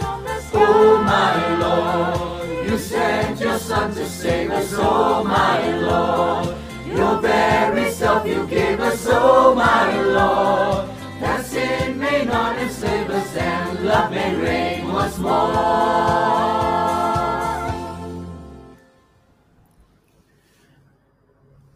[0.53, 6.55] Oh my Lord, you sent your son to save us, oh my Lord,
[6.87, 10.89] your very self you gave us, oh my Lord,
[11.19, 15.85] that sin may not enslave us and love may reign once more.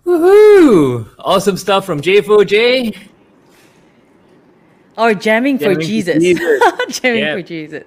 [0.05, 1.08] Woohoo!
[1.19, 2.97] Awesome stuff from J4J.
[4.97, 6.23] Or jamming, for Jamming for Jesus.
[6.23, 6.61] Jesus.
[6.99, 7.35] jamming Yeah.
[7.35, 7.83] for Jesus.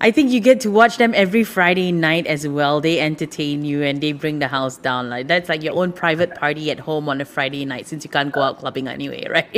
[0.00, 2.80] I think you get to watch them every Friday night as well.
[2.80, 5.08] They entertain you and they bring the house down.
[5.08, 8.10] Like that's like your own private party at home on a Friday night since you
[8.10, 9.48] can't go out clubbing anyway, right?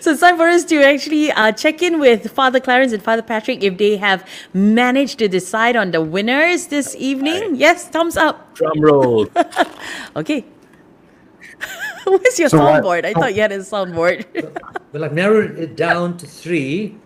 [0.00, 3.22] so it's time for us to actually uh, check in with Father Clarence and Father
[3.22, 7.54] Patrick if they have managed to decide on the winners this evening.
[7.54, 8.54] Yes, thumbs up.
[8.54, 9.28] Drum roll.
[10.16, 10.44] Okay.
[12.06, 13.04] Where's your So soundboard?
[13.04, 14.24] I thought you had a soundboard.
[14.90, 16.96] Well, I've narrowed it down to three.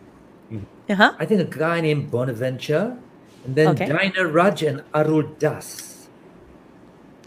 [0.89, 1.15] Uh-huh.
[1.19, 2.97] I think a guy named Bonaventure,
[3.45, 3.87] and then Okay.
[3.87, 6.07] Dinah Raj and Arul Das.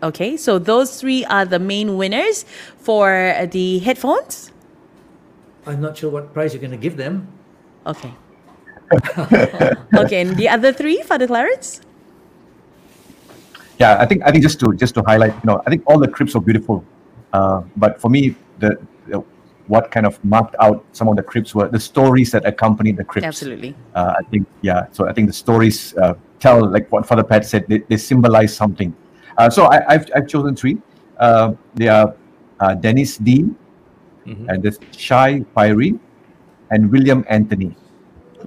[0.02, 2.46] Okay, so those three are the main winners
[2.80, 4.52] for the headphones.
[5.68, 7.28] I'm not sure what prize you're going to give them.
[7.86, 8.14] Okay.
[9.98, 11.82] okay, and the other three, Father Clarence?
[13.80, 16.00] yeah i think i think just to just to highlight you know i think all
[16.00, 16.84] the cribs are beautiful
[17.36, 18.22] uh, but for me
[18.64, 18.72] the,
[19.10, 19.18] the
[19.74, 23.08] what kind of marked out some of the cribs were the stories that accompanied the
[23.12, 23.26] cribs.
[23.32, 23.72] Absolutely.
[24.00, 27.44] uh, i think yeah so i think the stories uh, tell like what father pat
[27.52, 28.92] said they, they symbolize something.
[29.38, 30.78] Uh, so I, I've, I've chosen three.
[31.18, 32.16] Uh, they are
[32.60, 33.56] uh, dennis dean
[34.50, 36.00] and this shai Pyrie
[36.72, 37.76] and william anthony.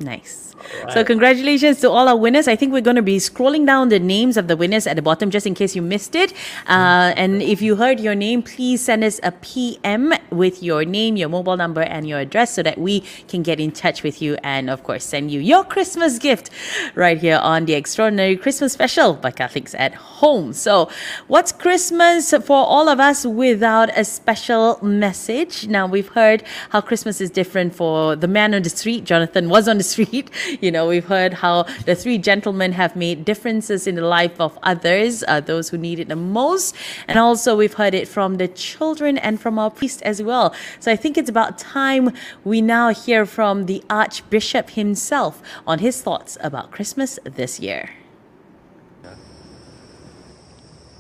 [0.01, 0.48] Nice.
[0.91, 2.49] So, congratulations to all our winners.
[2.49, 5.03] I think we're going to be scrolling down the names of the winners at the
[5.03, 6.33] bottom just in case you missed it.
[6.67, 11.17] Uh, and if you heard your name, please send us a PM with your name,
[11.17, 14.37] your mobile number, and your address so that we can get in touch with you
[14.43, 16.51] and, of course, send you your Christmas gift
[16.95, 20.53] right here on the Extraordinary Christmas Special by Catholics at Home.
[20.53, 20.91] So,
[21.27, 25.67] what's Christmas for all of us without a special message?
[25.67, 29.05] Now, we've heard how Christmas is different for the man on the street.
[29.05, 30.31] Jonathan was on the street.
[30.61, 34.59] You know, we've heard how the three gentlemen have made differences in the life of
[34.63, 36.75] others, uh, those who need it the most.
[37.07, 40.55] And also, we've heard it from the children and from our priest as well.
[40.81, 42.13] So, I think it's about time
[42.45, 47.91] we now hear from the Archbishop himself on his thoughts about Christmas this year.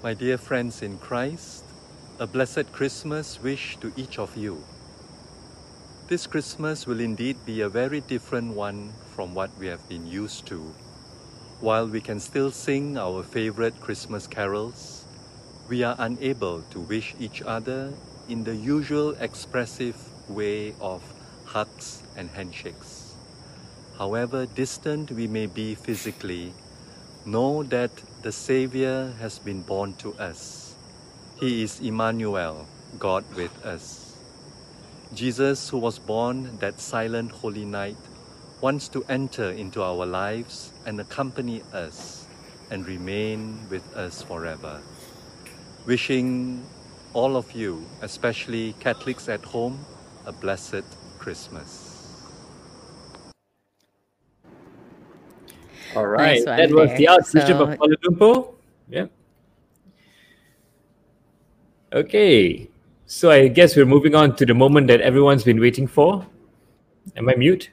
[0.01, 1.65] My dear friends in Christ,
[2.21, 4.63] a blessed Christmas wish to each of you.
[6.07, 10.47] This Christmas will indeed be a very different one from what we have been used
[10.47, 10.61] to.
[11.61, 15.07] While we can still sing our favorite Christmas carols,
[15.69, 17.93] we are unable to wish each other
[18.29, 19.97] in the usual expressive
[20.31, 21.03] way of
[21.47, 23.17] hugs and handshakes.
[23.99, 26.53] However distant we may be physically,
[27.27, 27.91] know that
[28.23, 30.77] the Savior has been born to us.
[31.41, 32.69] He is Emmanuel,
[33.01, 34.15] God with us.
[35.13, 37.97] Jesus, who was born that silent holy night,
[38.61, 42.27] wants to enter into our lives and accompany us
[42.71, 44.81] and remain with us forever.
[45.87, 46.65] Wishing
[47.15, 49.79] all of you, especially Catholics at home,
[50.27, 50.85] a blessed
[51.19, 51.95] Christmas.
[55.97, 57.09] All right, Nice that was the.
[57.09, 58.55] Archbishop So- of Kuala Lumpur.
[58.91, 59.07] Yeah.
[61.93, 62.69] Okay,
[63.07, 66.27] so I guess we're moving on to the moment that everyone's been waiting for.
[67.17, 67.71] Am I mute?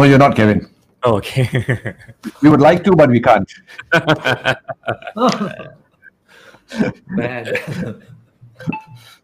[0.00, 0.66] No, you're not, Kevin.
[1.02, 1.94] Oh, okay.
[2.40, 3.46] We would like to, but we can't.
[7.18, 7.60] Bad.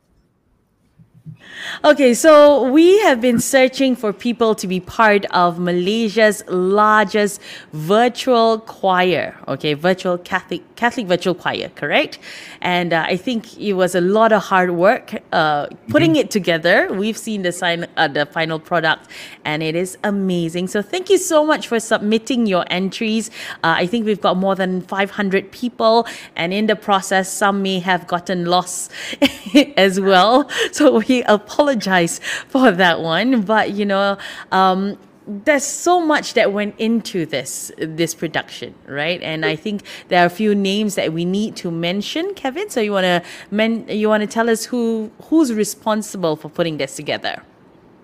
[1.85, 7.41] Okay, so we have been searching for people to be part of Malaysia's largest
[7.73, 9.37] virtual choir.
[9.49, 12.19] Okay, virtual Catholic Catholic virtual choir, correct?
[12.61, 16.93] And uh, I think it was a lot of hard work uh, putting it together.
[16.93, 19.09] We've seen the sign, uh, the final product,
[19.45, 20.69] and it is amazing.
[20.69, 23.31] So thank you so much for submitting your entries.
[23.65, 26.07] Uh, I think we've got more than 500 people,
[26.37, 28.93] and in the process, some may have gotten lost
[29.77, 30.51] as well.
[30.73, 32.19] So we apologize
[32.49, 33.43] for that one.
[33.43, 34.19] But you know,
[34.53, 39.21] um, there's so much that went into this this production, right?
[39.23, 42.71] And I think there are a few names that we need to mention, Kevin.
[42.71, 47.43] So you wanna men you wanna tell us who who's responsible for putting this together?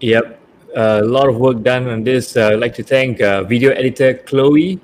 [0.00, 0.40] Yep,
[0.74, 2.36] a lot of work done on this.
[2.36, 4.80] Uh, I'd like to thank uh, video editor Chloe,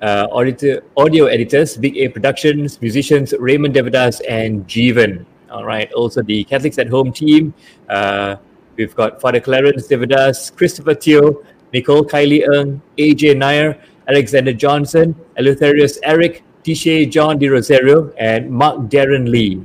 [0.00, 5.26] uh, auditor, audio editors Big A Productions, musicians Raymond Devadas and Jeevan.
[5.52, 7.52] All right, also the Catholics at Home team.
[7.86, 8.36] Uh,
[8.76, 15.98] we've got Father Clarence Devadas, Christopher Teo, Nicole Kylie Ng, AJ Nair, Alexander Johnson, Eleutherius
[16.04, 19.62] Eric, Tisha John De Rosario, and Mark Darren Lee.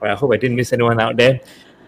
[0.00, 1.38] Right, I hope I didn't miss anyone out there.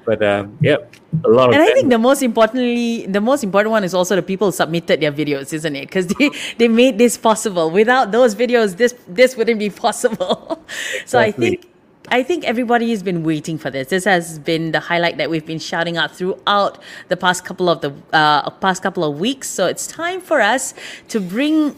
[0.04, 0.94] But um, yep,
[1.24, 1.74] a lot of And I them.
[1.74, 5.52] think the most importantly, the most important one is also the people submitted their videos,
[5.52, 5.88] isn't it?
[5.88, 7.70] Because they, they made this possible.
[7.70, 10.64] Without those videos, this this wouldn't be possible.
[11.06, 11.71] so I think
[12.12, 13.88] I think everybody has been waiting for this.
[13.88, 16.78] This has been the highlight that we've been shouting out throughout
[17.08, 19.48] the past couple of the uh, past couple of weeks.
[19.48, 20.74] So it's time for us
[21.08, 21.74] to bring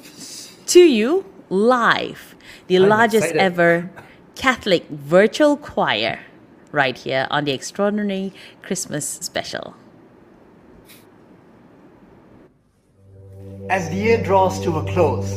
[0.67, 2.35] to you live
[2.67, 3.41] the I'm largest excited.
[3.41, 3.91] ever
[4.35, 6.19] Catholic virtual choir
[6.73, 9.77] right here on the Extraordinary Christmas Special.
[13.71, 15.31] As the year draws to a close,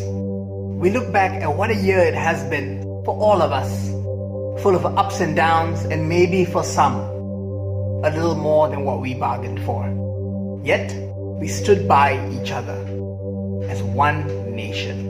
[0.82, 3.97] we look back at what a year it has been for all of us,
[4.61, 9.13] full of ups and downs, and maybe for some, a little more than what we
[9.13, 9.85] bargained for.
[10.63, 10.93] Yet,
[11.39, 12.79] we stood by each other
[13.69, 14.25] as one
[14.55, 15.07] nation.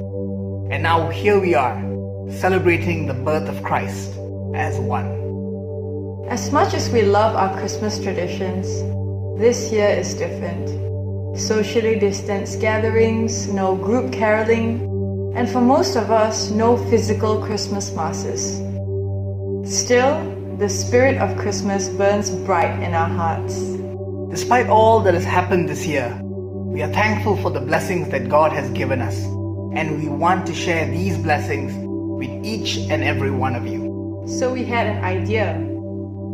[0.72, 1.82] And now here we are,
[2.30, 4.12] celebrating the birth of Christ
[4.54, 5.08] as one.
[6.30, 8.68] As much as we love our Christmas traditions,
[9.40, 10.68] this year is different.
[11.38, 14.82] Socially distanced gatherings, no group caroling,
[15.36, 18.60] and for most of us, no physical Christmas masses.
[19.70, 23.60] Still, the spirit of Christmas burns bright in our hearts.
[24.30, 28.54] Despite all that has happened this year, we are thankful for the blessings that God
[28.54, 29.18] has given us,
[29.76, 31.74] and we want to share these blessings
[32.18, 34.24] with each and every one of you.
[34.26, 35.52] So we had an idea.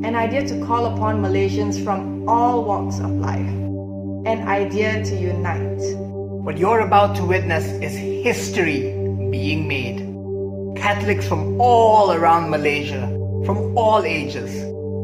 [0.04, 3.48] an idea to call upon Malaysians from all walks of life,
[4.26, 5.80] an idea to unite.
[6.44, 8.93] What you're about to witness is history
[9.34, 9.98] being made.
[10.80, 13.04] Catholics from all around Malaysia,
[13.44, 14.52] from all ages,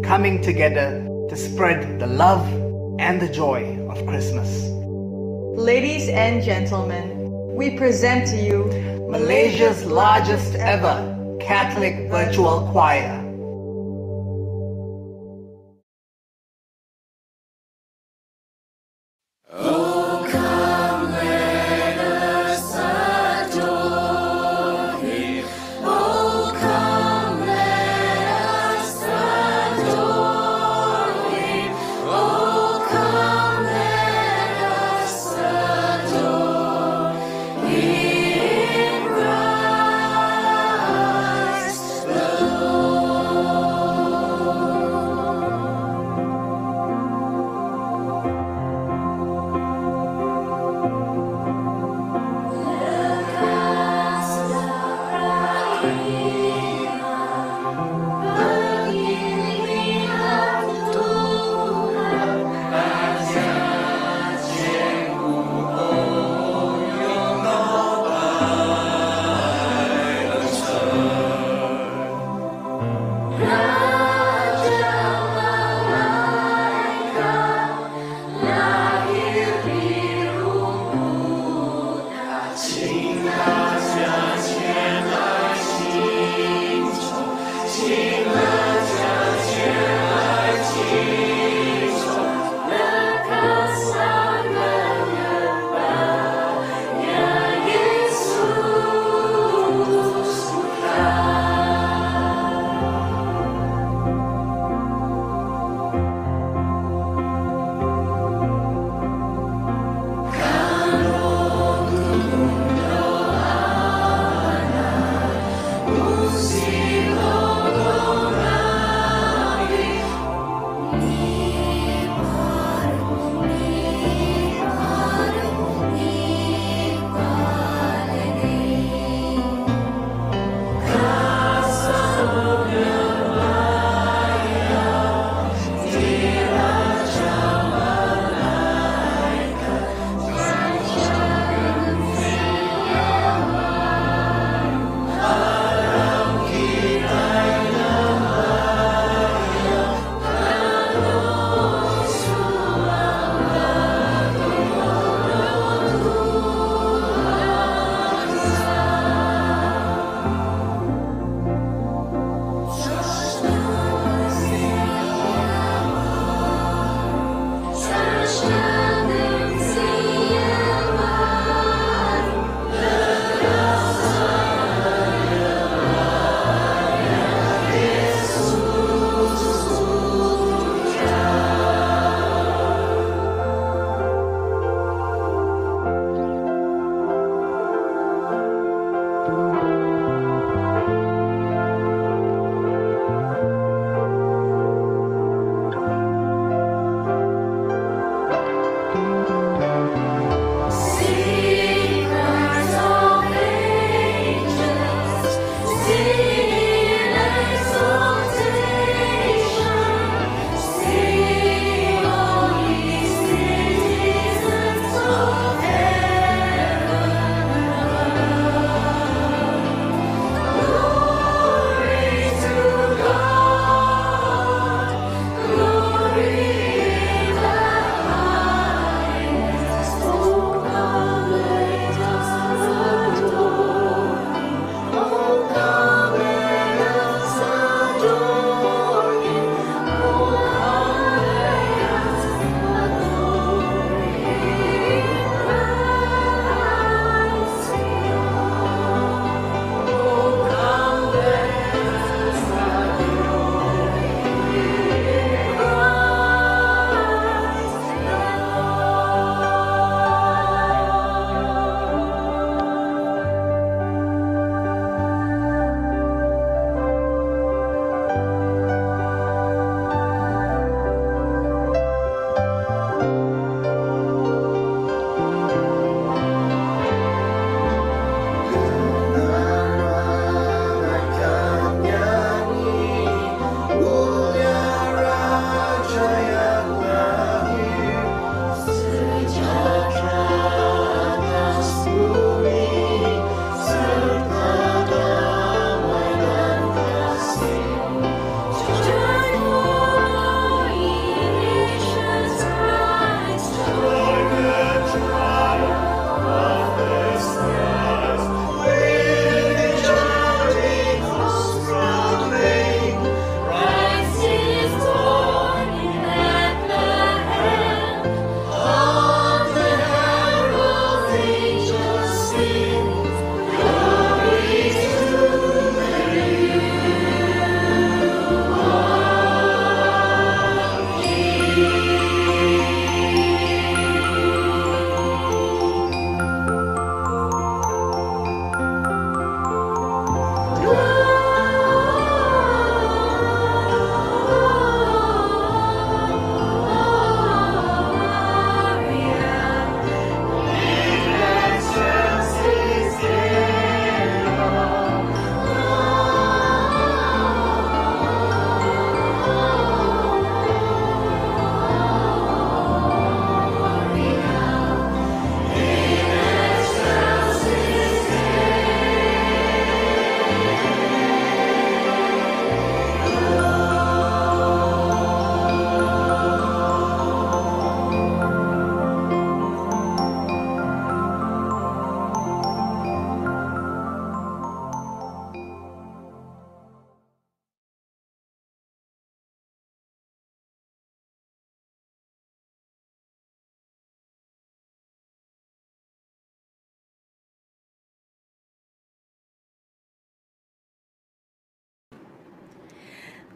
[0.07, 0.89] coming together
[1.29, 2.47] to spread the love
[3.01, 4.49] and the joy of Christmas.
[5.71, 7.05] Ladies and gentlemen,
[7.57, 8.59] we present to you
[9.11, 10.97] Malaysia's largest ever
[11.41, 13.20] Catholic virtual choir.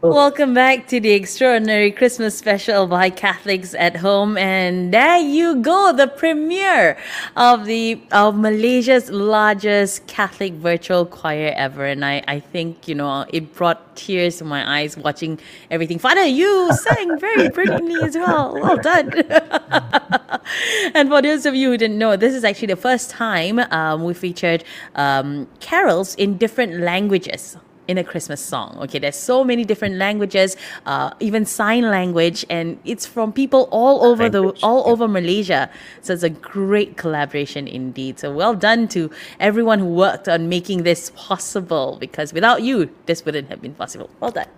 [0.04, 5.94] Welcome back to the extraordinary Christmas special by Catholics at Home, and there you go,
[5.96, 6.98] the premiere
[7.36, 13.24] of the of Malaysia's largest Catholic virtual choir ever, and I I think you know
[13.32, 15.40] it brought tears to my eyes watching
[15.70, 15.98] everything.
[15.98, 18.52] Father, you sang very brilliantly as well.
[18.60, 19.10] Well done.
[20.94, 24.04] and for those of you who didn't know, this is actually the first time um,
[24.04, 24.64] we featured
[24.96, 27.56] um, carols in different languages
[27.88, 28.76] in a Christmas song.
[28.82, 30.56] Okay, there's so many different languages,
[30.86, 35.70] uh, even sign language, and it's from people all over the all over Malaysia.
[36.00, 38.18] So it's a great collaboration indeed.
[38.18, 41.96] So well done to everyone who worked on making this possible.
[42.00, 44.10] Because without you, this wouldn't have been possible.
[44.20, 44.48] Well done.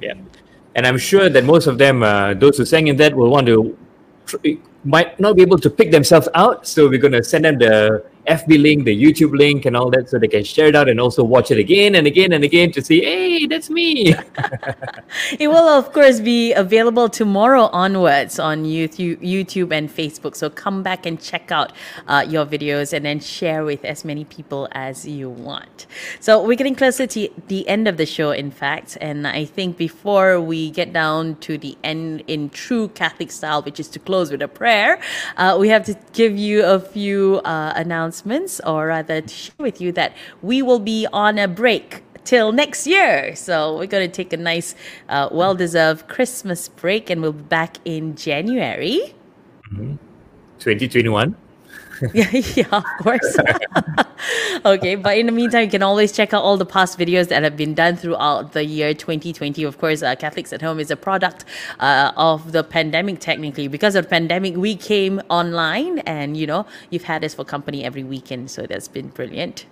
[0.00, 0.14] Yeah,
[0.74, 3.46] and I'm sure that most of them, uh, those who sang in that, will want
[3.46, 3.76] to
[4.84, 6.66] might not be able to pick themselves out.
[6.66, 10.18] So we're gonna send them the FB link, the YouTube link, and all that, so
[10.18, 12.82] they can share it out and also watch it again and again and again to
[12.82, 14.14] see, hey, that's me.
[15.38, 20.36] It will, of course, be available tomorrow onwards on YouTube, YouTube and Facebook.
[20.36, 21.72] So come back and check out
[22.06, 25.86] uh, your videos and then share with as many people as you want.
[26.20, 28.96] So we're getting closer to the end of the show, in fact.
[29.00, 33.80] And I think before we get down to the end in true Catholic style, which
[33.80, 35.00] is to close with a prayer,
[35.36, 38.11] uh, we have to give you a few uh, announcements,
[38.64, 40.12] or rather, to share with you that
[40.42, 43.34] we will be on a break till next year.
[43.34, 44.74] So we're going to take a nice,
[45.08, 49.14] uh, well deserved Christmas break and we'll be back in January.
[50.58, 51.36] 2021.
[52.14, 53.38] yeah, yeah, of course.
[54.64, 57.42] okay, but in the meantime, you can always check out all the past videos that
[57.42, 59.62] have been done throughout the year 2020.
[59.62, 61.44] Of course, uh, Catholics at Home is a product
[61.78, 63.68] uh, of the pandemic, technically.
[63.68, 67.84] Because of the pandemic, we came online, and you know, you've had us for company
[67.84, 69.66] every weekend, so that's been brilliant.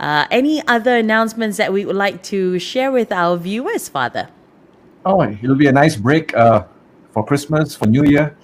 [0.00, 4.28] Uh, any other announcements that we would like to share with our viewers, Father?
[5.04, 6.64] Oh, it'll be a nice break uh,
[7.12, 8.36] for Christmas, for New Year.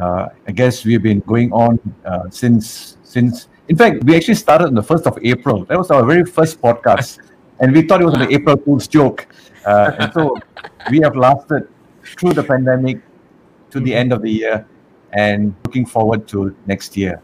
[0.00, 3.48] Uh, I guess we've been going on uh, since since.
[3.68, 5.64] In fact, we actually started on the first of April.
[5.66, 7.18] That was our very first podcast,
[7.60, 9.26] and we thought it was an April Fool's joke.
[9.66, 10.36] Uh, and so
[10.90, 11.68] we have lasted
[12.18, 13.00] through the pandemic
[13.70, 14.66] to the end of the year,
[15.12, 17.20] and looking forward to next year.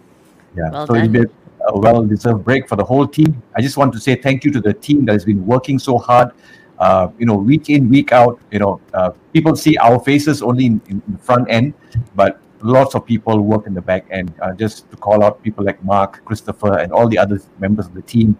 [0.55, 1.25] Yeah, Well so it'll be
[1.69, 3.43] a well-deserved break for the whole team.
[3.57, 5.99] I just want to say thank you to the team that has been working so
[5.99, 6.31] hard.
[6.79, 8.39] Uh, you know, week in, week out.
[8.51, 11.75] You know, uh, people see our faces only in, in the front end,
[12.15, 14.33] but lots of people work in the back end.
[14.41, 17.95] Uh, just to call out people like Mark, Christopher, and all the other members of
[17.95, 18.37] the team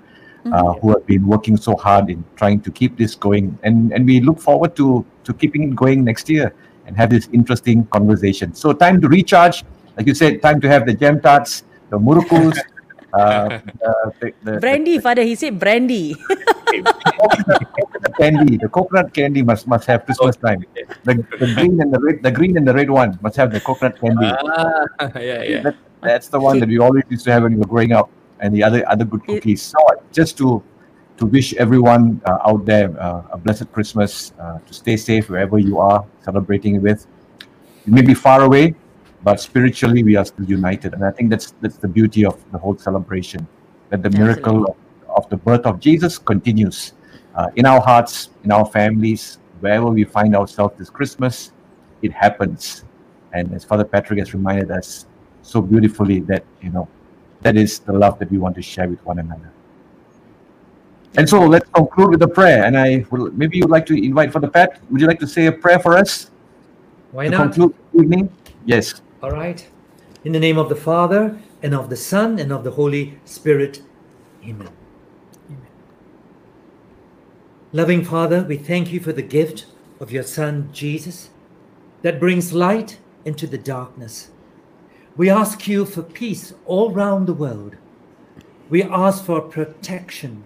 [0.53, 3.59] uh, who have been working so hard in trying to keep this going.
[3.63, 6.55] And and we look forward to to keeping it going next year
[6.87, 8.55] and have this interesting conversation.
[8.55, 9.65] So time to recharge,
[9.97, 12.59] like you said, time to have the gem tarts, the murukkus.
[13.17, 16.15] Uh, uh, the, the, Brandy, Father, he said brandy.
[16.69, 20.65] the candy, the coconut candy must must have Christmas time.
[21.05, 23.61] The, the green and the red, the green and the red one must have the
[23.61, 24.29] coconut candy.
[24.29, 24.85] Ah,
[25.17, 25.63] yeah, yeah.
[25.63, 28.11] That, that's the one that we always used to have when we were growing up,
[28.41, 29.63] and the other other good cookies.
[29.63, 29.79] So
[30.13, 30.63] just to
[31.17, 35.59] to wish everyone uh, out there uh, a blessed Christmas, uh, to stay safe wherever
[35.59, 37.07] you are celebrating with.
[37.87, 38.75] You may be far away,
[39.27, 42.59] but spiritually we are still united, and I think that's that's the beauty of the
[42.59, 43.45] whole celebration.
[43.91, 44.77] That the miracle of,
[45.19, 46.93] of the birth of Jesus continues
[47.35, 51.51] uh, in our hearts, in our families, wherever we find ourselves this Christmas,
[52.03, 52.85] it happens.
[53.33, 55.07] And as Father Patrick has reminded us
[55.43, 56.87] so beautifully, that you know,
[57.43, 59.51] that is the love that we want to share with one another.
[61.19, 62.63] And so let's conclude with a prayer.
[62.65, 64.79] And I will maybe you'd like to invite Father Pat.
[64.89, 66.31] Would you like to say a prayer for us?
[67.11, 67.43] Why not?
[67.43, 68.31] conclude evening?
[68.65, 69.03] Yes.
[69.23, 69.67] All right.
[70.25, 73.83] In the name of the Father, and of the Son, and of the Holy Spirit.
[74.45, 74.71] Amen.
[77.73, 79.67] Loving Father, we thank you for the gift
[80.01, 81.31] of your Son, Jesus,
[82.03, 84.31] that brings light into the darkness.
[85.17, 87.77] We ask you for peace all round the world.
[88.69, 90.45] We ask for protection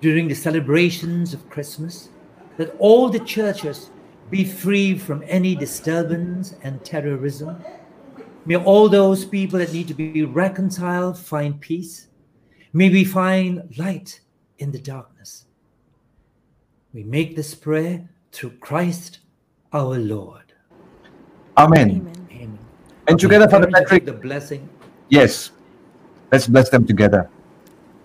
[0.00, 2.08] during the celebrations of Christmas,
[2.56, 3.90] that all the churches
[4.30, 7.62] be free from any disturbance and terrorism.
[8.50, 12.08] May all those people that need to be reconciled find peace.
[12.72, 14.18] May we find light
[14.58, 15.46] in the darkness.
[16.92, 19.20] We make this prayer through Christ
[19.72, 20.52] our Lord.
[21.56, 22.10] Amen.
[22.32, 22.58] Amen.
[23.06, 24.04] And together, Father Parents, Patrick.
[24.04, 24.68] The blessing.
[25.10, 25.52] Yes.
[26.32, 27.30] Let's bless them together.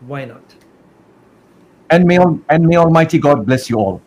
[0.01, 0.43] Why not?
[1.90, 3.99] And may, and may Almighty God bless you all.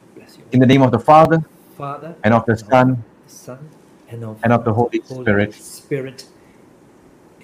[0.53, 1.45] In the name of the Father,
[1.77, 3.71] Father, and of the Son, the Son,
[4.11, 5.55] and of, and of the Holy Spirit.
[5.55, 6.27] Spirit.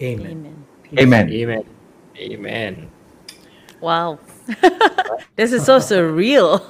[0.01, 0.65] Amen.
[0.99, 1.33] Amen.
[1.33, 1.65] Amen.
[2.17, 2.91] Amen.
[3.81, 4.19] Wow.
[5.37, 6.61] this is so surreal.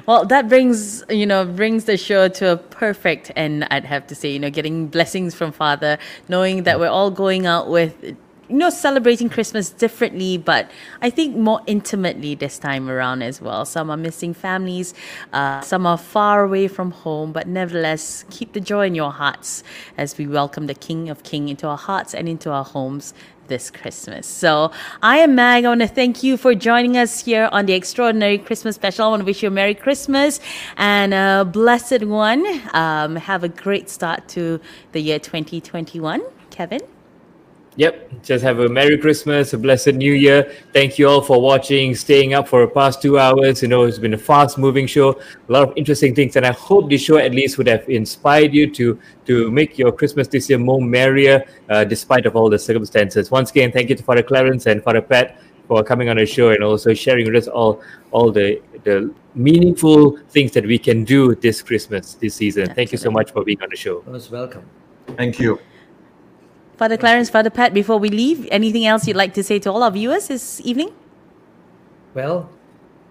[0.06, 3.66] well, that brings you know brings the show to a perfect end.
[3.70, 7.46] I'd have to say, you know, getting blessings from Father, knowing that we're all going
[7.46, 8.16] out with
[8.48, 10.70] you know celebrating Christmas differently, but
[11.02, 13.64] I think more intimately this time around as well.
[13.64, 14.94] Some are missing families,
[15.32, 19.62] uh, some are far away from home, but nevertheless, keep the joy in your hearts
[19.96, 23.14] as we welcome the King of King into our hearts and into our homes
[23.48, 24.26] this Christmas.
[24.26, 25.64] So I am Mag.
[25.64, 29.06] I want to thank you for joining us here on the Extraordinary Christmas Special.
[29.06, 30.40] I want to wish you a Merry Christmas
[30.76, 32.44] and a blessed one.
[32.74, 34.60] Um, have a great start to
[34.92, 36.22] the year 2021.
[36.50, 36.95] Kevin?
[37.76, 38.22] Yep.
[38.22, 40.50] Just have a Merry Christmas, a blessed New Year.
[40.72, 43.60] Thank you all for watching, staying up for the past two hours.
[43.60, 46.36] You know, it's been a fast moving show, a lot of interesting things.
[46.36, 49.92] And I hope this show at least would have inspired you to to make your
[49.92, 53.30] Christmas this year more merrier, uh, despite of all the circumstances.
[53.30, 55.38] Once again, thank you to Father Clarence and Father Pat
[55.68, 60.16] for coming on the show and also sharing with us all all the the meaningful
[60.30, 62.72] things that we can do this Christmas, this season.
[62.74, 64.02] Thank you so much for being on the show.
[64.06, 64.64] Most welcome.
[65.16, 65.60] Thank you.
[66.76, 69.82] Father Clarence, Father Pat, before we leave, anything else you'd like to say to all
[69.82, 70.92] our viewers this evening?
[72.12, 72.50] Well,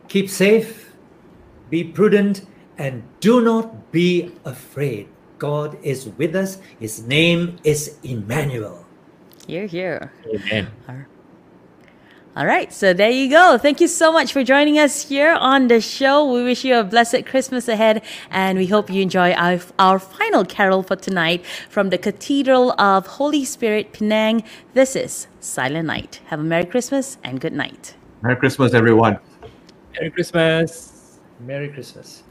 [0.08, 0.94] keep safe,
[1.70, 2.46] be prudent,
[2.78, 5.10] and do not be afraid.
[5.40, 6.60] God is with us.
[6.80, 8.86] His name is Emmanuel.
[9.48, 10.12] Here, here.
[10.28, 10.68] Amen.
[12.38, 13.58] All right, so there you go.
[13.58, 16.30] Thank you so much for joining us here on the show.
[16.30, 20.44] We wish you a blessed Christmas ahead, and we hope you enjoy our, our final
[20.44, 24.44] carol for tonight from the Cathedral of Holy Spirit, Penang.
[24.74, 26.20] This is Silent Night.
[26.26, 27.96] Have a Merry Christmas and good night.
[28.22, 29.18] Merry Christmas, everyone.
[29.94, 31.20] Merry Christmas.
[31.40, 32.24] Merry Christmas.